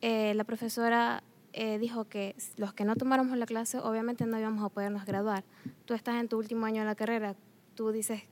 Eh, 0.00 0.34
la 0.34 0.44
profesora 0.44 1.22
eh, 1.52 1.78
dijo 1.78 2.04
que 2.04 2.36
los 2.56 2.72
que 2.72 2.84
no 2.84 2.96
tomáramos 2.96 3.36
la 3.36 3.46
clase 3.46 3.78
obviamente 3.78 4.24
no 4.26 4.38
íbamos 4.38 4.64
a 4.64 4.68
podernos 4.68 5.04
graduar. 5.04 5.44
Tú 5.84 5.94
estás 5.94 6.16
en 6.16 6.28
tu 6.28 6.38
último 6.38 6.66
año 6.66 6.80
de 6.80 6.86
la 6.86 6.94
carrera, 6.94 7.34
tú 7.74 7.90
dices, 7.90 8.22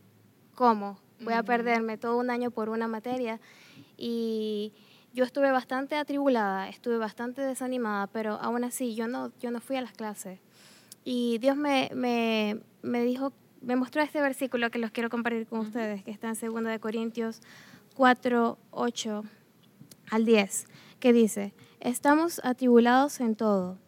¿cómo? 0.55 0.99
Voy 1.21 1.35
a 1.35 1.43
perderme 1.43 1.99
todo 1.99 2.17
un 2.17 2.31
año 2.31 2.51
por 2.51 2.69
una 2.69 2.87
materia. 2.87 3.41
Y 3.97 4.73
yo 5.13 5.25
estuve 5.25 5.51
bastante 5.51 5.97
atribulada, 5.97 6.69
estuve 6.69 6.99
bastante 6.99 7.43
desanimada, 7.43 8.07
pero 8.09 8.35
aún 8.35 8.65
así 8.65 8.95
yo 8.95 9.09
no, 9.09 9.33
yo 9.41 9.51
no 9.51 9.61
fui 9.61 9.77
a 9.77 9.81
las 9.81 9.93
clases. 9.93 10.39
Y 11.05 11.39
Dios 11.39 11.57
me, 11.57 11.91
me, 11.95 12.61
me 12.83 13.03
dijo, 13.03 13.33
me 13.61 13.77
mostró 13.77 14.03
este 14.03 14.21
versículo 14.21 14.71
que 14.71 14.79
los 14.79 14.91
quiero 14.91 15.11
compartir 15.11 15.47
con 15.47 15.61
ustedes, 15.61 16.05
que 16.05 16.11
está 16.11 16.29
en 16.29 16.35
2 16.35 16.65
de 16.65 16.81
Corintios 16.81 17.41
4, 17.97 18.59
8 18.71 19.25
al 20.11 20.25
10, 20.25 20.67
que 21.01 21.13
dice, 21.13 21.55
Estamos 21.81 22.41
atribulados 22.43 23.21
en 23.21 23.37
todo, 23.37 23.79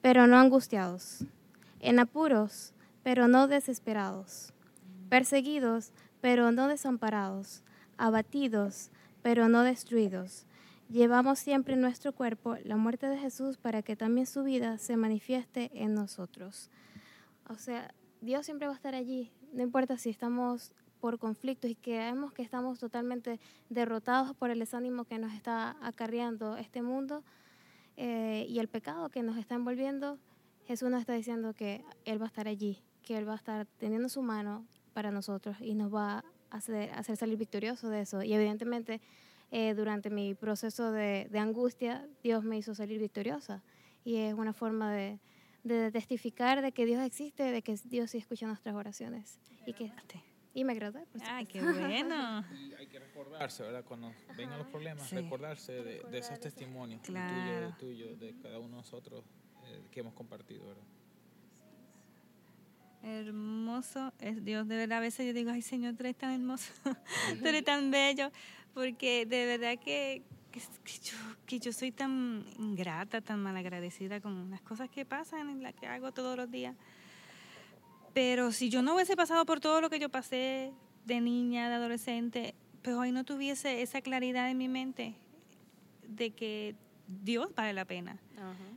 pero 0.00 0.26
no 0.26 0.36
angustiados, 0.36 1.24
en 1.78 2.00
apuros, 2.00 2.74
pero 3.04 3.28
no 3.28 3.46
desesperados, 3.46 4.52
perseguidos, 5.08 5.92
pero 6.20 6.50
no 6.50 6.66
desamparados, 6.66 7.62
abatidos, 7.96 8.90
pero 9.22 9.48
no 9.48 9.62
destruidos. 9.62 10.44
Llevamos 10.90 11.38
siempre 11.38 11.74
en 11.74 11.80
nuestro 11.82 12.12
cuerpo 12.12 12.56
la 12.64 12.76
muerte 12.76 13.06
de 13.06 13.16
Jesús 13.16 13.58
para 13.58 13.80
que 13.80 13.94
también 13.94 14.26
su 14.26 14.42
vida 14.42 14.76
se 14.76 14.96
manifieste 14.96 15.70
en 15.72 15.94
nosotros. 15.94 16.68
O 17.48 17.54
sea, 17.54 17.94
Dios 18.20 18.44
siempre 18.44 18.66
va 18.66 18.72
a 18.72 18.76
estar 18.76 18.96
allí, 18.96 19.30
no 19.52 19.62
importa 19.62 19.96
si 19.98 20.10
estamos 20.10 20.72
por 21.00 21.20
conflictos 21.20 21.70
y 21.70 21.76
creemos 21.76 22.32
que 22.32 22.42
estamos 22.42 22.80
totalmente 22.80 23.38
derrotados 23.68 24.34
por 24.34 24.50
el 24.50 24.58
desánimo 24.58 25.04
que 25.04 25.18
nos 25.18 25.32
está 25.32 25.76
acarreando 25.80 26.56
este 26.56 26.82
mundo 26.82 27.22
eh, 27.96 28.44
y 28.48 28.58
el 28.58 28.66
pecado 28.66 29.10
que 29.10 29.22
nos 29.22 29.36
está 29.36 29.54
envolviendo, 29.54 30.18
Jesús 30.66 30.90
nos 30.90 31.00
está 31.00 31.12
diciendo 31.12 31.54
que 31.54 31.84
Él 32.04 32.20
va 32.20 32.24
a 32.24 32.28
estar 32.28 32.48
allí, 32.48 32.82
que 33.04 33.16
Él 33.16 33.28
va 33.28 33.34
a 33.34 33.36
estar 33.36 33.64
teniendo 33.78 34.08
su 34.08 34.22
mano 34.22 34.66
para 34.92 35.12
nosotros 35.12 35.56
y 35.60 35.74
nos 35.74 35.94
va 35.94 36.24
a 36.50 36.56
hacer, 36.56 36.90
hacer 36.94 37.16
salir 37.16 37.38
victorioso 37.38 37.88
de 37.90 38.00
eso. 38.00 38.24
Y 38.24 38.34
evidentemente 38.34 39.00
eh, 39.50 39.74
durante 39.74 40.10
mi 40.10 40.34
proceso 40.34 40.92
de, 40.92 41.26
de, 41.30 41.38
angustia, 41.38 42.08
Dios 42.22 42.44
me 42.44 42.56
hizo 42.56 42.74
salir 42.74 43.00
victoriosa. 43.00 43.62
Y 44.04 44.16
es 44.16 44.34
una 44.34 44.52
forma 44.52 44.92
de, 44.92 45.18
de 45.64 45.90
testificar 45.90 46.62
de 46.62 46.72
que 46.72 46.86
Dios 46.86 47.02
existe, 47.02 47.42
de 47.44 47.62
que 47.62 47.76
Dios 47.84 48.10
sí 48.10 48.18
escucha 48.18 48.46
nuestras 48.46 48.74
oraciones. 48.74 49.40
Y 49.66 49.72
que 49.74 49.92
y 50.52 50.64
me 50.64 50.74
gradué. 50.74 51.06
Ay, 51.22 51.46
qué 51.46 51.60
bueno. 51.62 52.44
y 52.52 52.74
hay 52.74 52.86
que 52.88 52.98
recordarse, 52.98 53.62
¿verdad? 53.62 53.84
Cuando 53.84 54.12
vengan 54.36 54.58
los 54.58 54.66
problemas, 54.66 55.10
recordarse 55.10 55.72
de, 55.72 56.02
de, 56.10 56.18
esos 56.18 56.40
testimonios, 56.40 57.02
claro. 57.02 57.74
tuyo, 57.78 58.08
tuyo, 58.08 58.16
de 58.16 58.34
cada 58.40 58.58
uno 58.58 58.70
de 58.70 58.76
nosotros 58.76 59.24
eh, 59.66 59.82
que 59.90 60.00
hemos 60.00 60.14
compartido, 60.14 60.66
¿verdad? 60.66 60.82
Hermoso 63.02 64.12
es 64.18 64.44
Dios, 64.44 64.68
de 64.68 64.76
verdad. 64.76 64.98
A 64.98 65.00
veces 65.00 65.26
yo 65.26 65.32
digo, 65.32 65.50
ay 65.50 65.62
Señor, 65.62 65.94
tú 65.94 66.02
eres 66.02 66.16
tan 66.16 66.32
hermoso, 66.32 66.70
tú 67.40 67.46
eres 67.46 67.64
tan 67.64 67.90
bello, 67.90 68.30
porque 68.74 69.26
de 69.26 69.46
verdad 69.46 69.78
que, 69.78 70.22
que, 70.50 70.60
yo, 70.60 71.16
que 71.46 71.58
yo 71.58 71.72
soy 71.72 71.92
tan 71.92 72.44
ingrata, 72.58 73.20
tan 73.20 73.42
malagradecida 73.42 74.20
con 74.20 74.50
las 74.50 74.60
cosas 74.60 74.88
que 74.88 75.04
pasan, 75.04 75.50
en 75.50 75.62
las 75.62 75.74
que 75.74 75.86
hago 75.86 76.12
todos 76.12 76.36
los 76.36 76.50
días. 76.50 76.76
Pero 78.12 78.52
si 78.52 78.70
yo 78.70 78.82
no 78.82 78.94
hubiese 78.94 79.16
pasado 79.16 79.44
por 79.46 79.60
todo 79.60 79.80
lo 79.80 79.90
que 79.90 79.98
yo 79.98 80.08
pasé 80.08 80.72
de 81.04 81.20
niña, 81.20 81.68
de 81.68 81.76
adolescente, 81.76 82.54
pues 82.82 82.96
hoy 82.96 83.12
no 83.12 83.24
tuviese 83.24 83.82
esa 83.82 84.00
claridad 84.00 84.50
en 84.50 84.58
mi 84.58 84.68
mente 84.68 85.14
de 86.06 86.30
que 86.30 86.74
Dios 87.06 87.54
vale 87.54 87.72
la 87.72 87.84
pena. 87.84 88.18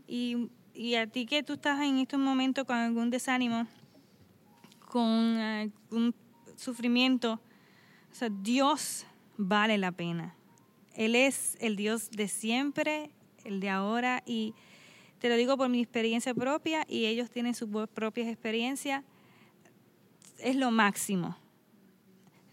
y, 0.07 0.49
y, 0.73 0.95
a 0.95 1.07
ti 1.07 1.25
que 1.25 1.43
tú 1.43 1.53
estás 1.53 1.81
en 1.81 1.99
estos 1.99 2.19
momentos 2.19 2.65
con 2.65 2.75
algún 2.75 3.09
desánimo, 3.09 3.67
con 4.89 5.09
algún 5.09 6.13
sufrimiento, 6.55 7.39
o 8.11 8.15
sea, 8.15 8.29
Dios 8.29 9.05
vale 9.37 9.77
la 9.77 9.91
pena. 9.91 10.35
Él 10.95 11.15
es 11.15 11.57
el 11.59 11.75
Dios 11.75 12.11
de 12.11 12.27
siempre, 12.27 13.09
el 13.43 13.59
de 13.59 13.69
ahora, 13.69 14.23
y 14.25 14.53
te 15.19 15.29
lo 15.29 15.35
digo 15.35 15.57
por 15.57 15.69
mi 15.69 15.81
experiencia 15.81 16.33
propia, 16.33 16.85
y 16.87 17.05
ellos 17.05 17.29
tienen 17.31 17.55
sus 17.55 17.69
propias 17.93 18.27
experiencias 18.27 19.03
es 20.43 20.55
lo 20.55 20.71
máximo. 20.71 21.37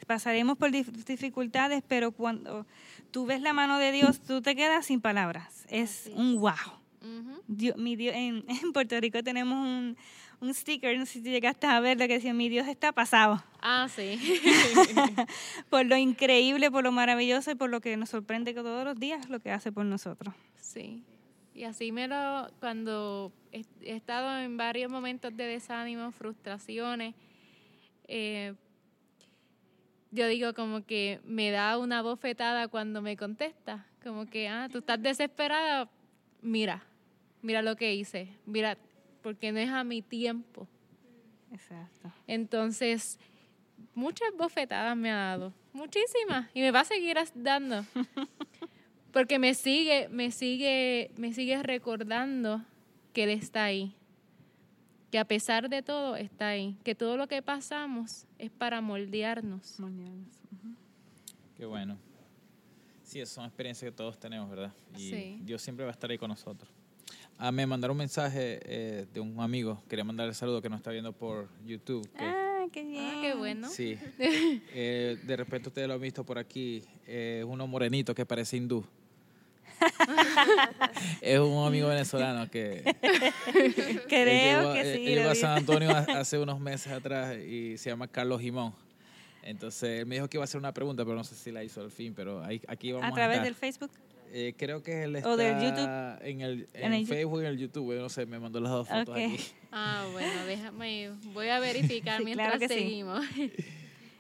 Pasaremos 0.07 0.59
por 0.59 0.71
dificultades, 0.73 1.85
pero 1.87 2.11
cuando 2.11 2.67
tú 3.11 3.27
ves 3.27 3.43
la 3.43 3.53
mano 3.53 3.79
de 3.79 3.93
Dios, 3.93 4.21
tú 4.21 4.43
te 4.43 4.57
quedas 4.57 4.87
sin 4.87 5.01
palabras. 5.01 5.67
Es 5.69 6.11
un 6.15 6.41
wow. 6.41 6.55
mi 7.77 7.97
Dios, 7.97 8.15
en, 8.17 8.45
Puerto 8.73 8.99
Rico 8.99 9.23
tenemos 9.23 9.55
un, 9.55 9.97
un 10.41 10.55
sticker, 10.55 10.99
no 10.99 11.07
sé 11.07 11.21
si 11.21 11.31
llegaste 11.31 11.67
a 11.67 11.81
verlo, 11.81 12.07
que 12.07 12.15
decía, 12.15 12.33
mi 12.33 12.49
Dios 12.49 12.67
está 12.67 12.93
pasado. 12.93 13.43
Ah, 13.61 13.89
sí. 13.95 14.19
por 15.71 15.85
lo 15.87 15.97
increíble, 15.97 16.71
por 16.71 16.85
lo 16.85 16.93
maravilloso 16.93 17.51
y 17.51 17.55
por 17.55 17.71
lo 17.71 17.81
que 17.81 17.97
nos 17.97 18.11
sorprende 18.11 18.55
que 18.55 18.63
todos 18.63 18.85
los 18.85 18.99
días 18.99 19.29
lo 19.29 19.41
que 19.41 19.51
hace 19.51 19.71
por 19.71 19.85
nosotros. 19.85 20.35
Sí. 20.57 21.05
Y 21.55 21.65
así 21.65 21.93
me 21.93 22.09
lo, 22.09 22.49
cuando 22.59 23.33
he, 23.53 23.65
estado 23.83 24.39
en 24.41 24.57
varios 24.57 24.91
momentos 24.91 25.37
de 25.37 25.45
desánimo, 25.45 26.11
frustraciones, 26.11 27.15
eh, 28.09 28.55
yo 30.11 30.27
digo 30.27 30.55
como 30.55 30.85
que 30.85 31.21
me 31.25 31.51
da 31.51 31.77
una 31.77 32.03
bofetada 32.03 32.69
cuando 32.69 33.03
me 33.03 33.17
contesta, 33.17 33.87
como 34.03 34.27
que, 34.27 34.49
ah, 34.49 34.69
tú 34.73 34.79
estás 34.79 35.03
desesperada, 35.03 35.91
mira, 36.41 36.83
mira 37.43 37.63
lo 37.63 37.77
que 37.77 37.95
hice, 37.95 38.29
mira, 38.47 38.79
porque 39.23 39.53
no 39.53 39.59
es 39.59 39.71
a 39.71 39.85
mi 39.85 40.03
tiempo. 40.03 40.67
Exacto. 41.53 42.13
Entonces, 42.27 43.19
muchas 43.95 44.29
bofetadas 44.37 44.97
me 44.97 45.11
ha 45.11 45.17
dado, 45.17 45.53
muchísimas, 45.73 46.49
y 46.55 46.61
me 46.61 46.71
va 46.71 46.81
a 46.81 46.85
seguir 46.85 47.17
dando. 47.35 47.85
Porque 49.13 49.39
me 49.39 49.55
sigue, 49.55 50.09
me 50.09 50.31
sigue, 50.31 51.11
me 51.17 51.33
sigue 51.33 51.63
recordando 51.63 52.65
que 53.13 53.25
Él 53.25 53.31
está 53.31 53.65
ahí. 53.65 53.95
Que 55.11 55.19
a 55.19 55.25
pesar 55.25 55.69
de 55.69 55.83
todo 55.83 56.15
está 56.15 56.49
ahí. 56.49 56.77
Que 56.85 56.95
todo 56.95 57.17
lo 57.17 57.27
que 57.27 57.43
pasamos 57.43 58.27
es 58.39 58.51
para 58.51 58.81
moldearnos. 58.81 59.79
Qué 61.57 61.67
bueno. 61.67 61.99
Sí, 63.03 63.19
esas 63.19 63.35
son 63.35 63.47
experiencias 63.47 63.91
que 63.91 63.97
todos 63.97 64.17
tenemos, 64.17 64.49
¿verdad? 64.49 64.73
Y 64.97 65.39
Dios 65.41 65.61
siempre 65.61 65.85
va 65.85 65.91
a 65.91 65.93
estar 65.93 66.09
ahí 66.09 66.19
con 66.19 66.29
nosotros. 66.29 66.71
Ah, 67.43 67.51
me 67.51 67.67
mandaron 67.67 67.95
un 67.95 67.99
mensaje 68.01 68.61
eh, 68.65 69.07
de 69.15 69.19
un 69.19 69.41
amigo. 69.41 69.83
Quería 69.89 70.05
mandarle 70.05 70.35
saludo 70.35 70.61
que 70.61 70.69
nos 70.69 70.79
está 70.79 70.91
viendo 70.91 71.15
por 71.15 71.49
YouTube. 71.65 72.07
ah, 72.19 72.67
qué 72.71 72.85
bien. 72.85 73.03
Ah, 73.03 73.19
qué 73.23 73.35
bueno. 73.35 73.69
Sí. 73.71 73.99
Eh, 74.75 75.17
de 75.23 75.37
repente 75.37 75.69
ustedes 75.69 75.89
lo 75.89 75.95
han 75.95 76.01
visto 76.03 76.23
por 76.23 76.39
aquí. 76.39 76.85
Eh, 77.07 77.43
uno 77.47 77.67
morenito 77.67 78.15
que 78.15 78.27
parece 78.27 78.59
hindú. 78.59 78.85
es 81.23 81.41
un 81.41 81.67
amigo 81.67 81.89
venezolano 81.89 82.51
que 82.51 82.83
creo 84.09 84.75
que 84.75 84.95
sí. 84.97 85.05
llegó 85.07 85.31
a 85.31 85.35
San 85.35 85.57
Antonio 85.57 85.91
hace 85.97 86.39
unos 86.39 86.61
meses 86.61 86.93
atrás 86.93 87.39
y 87.39 87.79
se 87.79 87.89
llama 87.89 88.07
Carlos 88.07 88.43
Jimón. 88.43 88.75
Entonces 89.43 90.01
él 90.01 90.07
me 90.07 90.17
dijo 90.17 90.29
que 90.29 90.37
iba 90.37 90.43
a 90.43 90.45
hacer 90.45 90.59
una 90.59 90.75
pregunta, 90.75 91.05
pero 91.07 91.17
no 91.17 91.25
sé 91.25 91.35
si 91.35 91.51
la 91.51 91.65
hizo 91.65 91.81
al 91.81 91.91
fin, 91.91 92.13
pero 92.15 92.45
ahí, 92.45 92.61
aquí 92.69 92.93
vamos 92.93 93.11
a 93.11 93.15
través 93.15 93.43
del 93.43 93.55
Facebook. 93.55 93.91
Eh, 94.33 94.55
creo 94.57 94.83
que 94.83 95.05
él 95.05 95.17
está 95.17 95.29
¿O 95.31 95.37
del 95.37 95.61
YouTube? 95.61 96.19
en 96.23 96.41
el 96.41 96.69
en, 96.73 97.07
Facebook 97.07 97.43
y 97.43 97.47
en 97.47 97.51
el 97.51 97.59
YouTube. 97.59 97.99
No 97.99 98.09
sé, 98.09 98.27
me 98.27 98.39
mandó 98.39 98.61
las 98.61 98.73
dos 98.73 98.89
fotos 98.89 99.17
aquí. 99.17 99.37
Ah, 99.73 100.05
bueno, 100.13 100.47
déjame, 100.47 101.11
voy 101.33 101.49
a 101.49 101.61
verificar 101.61 102.25
mientras 102.25 102.59
seguimos. 102.67 103.25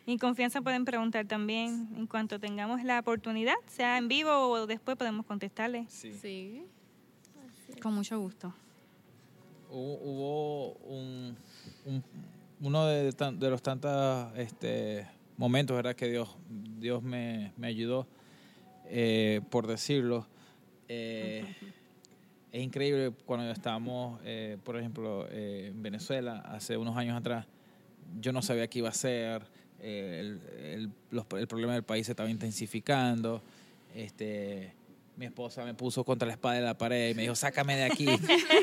En 0.06 0.16
confianza 0.16 0.60
pueden 0.62 0.84
preguntar 0.84 1.26
también 1.26 1.88
en 1.96 2.06
cuanto 2.06 2.38
tengamos 2.38 2.84
la 2.84 3.00
oportunidad, 3.00 3.54
sea 3.66 3.98
en 3.98 4.06
vivo 4.06 4.30
o 4.30 4.66
después 4.66 4.96
podemos 4.96 5.26
contestarle. 5.26 5.86
Sí. 5.88 6.64
Con 7.82 7.94
mucho 7.94 8.18
gusto. 8.18 8.54
Hubo, 9.70 10.72
un, 10.84 11.36
uno 12.60 12.86
de, 12.86 13.50
los 13.50 13.62
tantos 13.62 14.36
este, 14.36 15.06
momentos 15.36 15.76
¿verdad? 15.76 15.94
que 15.94 16.08
Dios, 16.08 16.36
Dios 16.78 17.02
me, 17.02 17.52
ayudó, 17.62 18.06
eh, 18.90 19.40
por 19.50 19.66
decirlo. 19.66 20.26
Eh, 20.88 21.44
es 22.52 22.62
increíble 22.62 23.12
cuando 23.24 23.48
estábamos, 23.50 24.20
eh, 24.24 24.58
por 24.64 24.76
ejemplo, 24.76 25.28
en 25.30 25.80
Venezuela, 25.80 26.40
hace 26.40 26.76
unos 26.76 26.96
años 26.96 27.16
atrás, 27.16 27.46
yo 28.20 28.32
no 28.32 28.42
sabía 28.42 28.66
qué 28.66 28.80
iba 28.80 28.88
a 28.88 28.92
ser 28.92 29.42
el, 29.80 30.40
el, 30.60 30.90
el, 31.38 31.46
problema 31.46 31.74
del 31.74 31.84
país 31.84 32.06
se 32.06 32.12
estaba 32.12 32.28
intensificando. 32.28 33.40
Este, 33.94 34.74
mi 35.16 35.26
esposa 35.26 35.64
me 35.64 35.74
puso 35.74 36.02
contra 36.04 36.26
la 36.26 36.32
espada 36.32 36.56
de 36.56 36.62
la 36.62 36.76
pared 36.76 37.10
y 37.10 37.14
me 37.14 37.22
dijo, 37.22 37.36
sácame 37.36 37.76
de 37.76 37.84
aquí, 37.84 38.08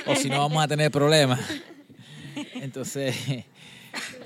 o 0.06 0.16
si 0.16 0.30
no 0.30 0.40
vamos 0.40 0.62
a 0.62 0.68
tener 0.68 0.92
problemas. 0.92 1.40
Entonces, 2.56 3.16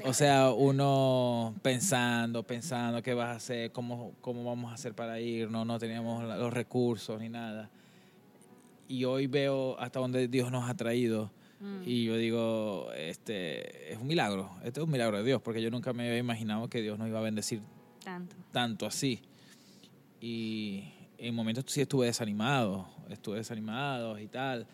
o 0.06 0.14
sea, 0.14 0.52
uno 0.52 1.56
pensando, 1.62 2.44
pensando 2.44 3.02
qué 3.02 3.14
vas 3.14 3.30
a 3.30 3.36
hacer, 3.36 3.72
cómo, 3.72 4.14
cómo 4.22 4.44
vamos 4.44 4.72
a 4.72 4.76
hacer 4.76 4.94
para 4.94 5.20
ir, 5.20 5.50
no 5.50 5.80
teníamos 5.80 6.24
los 6.24 6.54
recursos 6.54 7.20
ni 7.20 7.30
nada. 7.30 7.70
Y 8.88 9.06
hoy 9.06 9.28
veo 9.28 9.80
hasta 9.80 10.00
dónde 10.00 10.28
Dios 10.28 10.52
nos 10.52 10.70
ha 10.70 10.76
traído 10.76 11.32
Mm. 11.62 11.84
Y 11.86 12.06
yo 12.06 12.18
digo, 12.18 12.92
este 12.96 13.94
es 13.94 14.00
un 14.00 14.08
milagro, 14.08 14.50
este 14.64 14.80
es 14.80 14.84
un 14.84 14.92
milagro 14.92 15.18
de 15.18 15.24
Dios, 15.24 15.42
porque 15.42 15.62
yo 15.62 15.70
nunca 15.70 15.94
me 15.94 16.08
había 16.08 16.18
imaginado 16.18 16.68
que 16.68 16.82
Dios 16.82 16.98
nos 16.98 17.08
iba 17.08 17.20
a 17.20 17.22
bendecir 17.22 17.62
tanto, 18.04 18.36
tanto 18.52 18.86
así. 18.88 19.22
Y 20.20 20.92
en 21.20 21.36
momentos 21.36 21.66
sí 21.68 21.82
estuve 21.82 22.08
desanimado, 22.08 22.88
estuve 23.10 23.38
desanimado 23.38 24.18
y 24.18 24.28
tal, 24.28 24.66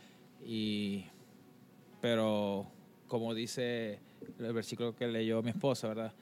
y, 0.46 1.06
pero 2.00 2.72
como 3.08 3.34
dice 3.34 4.00
el 4.40 4.54
versículo 4.54 4.96
que 4.96 5.08
leyó 5.08 5.42
mi 5.42 5.50
esposa, 5.50 5.88
¿verdad? 5.88 6.14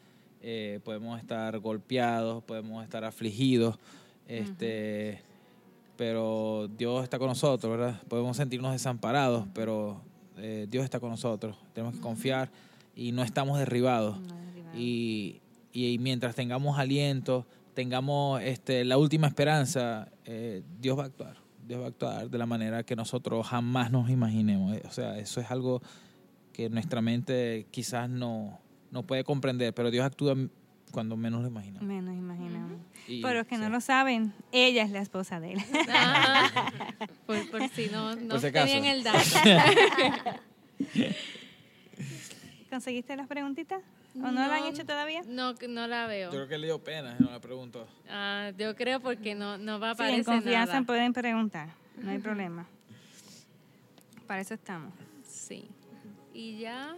Eh, 0.41 0.79
podemos 0.83 1.19
estar 1.19 1.57
golpeados, 1.59 2.43
podemos 2.43 2.83
estar 2.83 3.03
afligidos, 3.03 3.77
este, 4.27 5.21
pero 5.97 6.69
Dios 6.77 7.03
está 7.03 7.17
con 7.17 7.29
nosotros, 7.29 7.77
¿verdad? 7.77 8.01
Podemos 8.07 8.37
sentirnos 8.37 8.71
desamparados, 8.71 9.47
pero 9.53 10.01
eh, 10.37 10.67
Dios 10.69 10.83
está 10.83 10.99
con 10.99 11.09
nosotros, 11.09 11.57
tenemos 11.73 11.95
que 11.95 12.01
confiar 12.01 12.49
y 12.95 13.11
no 13.11 13.23
estamos 13.23 13.57
derribados. 13.57 14.17
y, 14.75 15.41
y, 15.71 15.97
mientras 15.99 16.35
tengamos 16.35 16.77
aliento, 16.77 17.45
tengamos 17.73 18.41
este, 18.41 18.83
la 18.85 18.97
última 18.97 19.27
esperanza, 19.27 20.09
eh, 20.25 20.63
Dios 20.79 20.97
va 20.97 21.03
a 21.03 21.05
actuar. 21.07 21.37
Dios 21.67 21.81
va 21.81 21.85
a 21.85 21.89
actuar 21.89 22.29
de 22.29 22.37
la 22.37 22.45
manera 22.45 22.83
que 22.83 22.95
nosotros 22.95 23.47
jamás 23.47 23.91
nos 23.91 24.09
imaginemos. 24.09 24.77
O 24.85 24.91
sea, 24.91 25.17
eso 25.17 25.41
es 25.41 25.49
algo 25.49 25.81
que 26.55 26.69
nuestra 26.69 27.01
mente 27.01 27.67
quizás 27.69 28.09
no, 28.09 28.57
no 28.89 29.03
puede 29.03 29.25
comprender, 29.25 29.73
pero 29.73 29.91
Dios 29.91 30.05
actúa 30.05 30.37
cuando 30.91 31.17
menos 31.17 31.41
lo 31.41 31.49
imaginamos. 31.49 31.85
Menos 31.85 32.15
imaginamos. 32.15 32.79
Pero 33.07 33.33
los 33.33 33.47
que 33.47 33.57
no 33.57 33.67
lo 33.67 33.81
saben, 33.81 34.31
ella 34.53 34.83
es 34.83 34.91
la 34.91 35.01
esposa 35.01 35.41
de 35.41 35.53
él. 35.53 35.59
Ah, 35.89 36.71
por, 37.25 37.37
si 37.69 37.87
no, 37.87 38.15
no 38.15 38.39
tenían 38.39 38.85
el 38.85 39.03
dato. 39.03 39.19
¿Conseguiste 42.69 43.15
las 43.15 43.27
preguntitas? 43.27 43.81
¿O 44.15 44.19
no, 44.19 44.31
la 44.31 44.55
han 44.55 44.65
hecho 44.65 44.85
todavía? 44.85 45.23
No, 45.27 45.55
no 45.67 45.87
la 45.87 46.07
veo. 46.07 46.31
Yo 46.31 46.37
creo 46.37 46.47
que 46.47 46.57
le 46.57 46.67
dio 46.67 46.81
pena, 46.81 47.17
no 47.19 47.31
la 47.31 47.41
pregunto. 47.41 47.85
Ah, 48.09 48.51
yo 48.57 48.75
creo 48.75 49.01
porque 49.01 49.35
no, 49.35 49.57
no 49.57 49.79
va 49.79 49.89
a 49.89 49.91
aparecer 49.91 50.23
sí, 50.23 50.31
en 50.31 50.37
confianza 50.37 50.81
pueden 50.83 51.11
preguntar, 51.11 51.69
no 51.97 52.11
hay 52.11 52.19
problema. 52.19 52.65
Para 54.25 54.41
eso 54.41 54.53
estamos. 54.53 54.93
Y 56.35 56.59
ya... 56.59 56.95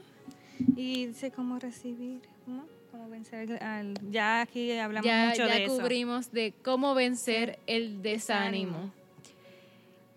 Y 0.75 1.13
sé 1.13 1.31
cómo 1.31 1.59
recibir, 1.59 2.21
¿no? 2.47 2.65
cómo 2.91 3.09
vencer 3.09 3.61
al, 3.63 3.93
ya 4.09 4.41
aquí 4.41 4.71
hablamos 4.71 5.05
mucho 5.05 5.43
de 5.43 5.63
eso. 5.63 5.75
Ya 5.75 5.81
cubrimos 5.81 6.31
de 6.31 6.53
cómo 6.63 6.95
vencer 6.95 7.59
el 7.67 8.01
desánimo. 8.01 8.91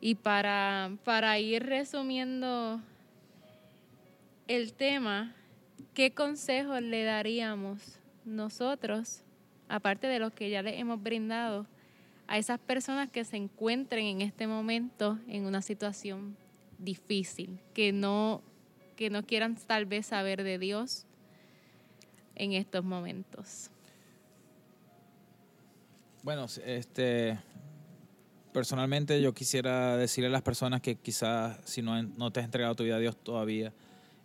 Y 0.01 0.15
para, 0.15 0.91
para 1.05 1.39
ir 1.39 1.65
resumiendo 1.65 2.81
el 4.49 4.73
tema, 4.73 5.35
¿qué 5.93 6.13
consejos 6.13 6.81
le 6.81 7.05
daríamos 7.05 7.99
nosotros, 8.25 9.23
aparte 9.69 10.07
de 10.07 10.19
los 10.19 10.33
que 10.33 10.49
ya 10.49 10.63
les 10.63 10.81
hemos 10.81 11.03
brindado, 11.03 11.67
a 12.27 12.39
esas 12.39 12.59
personas 12.61 13.11
que 13.11 13.25
se 13.25 13.37
encuentren 13.37 14.07
en 14.07 14.21
este 14.23 14.47
momento 14.47 15.19
en 15.29 15.45
una 15.45 15.61
situación 15.61 16.37
difícil, 16.79 17.59
que 17.75 17.93
no, 17.93 18.41
que 19.01 19.09
no 19.09 19.23
quieran 19.23 19.57
tal 19.57 19.87
vez 19.87 20.05
saber 20.05 20.43
de 20.43 20.59
Dios, 20.59 21.07
en 22.35 22.53
estos 22.53 22.85
momentos? 22.85 23.71
Bueno, 26.23 26.45
este, 26.67 27.39
personalmente 28.53 29.23
yo 29.23 29.33
quisiera 29.33 29.97
decirle 29.97 30.29
a 30.29 30.31
las 30.33 30.43
personas 30.43 30.83
que 30.83 30.97
quizás 30.97 31.59
si 31.65 31.81
no, 31.81 32.03
no 32.03 32.31
te 32.31 32.41
has 32.41 32.45
entregado 32.45 32.75
tu 32.75 32.85
vida 32.85 32.97
a 32.97 32.99
Dios 32.99 33.17
todavía, 33.17 33.73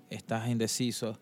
estás 0.10 0.50
indeciso. 0.50 1.18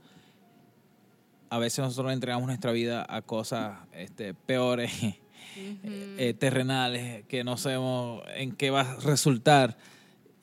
A 1.52 1.60
veces 1.60 1.86
nosotros 1.86 2.12
entregamos 2.12 2.48
nuestra 2.48 2.72
vida 2.72 3.06
a 3.08 3.22
cosas 3.22 3.78
este, 3.92 4.34
peores, 4.34 4.92
eh, 5.56 6.34
terrenales, 6.40 7.24
que 7.28 7.44
no 7.44 7.58
sabemos 7.58 8.24
en 8.34 8.52
qué 8.54 8.72
va 8.72 8.82
a 8.82 8.96
resultar. 9.02 9.78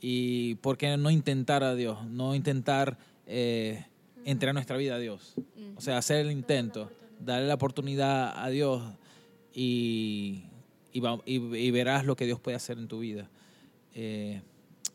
¿Y 0.01 0.55
por 0.57 0.78
qué 0.78 0.96
no 0.96 1.11
intentar 1.11 1.62
a 1.62 1.74
Dios? 1.74 2.05
No 2.07 2.34
intentar 2.34 2.96
eh, 3.26 3.84
entregar 4.24 4.55
nuestra 4.55 4.76
vida 4.76 4.94
a 4.94 4.98
Dios. 4.98 5.34
O 5.76 5.80
sea, 5.80 5.98
hacer 5.98 6.24
el 6.24 6.32
intento, 6.32 6.90
darle 7.18 7.46
la 7.48 7.55
oportunidad 7.55 8.42
a 8.42 8.48
Dios 8.48 8.82
y, 9.55 10.44
y, 10.92 11.01
va- 11.01 11.20
y- 11.26 11.36
y 11.57 11.70
verás 11.70 12.05
lo 12.05 12.16
que 12.16 12.26
Dios 12.26 12.40
puede 12.40 12.57
hacer 12.57 12.78
en 12.78 12.88
tu 12.88 13.01
vida. 13.01 13.28
Eh, 13.94 14.42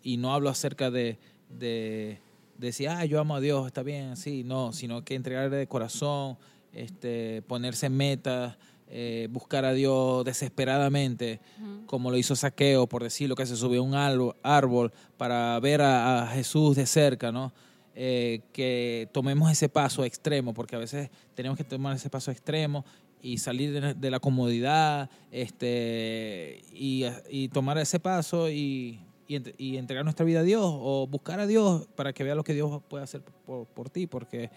y 0.04 0.18
no 0.18 0.34
hablo 0.34 0.50
acerca 0.50 0.90
de, 0.92 1.18
de, 1.50 2.20
de 2.58 2.68
decir, 2.68 2.90
ah, 2.90 3.06
yo 3.06 3.20
amo 3.20 3.36
a 3.36 3.42
Dios, 3.42 3.66
está 3.68 3.84
bien, 3.84 4.16
sí, 4.18 4.44
no, 4.44 4.74
sino 4.74 5.04
que 5.04 5.16
entregarle 5.16 5.56
de 5.56 5.68
corazón, 5.68 6.38
este, 6.74 7.42
ponerse 7.44 7.90
metas, 7.90 8.58
eh, 8.88 9.28
buscar 9.32 9.66
a 9.66 9.74
Dios 9.74 10.24
desesperadamente, 10.26 11.40
como 11.86 12.12
lo 12.12 12.18
hizo 12.18 12.36
Saqueo, 12.36 12.88
por 12.88 13.04
decirlo, 13.04 13.36
que 13.36 13.46
se 13.46 13.56
subió 13.56 13.82
a 13.82 13.84
un 13.84 14.36
árbol, 14.44 14.92
para 15.18 15.60
ver 15.60 15.82
a, 15.82 16.24
a 16.24 16.28
Jesús 16.28 16.76
de 16.76 16.86
cerca, 16.86 17.32
¿no? 17.32 17.52
Eh, 17.98 18.42
que 18.52 19.10
tomemos 19.14 19.50
ese 19.50 19.70
paso 19.70 20.04
extremo, 20.04 20.54
porque 20.54 20.76
a 20.76 20.80
veces 20.80 21.10
tenemos 21.34 21.58
que 21.58 21.64
tomar 21.64 21.96
ese 21.96 22.10
paso 22.10 22.30
extremo 22.30 22.84
y 23.22 23.38
salir 23.38 23.72
de, 23.72 23.94
de 23.94 24.12
la 24.12 24.20
comodidad 24.20 25.10
este, 25.32 26.62
y, 26.74 27.06
y 27.30 27.48
tomar 27.48 27.78
ese 27.78 28.00
paso 28.00 28.50
y, 28.50 29.00
y, 29.28 29.42
y 29.58 29.78
entregar 29.78 30.04
nuestra 30.04 30.26
vida 30.26 30.42
a 30.42 30.44
Dios 30.44 30.62
o 30.64 31.08
buscar 31.08 31.40
a 31.40 31.48
Dios 31.48 31.88
para 31.96 32.14
que 32.14 32.24
vea 32.24 32.36
lo 32.36 32.44
que 32.44 32.54
Dios 32.54 32.84
puede 32.88 33.06
hacer 33.06 33.22
por, 33.46 33.66
por 33.66 33.90
ti, 33.90 34.08
porque 34.08 34.52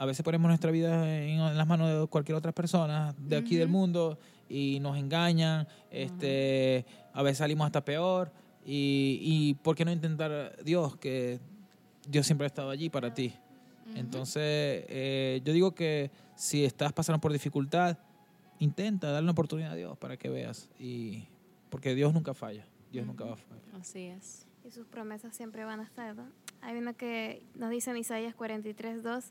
a 0.00 0.06
veces 0.06 0.24
ponemos 0.24 0.48
nuestra 0.48 0.70
vida 0.70 1.14
en, 1.14 1.40
en 1.40 1.58
las 1.58 1.66
manos 1.66 2.00
de 2.00 2.06
cualquier 2.06 2.34
otra 2.34 2.52
persona 2.52 3.14
de 3.18 3.36
aquí 3.36 3.56
del 3.56 3.68
mundo 3.68 4.18
y 4.48 4.80
nos 4.80 4.96
engañan, 4.96 5.68
este, 5.90 6.86
a 7.12 7.22
veces 7.22 7.36
salimos 7.36 7.66
hasta 7.66 7.84
peor 7.84 8.32
y, 8.64 9.18
y 9.20 9.54
¿por 9.62 9.76
qué 9.76 9.84
no 9.84 9.92
intentar 9.92 10.56
Dios 10.64 10.96
que 10.96 11.38
Dios 12.08 12.24
siempre 12.24 12.46
ha 12.46 12.48
estado 12.48 12.70
allí 12.70 12.88
para 12.88 13.12
ti? 13.12 13.34
Entonces, 13.94 14.86
eh, 14.88 15.42
yo 15.44 15.52
digo 15.52 15.74
que 15.74 16.10
si 16.34 16.64
estás 16.64 16.94
pasando 16.94 17.20
por 17.20 17.30
dificultad, 17.30 17.98
intenta 18.58 19.10
darle 19.10 19.24
una 19.24 19.32
oportunidad 19.32 19.72
a 19.72 19.74
Dios 19.74 19.98
para 19.98 20.16
que 20.16 20.30
veas. 20.30 20.70
Y, 20.78 21.26
porque 21.68 21.94
Dios 21.94 22.14
nunca 22.14 22.32
falla. 22.32 22.64
Dios 22.90 23.06
nunca 23.06 23.26
va 23.26 23.34
a 23.34 23.36
fallar. 23.36 23.64
Así 23.78 24.06
es. 24.06 24.46
Y 24.64 24.70
sus 24.70 24.86
promesas 24.86 25.36
siempre 25.36 25.64
van 25.64 25.80
a 25.80 25.82
estar. 25.82 26.16
¿no? 26.16 26.24
Hay 26.62 26.78
una 26.78 26.94
que 26.94 27.42
nos 27.54 27.68
dice 27.68 27.90
en 27.90 27.98
Isaías 27.98 28.34
43, 28.34 29.02
2, 29.02 29.24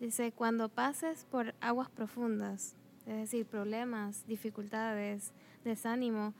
dice, 0.00 0.32
cuando 0.32 0.68
pases 0.68 1.24
por 1.24 1.54
aguas 1.60 1.90
profundas, 1.90 2.76
es 3.06 3.16
decir, 3.16 3.46
problemas, 3.46 4.26
dificultades, 4.26 5.32
desánimo, 5.64 6.34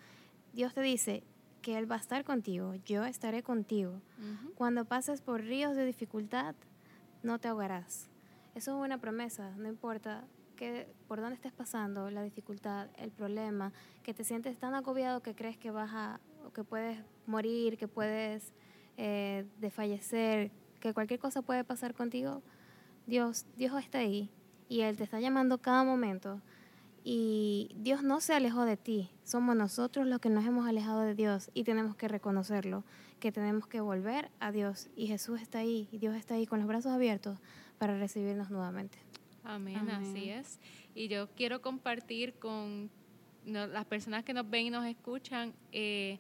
Dios 0.52 0.74
te 0.74 0.82
dice 0.82 1.22
que 1.62 1.76
Él 1.78 1.90
va 1.90 1.96
a 1.96 1.98
estar 1.98 2.24
contigo, 2.24 2.74
yo 2.84 3.04
estaré 3.04 3.42
contigo. 3.42 4.00
Cuando 4.54 4.84
pases 4.84 5.22
por 5.22 5.42
ríos 5.42 5.76
de 5.76 5.84
dificultad, 5.84 6.54
no 7.22 7.38
te 7.38 7.48
ahogarás. 7.48 8.08
Eso 8.54 8.76
es 8.76 8.84
una 8.84 8.98
promesa, 8.98 9.54
no 9.56 9.68
importa 9.68 10.24
que, 10.56 10.88
por 11.06 11.20
dónde 11.20 11.36
estés 11.36 11.52
pasando, 11.52 12.10
la 12.10 12.22
dificultad, 12.22 12.88
el 12.96 13.10
problema, 13.10 13.72
que 14.02 14.12
te 14.12 14.24
sientes 14.24 14.58
tan 14.58 14.74
agobiado 14.74 15.22
que 15.22 15.34
crees 15.34 15.56
que 15.56 15.70
vas 15.70 15.90
a, 15.92 16.20
o 16.44 16.52
que 16.52 16.64
puedes 16.64 16.98
morir, 17.26 17.78
que 17.78 17.86
puedes 17.86 18.52
eh, 18.96 19.46
desfallecer, 19.58 20.50
que 20.80 20.92
cualquier 20.92 21.20
cosa 21.20 21.42
puede 21.42 21.64
pasar 21.64 21.94
contigo, 21.94 22.42
Dios, 23.08 23.44
Dios 23.56 23.72
está 23.82 23.98
ahí 23.98 24.30
y 24.68 24.82
Él 24.82 24.96
te 24.96 25.02
está 25.04 25.18
llamando 25.18 25.58
cada 25.58 25.82
momento. 25.82 26.40
Y 27.04 27.70
Dios 27.76 28.02
no 28.02 28.20
se 28.20 28.34
alejó 28.34 28.64
de 28.64 28.76
ti, 28.76 29.08
somos 29.24 29.56
nosotros 29.56 30.06
los 30.06 30.20
que 30.20 30.28
nos 30.28 30.44
hemos 30.44 30.68
alejado 30.68 31.00
de 31.00 31.14
Dios 31.14 31.50
y 31.54 31.64
tenemos 31.64 31.96
que 31.96 32.06
reconocerlo, 32.06 32.84
que 33.18 33.32
tenemos 33.32 33.66
que 33.66 33.80
volver 33.80 34.30
a 34.40 34.52
Dios 34.52 34.88
y 34.94 35.06
Jesús 35.06 35.40
está 35.40 35.60
ahí 35.60 35.88
y 35.90 35.98
Dios 35.98 36.14
está 36.14 36.34
ahí 36.34 36.46
con 36.46 36.58
los 36.58 36.68
brazos 36.68 36.92
abiertos 36.92 37.38
para 37.78 37.98
recibirnos 37.98 38.50
nuevamente. 38.50 38.98
Amén, 39.42 39.76
Amén. 39.78 39.94
así 39.94 40.28
es. 40.28 40.58
Y 40.94 41.08
yo 41.08 41.28
quiero 41.34 41.62
compartir 41.62 42.34
con 42.34 42.90
no- 43.46 43.66
las 43.68 43.86
personas 43.86 44.22
que 44.24 44.34
nos 44.34 44.50
ven 44.50 44.66
y 44.66 44.70
nos 44.70 44.84
escuchan 44.84 45.54
eh, 45.72 46.18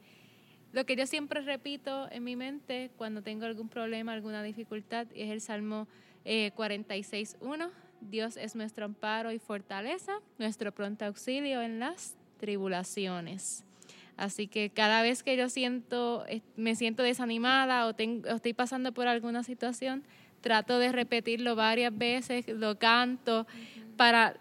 lo 0.72 0.86
que 0.86 0.96
yo 0.96 1.06
siempre 1.06 1.42
repito 1.42 2.10
en 2.10 2.24
mi 2.24 2.36
mente 2.36 2.90
cuando 2.96 3.20
tengo 3.22 3.44
algún 3.44 3.68
problema, 3.68 4.12
alguna 4.12 4.42
dificultad, 4.42 5.06
y 5.14 5.22
es 5.22 5.30
el 5.30 5.40
Salmo 5.42 5.86
eh, 6.24 6.52
46.1. 6.56 7.70
Dios 8.00 8.36
es 8.36 8.54
nuestro 8.54 8.84
amparo 8.84 9.32
y 9.32 9.38
fortaleza, 9.38 10.12
nuestro 10.38 10.72
pronto 10.72 11.04
auxilio 11.04 11.62
en 11.62 11.80
las 11.80 12.14
tribulaciones. 12.38 13.64
Así 14.16 14.46
que 14.48 14.70
cada 14.70 15.02
vez 15.02 15.22
que 15.22 15.36
yo 15.36 15.48
siento, 15.48 16.24
eh, 16.28 16.42
me 16.56 16.74
siento 16.74 17.02
desanimada 17.02 17.86
o, 17.86 17.94
tengo- 17.94 18.28
o 18.28 18.34
estoy 18.36 18.52
pasando 18.52 18.92
por 18.92 19.06
alguna 19.08 19.42
situación, 19.44 20.02
trato 20.40 20.78
de 20.78 20.92
repetirlo 20.92 21.54
varias 21.56 21.96
veces, 21.96 22.46
lo 22.48 22.78
canto 22.78 23.46
para 23.96 24.36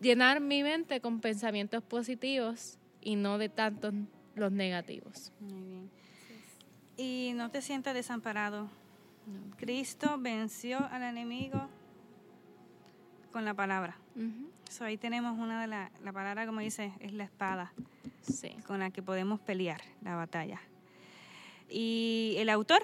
llenar 0.00 0.40
mi 0.40 0.62
mente 0.62 1.00
con 1.00 1.20
pensamientos 1.20 1.82
positivos 1.82 2.78
y 3.00 3.16
no 3.16 3.38
de 3.38 3.48
tantos 3.48 3.92
los 4.36 4.52
negativos. 4.52 5.32
Muy 5.40 5.62
bien. 5.62 5.90
Y 6.96 7.32
no 7.34 7.50
te 7.50 7.62
sientas 7.62 7.94
desamparado. 7.94 8.68
Cristo 9.56 10.16
venció 10.18 10.78
al 10.90 11.02
enemigo 11.02 11.68
con 13.32 13.44
la 13.44 13.54
palabra. 13.54 13.96
So, 14.68 14.84
ahí 14.84 14.96
tenemos 14.96 15.38
una 15.38 15.60
de 15.60 15.66
las, 15.66 15.90
la 16.02 16.12
palabra, 16.12 16.46
como 16.46 16.60
dice, 16.60 16.92
es 17.00 17.12
la 17.12 17.24
espada 17.24 17.72
Sí. 18.22 18.50
con 18.66 18.78
la 18.80 18.90
que 18.90 19.02
podemos 19.02 19.40
pelear 19.40 19.80
la 20.02 20.14
batalla. 20.16 20.60
Y 21.68 22.34
el 22.38 22.48
autor, 22.48 22.82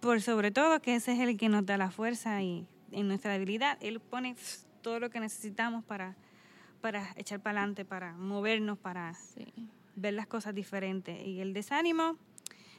por 0.00 0.20
sobre 0.20 0.50
todo, 0.50 0.80
que 0.80 0.94
ese 0.94 1.12
es 1.12 1.20
el 1.20 1.36
que 1.36 1.48
nos 1.48 1.64
da 1.66 1.76
la 1.76 1.90
fuerza 1.90 2.42
y 2.42 2.66
en 2.92 3.08
nuestra 3.08 3.32
debilidad, 3.32 3.76
él 3.80 4.00
pone 4.00 4.36
todo 4.82 5.00
lo 5.00 5.10
que 5.10 5.20
necesitamos 5.20 5.84
para, 5.84 6.14
para 6.80 7.08
echar 7.16 7.40
para 7.40 7.60
adelante, 7.60 7.84
para 7.84 8.12
movernos, 8.14 8.78
para 8.78 9.14
Sí. 9.14 9.46
ver 9.96 10.14
las 10.14 10.26
cosas 10.26 10.54
diferentes. 10.54 11.24
Y 11.26 11.40
el 11.40 11.52
desánimo 11.52 12.16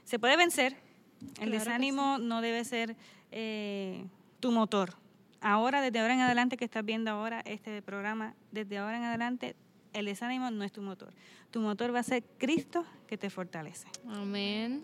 se 0.03 0.19
puede 0.19 0.37
vencer. 0.37 0.75
El 1.21 1.49
Claro 1.49 1.51
desánimo 1.51 2.17
no 2.17 2.41
debe 2.41 2.63
ser 2.63 2.95
eh, 3.31 4.05
tu 4.39 4.51
motor. 4.51 4.93
Ahora, 5.41 5.81
desde 5.81 5.99
ahora 5.99 6.13
en 6.13 6.21
adelante 6.21 6.57
que 6.57 6.65
estás 6.65 6.83
viendo 6.83 7.11
ahora 7.11 7.41
este 7.41 7.81
programa, 7.81 8.33
desde 8.51 8.77
ahora 8.77 8.97
en 8.97 9.03
adelante, 9.03 9.55
el 9.93 10.05
desánimo 10.05 10.49
no 10.51 10.63
es 10.63 10.71
tu 10.71 10.81
motor. 10.81 11.13
Tu 11.51 11.59
motor 11.59 11.93
va 11.93 11.99
a 11.99 12.03
ser 12.03 12.23
Cristo 12.37 12.85
que 13.07 13.17
te 13.17 13.29
fortalece. 13.29 13.87
Amén. 14.07 14.83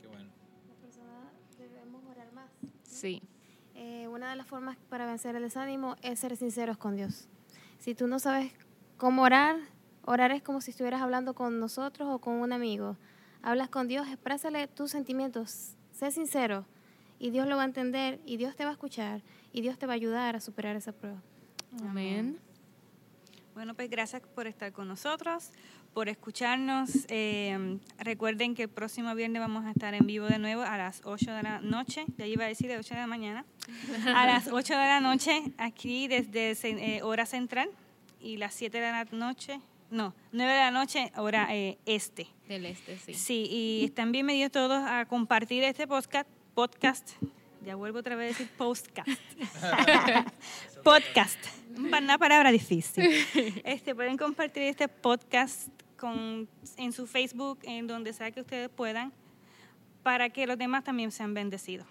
Qué 0.00 0.08
bueno. 0.08 0.28
Las 0.68 0.76
personas 0.76 1.32
debemos 1.58 2.02
orar 2.10 2.32
más. 2.32 2.50
Sí. 2.82 3.22
Eh, 3.74 4.08
una 4.08 4.30
de 4.30 4.36
las 4.36 4.46
formas 4.46 4.76
para 4.88 5.06
vencer 5.06 5.36
el 5.36 5.42
desánimo 5.42 5.96
es 6.02 6.18
ser 6.18 6.36
sinceros 6.36 6.76
con 6.76 6.96
Dios. 6.96 7.28
Si 7.78 7.94
tú 7.94 8.06
no 8.06 8.18
sabes 8.18 8.52
cómo 8.96 9.22
orar, 9.22 9.56
orar 10.04 10.32
es 10.32 10.42
como 10.42 10.60
si 10.60 10.70
estuvieras 10.70 11.02
hablando 11.02 11.34
con 11.34 11.60
nosotros 11.60 12.08
o 12.10 12.18
con 12.18 12.34
un 12.34 12.52
amigo. 12.52 12.96
Hablas 13.42 13.68
con 13.68 13.88
Dios, 13.88 14.06
exprésale 14.08 14.66
tus 14.68 14.90
sentimientos, 14.90 15.74
sé 15.92 16.10
sincero 16.10 16.66
y 17.18 17.30
Dios 17.30 17.46
lo 17.46 17.56
va 17.56 17.62
a 17.62 17.66
entender 17.66 18.20
y 18.26 18.36
Dios 18.36 18.56
te 18.56 18.64
va 18.64 18.70
a 18.70 18.72
escuchar 18.72 19.22
y 19.52 19.62
Dios 19.62 19.78
te 19.78 19.86
va 19.86 19.92
a 19.92 19.96
ayudar 19.96 20.36
a 20.36 20.40
superar 20.40 20.76
esa 20.76 20.92
prueba. 20.92 21.22
Amén. 21.82 22.38
Bueno, 23.54 23.74
pues 23.74 23.88
gracias 23.88 24.20
por 24.34 24.46
estar 24.46 24.70
con 24.72 24.86
nosotros, 24.86 25.50
por 25.94 26.10
escucharnos. 26.10 27.06
Eh, 27.08 27.78
recuerden 27.98 28.54
que 28.54 28.64
el 28.64 28.68
próximo 28.68 29.14
viernes 29.14 29.40
vamos 29.40 29.64
a 29.64 29.70
estar 29.70 29.94
en 29.94 30.06
vivo 30.06 30.26
de 30.26 30.38
nuevo 30.38 30.60
a 30.60 30.76
las 30.76 31.00
8 31.04 31.32
de 31.32 31.42
la 31.42 31.60
noche. 31.62 32.04
Ya 32.18 32.26
iba 32.26 32.44
a 32.44 32.48
decir 32.48 32.68
de 32.68 32.76
8 32.76 32.94
de 32.94 33.00
la 33.00 33.06
mañana. 33.06 33.46
A 34.14 34.26
las 34.26 34.48
8 34.48 34.74
de 34.74 34.78
la 34.78 35.00
noche 35.00 35.54
aquí 35.56 36.06
desde 36.06 36.50
eh, 36.68 37.02
hora 37.02 37.24
central 37.24 37.70
y 38.20 38.36
las 38.36 38.52
7 38.52 38.78
de 38.78 38.90
la 38.90 39.04
noche, 39.12 39.58
no, 39.90 40.14
9 40.32 40.52
de 40.52 40.58
la 40.58 40.70
noche 40.70 41.12
hora 41.16 41.46
eh, 41.54 41.78
este. 41.86 42.26
Del 42.48 42.66
este, 42.66 42.98
sí. 42.98 43.14
Sí, 43.14 43.48
y 43.50 43.84
están 43.84 44.10
bienvenidos 44.10 44.50
todos 44.50 44.82
a 44.84 45.06
compartir 45.06 45.62
este 45.62 45.86
podcast. 45.86 46.28
podcast. 46.54 47.10
Ya 47.64 47.76
vuelvo 47.76 48.00
otra 48.00 48.16
vez 48.16 48.34
a 48.34 48.38
decir 48.38 48.50
podcast. 48.58 49.08
podcast. 50.82 51.38
Una 51.76 52.18
palabra 52.18 52.50
difícil. 52.50 53.04
Este, 53.64 53.94
pueden 53.94 54.16
compartir 54.16 54.64
este 54.64 54.88
podcast 54.88 55.68
con, 55.96 56.48
en 56.76 56.92
su 56.92 57.06
Facebook, 57.06 57.58
en 57.62 57.86
donde 57.86 58.12
sea 58.12 58.30
que 58.32 58.40
ustedes 58.40 58.68
puedan, 58.68 59.12
para 60.02 60.30
que 60.30 60.46
los 60.46 60.58
demás 60.58 60.82
también 60.84 61.12
sean 61.12 61.32
bendecidos. 61.32 61.86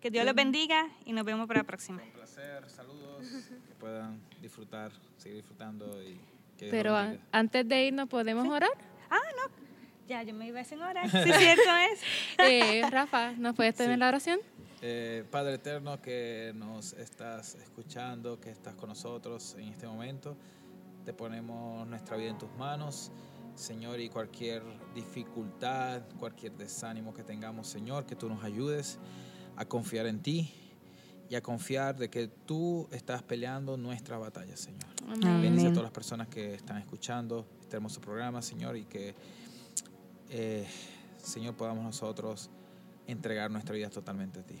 Que 0.00 0.10
Dios 0.10 0.24
los 0.24 0.34
bendiga 0.34 0.88
y 1.04 1.12
nos 1.12 1.24
vemos 1.24 1.48
para 1.48 1.60
la 1.60 1.66
próxima. 1.66 2.02
Un 2.02 2.12
placer, 2.12 2.70
saludos, 2.70 3.26
que 3.66 3.74
puedan 3.80 4.20
disfrutar, 4.40 4.92
seguir 5.16 5.38
disfrutando 5.38 6.02
y 6.02 6.20
Pero 6.70 6.96
a- 6.96 7.16
antes 7.32 7.66
de 7.68 7.86
irnos, 7.86 8.08
¿podemos 8.08 8.46
orar? 8.48 8.70
Ah, 9.10 9.16
no. 9.36 9.52
Ya, 10.08 10.22
yo 10.22 10.34
me 10.34 10.46
iba 10.46 10.58
a 10.58 10.62
decir 10.62 10.80
ahora. 10.82 11.02
Sí, 11.08 11.32
cierto 11.32 11.76
es. 11.92 12.00
Eh, 12.38 12.82
Rafa, 12.90 13.32
¿nos 13.32 13.54
puedes 13.54 13.74
tener 13.74 13.94
Sí. 13.94 14.00
la 14.00 14.08
oración? 14.08 14.40
Eh, 14.82 15.24
Padre 15.30 15.54
eterno 15.54 16.00
que 16.02 16.52
nos 16.56 16.92
estás 16.94 17.54
escuchando, 17.54 18.40
que 18.40 18.50
estás 18.50 18.74
con 18.74 18.88
nosotros 18.88 19.54
en 19.58 19.68
este 19.68 19.86
momento, 19.86 20.36
te 21.04 21.12
ponemos 21.12 21.86
nuestra 21.86 22.16
vida 22.16 22.30
en 22.30 22.38
tus 22.38 22.50
manos, 22.56 23.12
Señor, 23.54 24.00
y 24.00 24.08
cualquier 24.08 24.62
dificultad, 24.94 26.02
cualquier 26.18 26.52
desánimo 26.52 27.12
que 27.14 27.22
tengamos, 27.22 27.68
Señor, 27.68 28.06
que 28.06 28.16
tú 28.16 28.28
nos 28.28 28.42
ayudes 28.42 28.98
a 29.56 29.64
confiar 29.64 30.06
en 30.06 30.20
ti 30.20 30.52
y 31.32 31.34
a 31.34 31.40
confiar 31.40 31.96
de 31.96 32.10
que 32.10 32.28
tú 32.28 32.86
estás 32.92 33.22
peleando 33.22 33.78
nuestra 33.78 34.18
batalla, 34.18 34.54
Señor. 34.54 34.84
Amén. 35.08 35.40
Bendice 35.40 35.68
a 35.68 35.70
todas 35.70 35.84
las 35.84 35.92
personas 35.92 36.28
que 36.28 36.52
están 36.52 36.76
escuchando 36.76 37.46
este 37.62 37.76
hermoso 37.76 38.02
programa, 38.02 38.42
Señor, 38.42 38.76
y 38.76 38.84
que, 38.84 39.14
eh, 40.28 40.66
Señor, 41.16 41.54
podamos 41.54 41.84
nosotros 41.84 42.50
entregar 43.06 43.50
nuestra 43.50 43.74
vida 43.74 43.88
totalmente 43.88 44.40
a 44.40 44.42
ti. 44.42 44.60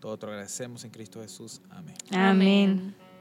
Todo 0.00 0.18
te 0.18 0.26
lo 0.26 0.32
agradecemos 0.32 0.82
en 0.82 0.90
Cristo 0.90 1.22
Jesús. 1.22 1.62
Amén. 1.70 1.94
Amén. 2.10 3.11